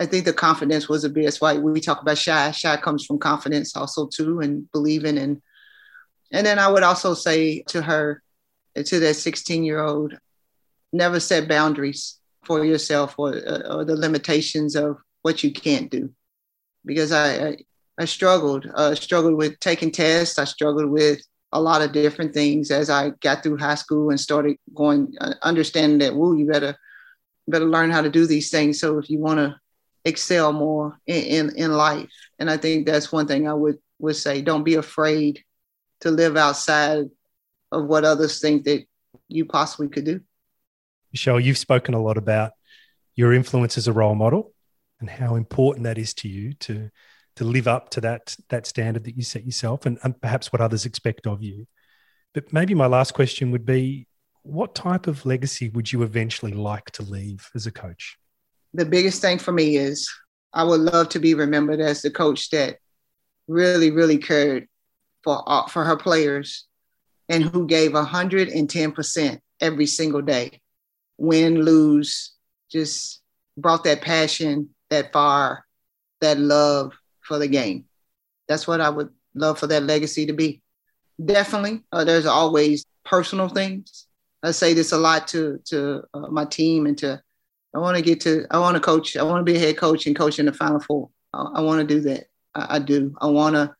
I 0.00 0.06
think 0.06 0.24
the 0.24 0.32
confidence 0.32 0.88
was 0.88 1.04
a 1.04 1.08
bit. 1.08 1.24
That's 1.24 1.40
why 1.40 1.56
we 1.56 1.80
talk 1.80 2.02
about 2.02 2.18
shy. 2.18 2.50
Shy 2.50 2.76
comes 2.76 3.06
from 3.06 3.18
confidence 3.18 3.76
also 3.76 4.08
too, 4.08 4.40
and 4.40 4.70
believing 4.72 5.18
and 5.18 5.40
and 6.32 6.44
then 6.44 6.58
I 6.58 6.68
would 6.68 6.82
also 6.82 7.14
say 7.14 7.62
to 7.68 7.80
her, 7.80 8.23
to 8.82 9.00
that 9.00 9.14
16 9.14 9.64
year 9.64 9.80
old, 9.80 10.18
never 10.92 11.20
set 11.20 11.48
boundaries 11.48 12.18
for 12.44 12.64
yourself 12.64 13.14
or, 13.18 13.30
or 13.30 13.84
the 13.84 13.96
limitations 13.96 14.76
of 14.76 14.98
what 15.22 15.42
you 15.42 15.52
can't 15.52 15.90
do, 15.90 16.10
because 16.84 17.12
I 17.12 17.48
I, 17.48 17.56
I 17.98 18.04
struggled 18.04 18.70
uh, 18.74 18.94
struggled 18.94 19.34
with 19.34 19.58
taking 19.60 19.90
tests. 19.90 20.38
I 20.38 20.44
struggled 20.44 20.90
with 20.90 21.20
a 21.52 21.60
lot 21.60 21.82
of 21.82 21.92
different 21.92 22.34
things 22.34 22.70
as 22.70 22.90
I 22.90 23.10
got 23.20 23.42
through 23.42 23.58
high 23.58 23.76
school 23.76 24.10
and 24.10 24.20
started 24.20 24.56
going 24.74 25.14
uh, 25.20 25.34
understanding 25.42 25.98
that 25.98 26.14
woo 26.14 26.36
you 26.36 26.46
better 26.46 26.76
better 27.46 27.66
learn 27.66 27.90
how 27.90 28.02
to 28.02 28.10
do 28.10 28.26
these 28.26 28.50
things. 28.50 28.80
So 28.80 28.98
if 28.98 29.08
you 29.08 29.20
want 29.20 29.38
to 29.38 29.56
excel 30.04 30.52
more 30.52 30.98
in, 31.06 31.22
in, 31.24 31.56
in 31.56 31.72
life, 31.72 32.10
and 32.38 32.50
I 32.50 32.56
think 32.56 32.86
that's 32.86 33.12
one 33.12 33.26
thing 33.26 33.48
I 33.48 33.54
would 33.54 33.78
would 33.98 34.16
say: 34.16 34.42
don't 34.42 34.64
be 34.64 34.74
afraid 34.74 35.42
to 36.00 36.10
live 36.10 36.36
outside 36.36 37.06
of 37.74 37.86
what 37.86 38.04
others 38.04 38.40
think 38.40 38.64
that 38.64 38.84
you 39.28 39.44
possibly 39.44 39.88
could 39.88 40.04
do. 40.04 40.20
Michelle, 41.12 41.40
you've 41.40 41.58
spoken 41.58 41.94
a 41.94 42.02
lot 42.02 42.16
about 42.16 42.52
your 43.14 43.32
influence 43.32 43.78
as 43.78 43.86
a 43.86 43.92
role 43.92 44.14
model 44.14 44.52
and 45.00 45.08
how 45.08 45.36
important 45.36 45.84
that 45.84 45.98
is 45.98 46.14
to 46.14 46.28
you 46.28 46.52
to 46.54 46.90
to 47.36 47.44
live 47.44 47.66
up 47.66 47.90
to 47.90 48.00
that 48.00 48.36
that 48.48 48.66
standard 48.66 49.04
that 49.04 49.16
you 49.16 49.22
set 49.22 49.44
yourself 49.44 49.86
and, 49.86 49.98
and 50.02 50.20
perhaps 50.20 50.52
what 50.52 50.60
others 50.60 50.86
expect 50.86 51.26
of 51.26 51.42
you. 51.42 51.66
But 52.32 52.52
maybe 52.52 52.74
my 52.74 52.86
last 52.86 53.14
question 53.14 53.50
would 53.50 53.66
be 53.66 54.06
what 54.42 54.74
type 54.74 55.06
of 55.06 55.24
legacy 55.24 55.68
would 55.70 55.92
you 55.92 56.02
eventually 56.02 56.52
like 56.52 56.90
to 56.92 57.02
leave 57.02 57.48
as 57.54 57.66
a 57.66 57.72
coach? 57.72 58.18
The 58.74 58.84
biggest 58.84 59.20
thing 59.20 59.38
for 59.38 59.52
me 59.52 59.76
is 59.76 60.12
I 60.52 60.64
would 60.64 60.80
love 60.80 61.08
to 61.10 61.18
be 61.18 61.34
remembered 61.34 61.80
as 61.80 62.02
the 62.02 62.10
coach 62.10 62.50
that 62.50 62.78
really, 63.48 63.90
really 63.90 64.18
cared 64.18 64.68
for 65.22 65.42
for 65.68 65.84
her 65.84 65.96
players 65.96 66.66
and 67.28 67.44
who 67.44 67.66
gave 67.66 67.92
110% 67.92 69.40
every 69.60 69.86
single 69.86 70.22
day. 70.22 70.60
Win, 71.16 71.62
lose, 71.62 72.32
just 72.70 73.22
brought 73.56 73.84
that 73.84 74.00
passion, 74.00 74.70
that 74.90 75.12
fire, 75.12 75.64
that 76.20 76.38
love 76.38 76.92
for 77.22 77.38
the 77.38 77.48
game. 77.48 77.84
That's 78.48 78.66
what 78.66 78.80
I 78.80 78.90
would 78.90 79.10
love 79.34 79.58
for 79.58 79.66
that 79.68 79.84
legacy 79.84 80.26
to 80.26 80.32
be. 80.32 80.60
Definitely, 81.24 81.82
uh, 81.92 82.04
there's 82.04 82.26
always 82.26 82.84
personal 83.04 83.48
things 83.48 84.06
I 84.44 84.50
say 84.50 84.74
this 84.74 84.92
a 84.92 84.98
lot 84.98 85.26
to 85.28 85.58
to 85.66 86.02
uh, 86.12 86.28
my 86.28 86.44
team 86.44 86.86
and 86.86 86.98
to 86.98 87.20
I 87.74 87.78
want 87.78 87.96
to 87.96 88.02
get 88.02 88.20
to 88.22 88.46
I 88.50 88.58
want 88.58 88.74
to 88.74 88.80
coach 88.80 89.16
I 89.16 89.22
want 89.22 89.44
to 89.44 89.50
be 89.50 89.56
a 89.56 89.60
head 89.60 89.78
coach 89.78 90.06
and 90.06 90.14
coach 90.14 90.38
in 90.38 90.46
the 90.46 90.52
Final 90.52 90.80
Four. 90.80 91.08
I, 91.32 91.42
I 91.56 91.60
want 91.62 91.80
to 91.80 91.94
do 91.94 92.00
that. 92.02 92.26
I, 92.54 92.76
I 92.76 92.78
do. 92.78 93.14
I 93.20 93.26
want 93.28 93.54
to 93.54 93.74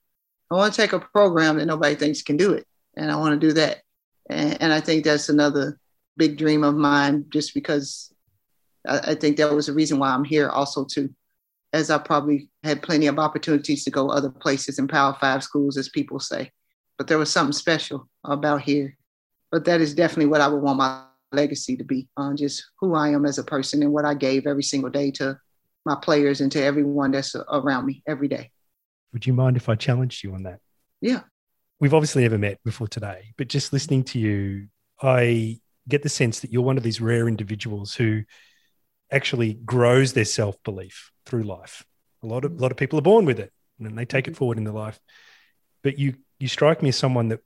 I 0.50 0.54
want 0.54 0.72
to 0.72 0.80
take 0.80 0.94
a 0.94 1.00
program 1.00 1.58
that 1.58 1.66
nobody 1.66 1.94
thinks 1.94 2.22
can 2.22 2.38
do 2.38 2.54
it, 2.54 2.66
and 2.96 3.10
I 3.10 3.16
want 3.16 3.40
to 3.40 3.46
do 3.46 3.52
that. 3.54 3.82
And, 4.30 4.60
and 4.62 4.72
I 4.72 4.80
think 4.80 5.04
that's 5.04 5.28
another 5.28 5.78
big 6.16 6.38
dream 6.38 6.64
of 6.64 6.74
mine, 6.74 7.26
just 7.28 7.54
because 7.54 8.12
I, 8.86 8.98
I 8.98 9.14
think 9.14 9.36
that 9.36 9.52
was 9.52 9.66
the 9.66 9.72
reason 9.72 9.98
why 9.98 10.10
I'm 10.10 10.24
here 10.24 10.48
also 10.48 10.84
too 10.84 11.10
as 11.72 11.90
I 11.90 11.98
probably 11.98 12.48
had 12.62 12.82
plenty 12.82 13.08
of 13.08 13.18
opportunities 13.18 13.82
to 13.82 13.90
go 13.90 14.08
other 14.08 14.30
places 14.30 14.78
in 14.78 14.86
Power 14.86 15.16
Five 15.20 15.42
schools, 15.42 15.76
as 15.76 15.88
people 15.88 16.20
say. 16.20 16.52
But 16.98 17.08
there 17.08 17.18
was 17.18 17.32
something 17.32 17.52
special 17.52 18.08
about 18.24 18.62
here 18.62 18.96
but 19.54 19.66
that 19.66 19.80
is 19.80 19.94
definitely 19.94 20.26
what 20.26 20.40
I 20.40 20.48
would 20.48 20.60
want 20.60 20.78
my 20.78 21.04
legacy 21.30 21.76
to 21.76 21.84
be 21.84 22.08
on 22.16 22.36
just 22.36 22.72
who 22.80 22.96
I 22.96 23.10
am 23.10 23.24
as 23.24 23.38
a 23.38 23.44
person 23.44 23.84
and 23.84 23.92
what 23.92 24.04
I 24.04 24.12
gave 24.12 24.48
every 24.48 24.64
single 24.64 24.90
day 24.90 25.12
to 25.12 25.38
my 25.86 25.94
players 25.94 26.40
and 26.40 26.50
to 26.50 26.60
everyone 26.60 27.12
that's 27.12 27.36
around 27.36 27.86
me 27.86 28.02
every 28.08 28.26
day. 28.26 28.50
Would 29.12 29.28
you 29.28 29.32
mind 29.32 29.56
if 29.56 29.68
I 29.68 29.76
challenged 29.76 30.24
you 30.24 30.34
on 30.34 30.42
that? 30.42 30.58
Yeah. 31.00 31.20
We've 31.84 31.92
obviously 31.92 32.22
never 32.22 32.38
met 32.38 32.64
before 32.64 32.88
today, 32.88 33.34
but 33.36 33.48
just 33.48 33.70
listening 33.70 34.04
to 34.04 34.18
you, 34.18 34.68
I 35.02 35.60
get 35.86 36.02
the 36.02 36.08
sense 36.08 36.40
that 36.40 36.50
you're 36.50 36.62
one 36.62 36.78
of 36.78 36.82
these 36.82 36.98
rare 36.98 37.28
individuals 37.28 37.94
who 37.94 38.22
actually 39.12 39.52
grows 39.52 40.14
their 40.14 40.24
self 40.24 40.56
belief 40.62 41.12
through 41.26 41.42
life. 41.42 41.84
A 42.22 42.26
lot 42.26 42.46
of 42.46 42.52
a 42.52 42.54
lot 42.56 42.70
of 42.70 42.78
people 42.78 42.98
are 42.98 43.02
born 43.02 43.26
with 43.26 43.38
it 43.38 43.52
and 43.78 43.98
they 43.98 44.06
take 44.06 44.26
it 44.26 44.30
mm-hmm. 44.30 44.38
forward 44.38 44.56
in 44.56 44.64
their 44.64 44.72
life. 44.72 44.98
But 45.82 45.98
you 45.98 46.14
you 46.38 46.48
strike 46.48 46.82
me 46.82 46.88
as 46.88 46.96
someone 46.96 47.28
that 47.28 47.40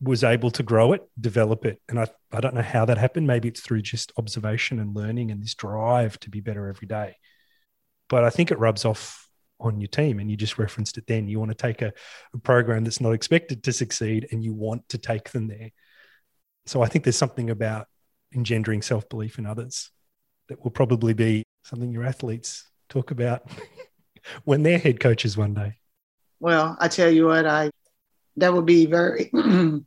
was 0.00 0.22
able 0.22 0.52
to 0.52 0.62
grow 0.62 0.92
it, 0.92 1.02
develop 1.20 1.64
it. 1.64 1.82
And 1.88 1.98
I, 1.98 2.06
I 2.30 2.40
don't 2.40 2.54
know 2.54 2.62
how 2.62 2.84
that 2.84 2.96
happened. 2.96 3.26
Maybe 3.26 3.48
it's 3.48 3.60
through 3.60 3.82
just 3.82 4.12
observation 4.16 4.78
and 4.78 4.94
learning 4.94 5.32
and 5.32 5.42
this 5.42 5.56
drive 5.56 6.16
to 6.20 6.30
be 6.30 6.38
better 6.38 6.68
every 6.68 6.86
day. 6.86 7.16
But 8.08 8.22
I 8.22 8.30
think 8.30 8.52
it 8.52 8.60
rubs 8.60 8.84
off 8.84 9.28
on 9.60 9.80
your 9.80 9.88
team. 9.88 10.18
And 10.18 10.30
you 10.30 10.36
just 10.36 10.58
referenced 10.58 10.98
it 10.98 11.06
then. 11.06 11.28
You 11.28 11.38
want 11.38 11.50
to 11.50 11.56
take 11.56 11.82
a, 11.82 11.92
a 12.34 12.38
program 12.38 12.84
that's 12.84 13.00
not 13.00 13.12
expected 13.12 13.62
to 13.64 13.72
succeed 13.72 14.28
and 14.32 14.42
you 14.42 14.52
want 14.52 14.88
to 14.90 14.98
take 14.98 15.30
them 15.30 15.48
there. 15.48 15.70
So 16.66 16.82
I 16.82 16.86
think 16.86 17.04
there's 17.04 17.16
something 17.16 17.50
about 17.50 17.86
engendering 18.34 18.82
self 18.82 19.08
belief 19.08 19.38
in 19.38 19.46
others 19.46 19.90
that 20.48 20.62
will 20.62 20.70
probably 20.70 21.14
be 21.14 21.44
something 21.64 21.92
your 21.92 22.04
athletes 22.04 22.68
talk 22.88 23.10
about 23.10 23.42
when 24.44 24.62
they're 24.62 24.78
head 24.78 25.00
coaches 25.00 25.36
one 25.36 25.54
day. 25.54 25.74
Well, 26.40 26.76
I 26.80 26.88
tell 26.88 27.10
you 27.10 27.26
what, 27.26 27.46
I 27.46 27.70
that 28.36 28.52
would 28.52 28.66
be 28.66 28.86
very 28.86 29.30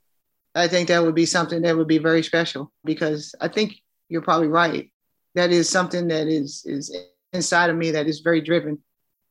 I 0.56 0.68
think 0.68 0.90
that 0.90 1.02
would 1.02 1.16
be 1.16 1.26
something 1.26 1.62
that 1.64 1.76
would 1.76 1.88
be 1.88 1.98
very 1.98 2.22
special 2.22 2.72
because 2.84 3.34
I 3.42 3.48
think 3.48 3.76
you're 4.10 4.22
probably 4.22 4.48
right. 4.48 4.92
That 5.36 5.52
is 5.52 5.68
something 5.70 6.08
that 6.10 6.28
is 6.28 6.64
is 6.66 6.96
inside 7.34 7.70
of 7.70 7.76
me 7.76 7.92
that 7.92 8.08
is 8.08 8.20
very 8.20 8.42
driven. 8.42 8.80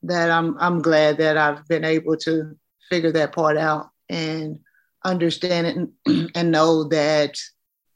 That 0.05 0.31
I'm 0.31 0.57
I'm 0.59 0.83
glad 0.83 1.19
that 1.19 1.37
I've 1.37 1.67
been 1.69 1.85
able 1.85 2.17
to 2.19 2.57
figure 2.91 3.13
that 3.13 3.33
part 3.33 3.57
out 3.57 3.91
and 4.09 4.59
understand 5.05 5.67
it 5.67 5.77
and, 5.77 6.31
and 6.35 6.51
know 6.51 6.85
that 6.89 7.39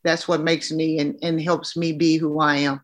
that's 0.05 0.29
what 0.29 0.41
makes 0.41 0.71
me 0.71 1.01
and, 1.01 1.17
and 1.23 1.41
helps 1.41 1.77
me 1.77 1.93
be 1.93 2.17
who 2.17 2.39
I 2.39 2.57
am. 2.59 2.81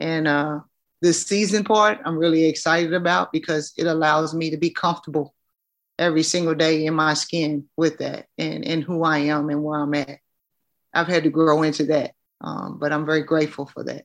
And 0.00 0.26
uh, 0.26 0.60
this 1.02 1.26
season 1.26 1.62
part, 1.62 1.98
I'm 2.04 2.16
really 2.16 2.46
excited 2.46 2.94
about 2.94 3.32
because 3.32 3.74
it 3.76 3.86
allows 3.86 4.34
me 4.34 4.50
to 4.50 4.56
be 4.56 4.70
comfortable 4.70 5.34
every 5.98 6.22
single 6.22 6.54
day 6.54 6.86
in 6.86 6.94
my 6.94 7.14
skin 7.14 7.66
with 7.76 7.98
that 7.98 8.26
and, 8.38 8.64
and 8.64 8.82
who 8.82 9.04
I 9.04 9.18
am 9.18 9.50
and 9.50 9.62
where 9.62 9.80
I'm 9.80 9.94
at. 9.94 10.18
I've 10.92 11.06
had 11.06 11.24
to 11.24 11.30
grow 11.30 11.62
into 11.62 11.84
that, 11.86 12.12
um, 12.40 12.78
but 12.78 12.92
I'm 12.92 13.06
very 13.06 13.22
grateful 13.22 13.66
for 13.66 13.84
that. 13.84 14.04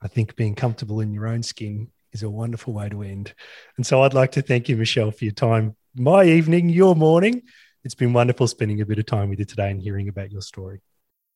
I 0.00 0.08
think 0.08 0.36
being 0.36 0.54
comfortable 0.54 1.00
in 1.00 1.12
your 1.12 1.26
own 1.26 1.42
skin 1.42 1.88
is 2.12 2.22
a 2.22 2.30
wonderful 2.30 2.72
way 2.72 2.88
to 2.88 3.02
end. 3.02 3.34
And 3.76 3.86
so 3.86 4.02
I'd 4.02 4.14
like 4.14 4.32
to 4.32 4.42
thank 4.42 4.68
you, 4.68 4.76
Michelle, 4.76 5.10
for 5.10 5.24
your 5.24 5.34
time, 5.34 5.76
my 5.94 6.24
evening, 6.24 6.68
your 6.68 6.94
morning. 6.94 7.42
It's 7.84 7.94
been 7.94 8.12
wonderful 8.12 8.46
spending 8.46 8.80
a 8.80 8.86
bit 8.86 8.98
of 8.98 9.06
time 9.06 9.30
with 9.30 9.38
you 9.38 9.44
today 9.44 9.70
and 9.70 9.80
hearing 9.80 10.08
about 10.08 10.30
your 10.30 10.42
story. 10.42 10.80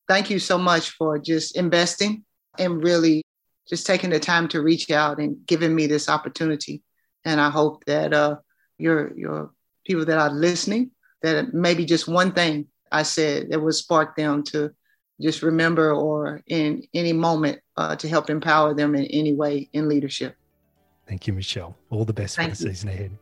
Thank 0.07 0.29
you 0.29 0.39
so 0.39 0.57
much 0.57 0.91
for 0.91 1.17
just 1.17 1.55
investing 1.55 2.25
and 2.59 2.83
really 2.83 3.23
just 3.69 3.87
taking 3.87 4.09
the 4.09 4.19
time 4.19 4.47
to 4.49 4.61
reach 4.61 4.91
out 4.91 5.19
and 5.19 5.45
giving 5.45 5.73
me 5.73 5.87
this 5.87 6.09
opportunity. 6.09 6.83
And 7.25 7.39
I 7.39 7.49
hope 7.49 7.85
that 7.85 8.13
uh, 8.13 8.37
your 8.77 9.17
your 9.17 9.51
people 9.85 10.05
that 10.05 10.17
are 10.17 10.29
listening 10.29 10.91
that 11.21 11.53
maybe 11.53 11.85
just 11.85 12.07
one 12.07 12.33
thing 12.33 12.67
I 12.91 13.03
said 13.03 13.49
that 13.49 13.61
would 13.61 13.73
spark 13.73 14.15
them 14.15 14.43
to 14.43 14.71
just 15.21 15.41
remember 15.41 15.93
or 15.93 16.41
in 16.47 16.83
any 16.93 17.13
moment 17.13 17.59
uh, 17.77 17.95
to 17.95 18.09
help 18.09 18.29
empower 18.29 18.73
them 18.73 18.93
in 18.93 19.05
any 19.05 19.33
way 19.33 19.69
in 19.73 19.87
leadership. 19.87 20.35
Thank 21.07 21.27
you, 21.27 21.33
Michelle. 21.33 21.75
All 21.89 22.05
the 22.05 22.13
best 22.13 22.35
Thank 22.35 22.51
for 22.51 22.57
the 22.57 22.63
you. 22.69 22.69
season 22.73 22.89
ahead. 22.89 23.17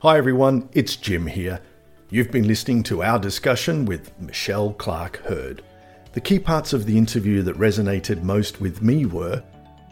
Hi, 0.00 0.18
everyone. 0.18 0.68
It's 0.72 0.96
Jim 0.96 1.26
here. 1.26 1.60
You've 2.10 2.30
been 2.30 2.46
listening 2.46 2.82
to 2.84 3.02
our 3.02 3.18
discussion 3.18 3.84
with 3.84 4.18
Michelle 4.20 4.72
Clark 4.74 5.18
Heard. 5.18 5.62
The 6.12 6.20
key 6.20 6.38
parts 6.38 6.72
of 6.72 6.84
the 6.84 6.98
interview 6.98 7.42
that 7.42 7.56
resonated 7.56 8.22
most 8.22 8.60
with 8.60 8.82
me 8.82 9.06
were 9.06 9.42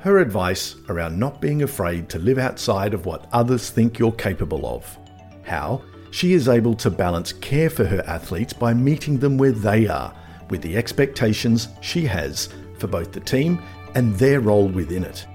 her 0.00 0.18
advice 0.18 0.76
around 0.88 1.18
not 1.18 1.40
being 1.40 1.62
afraid 1.62 2.08
to 2.08 2.18
live 2.18 2.38
outside 2.38 2.94
of 2.94 3.06
what 3.06 3.28
others 3.32 3.70
think 3.70 3.98
you're 3.98 4.12
capable 4.12 4.66
of. 4.66 4.98
How 5.42 5.82
she 6.10 6.32
is 6.32 6.48
able 6.48 6.74
to 6.74 6.90
balance 6.90 7.32
care 7.32 7.70
for 7.70 7.84
her 7.84 8.02
athletes 8.06 8.52
by 8.52 8.74
meeting 8.74 9.18
them 9.18 9.38
where 9.38 9.52
they 9.52 9.86
are, 9.86 10.14
with 10.48 10.62
the 10.62 10.76
expectations 10.76 11.68
she 11.80 12.04
has 12.04 12.48
for 12.78 12.86
both 12.86 13.12
the 13.12 13.20
team 13.20 13.62
and 13.94 14.14
their 14.16 14.40
role 14.40 14.68
within 14.68 15.04
it. 15.04 15.26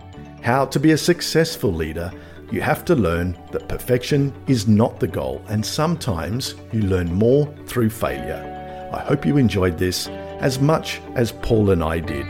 How 0.45 0.65
to 0.67 0.79
be 0.79 0.91
a 0.91 0.97
successful 0.97 1.73
leader, 1.73 2.13
you 2.51 2.61
have 2.61 2.85
to 2.85 2.95
learn 2.95 3.37
that 3.51 3.67
perfection 3.67 4.33
is 4.47 4.67
not 4.67 4.99
the 4.99 5.07
goal, 5.07 5.43
and 5.49 5.65
sometimes 5.65 6.55
you 6.71 6.83
learn 6.83 7.11
more 7.11 7.53
through 7.65 7.89
failure. 7.89 8.89
I 8.93 8.99
hope 8.99 9.25
you 9.25 9.37
enjoyed 9.37 9.77
this 9.77 10.07
as 10.39 10.59
much 10.59 11.01
as 11.15 11.31
Paul 11.31 11.71
and 11.71 11.83
I 11.83 11.99
did. 11.99 12.29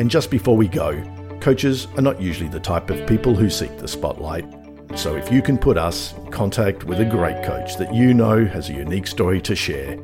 And 0.00 0.10
just 0.10 0.30
before 0.30 0.56
we 0.56 0.66
go, 0.66 1.00
Coaches 1.40 1.86
are 1.96 2.02
not 2.02 2.20
usually 2.20 2.48
the 2.48 2.58
type 2.58 2.90
of 2.90 3.06
people 3.06 3.34
who 3.36 3.48
seek 3.48 3.78
the 3.78 3.86
spotlight. 3.86 4.46
So 4.96 5.14
if 5.14 5.30
you 5.30 5.42
can 5.42 5.58
put 5.58 5.78
us 5.78 6.12
in 6.14 6.32
contact 6.32 6.84
with 6.84 7.00
a 7.00 7.04
great 7.04 7.44
coach 7.44 7.76
that 7.76 7.94
you 7.94 8.14
know 8.14 8.44
has 8.46 8.68
a 8.68 8.72
unique 8.72 9.06
story 9.06 9.40
to 9.42 9.54
share, 9.54 9.96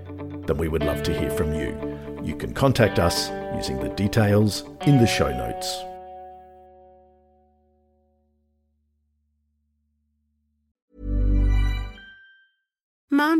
then 0.46 0.56
we 0.56 0.68
would 0.68 0.84
love 0.84 1.02
to 1.02 1.18
hear 1.18 1.30
from 1.30 1.52
you. 1.52 1.98
You 2.22 2.36
can 2.36 2.54
contact 2.54 3.00
us 3.00 3.30
using 3.56 3.80
the 3.80 3.88
details 3.88 4.62
in 4.86 4.98
the 4.98 5.06
show 5.06 5.30
notes. 5.36 5.82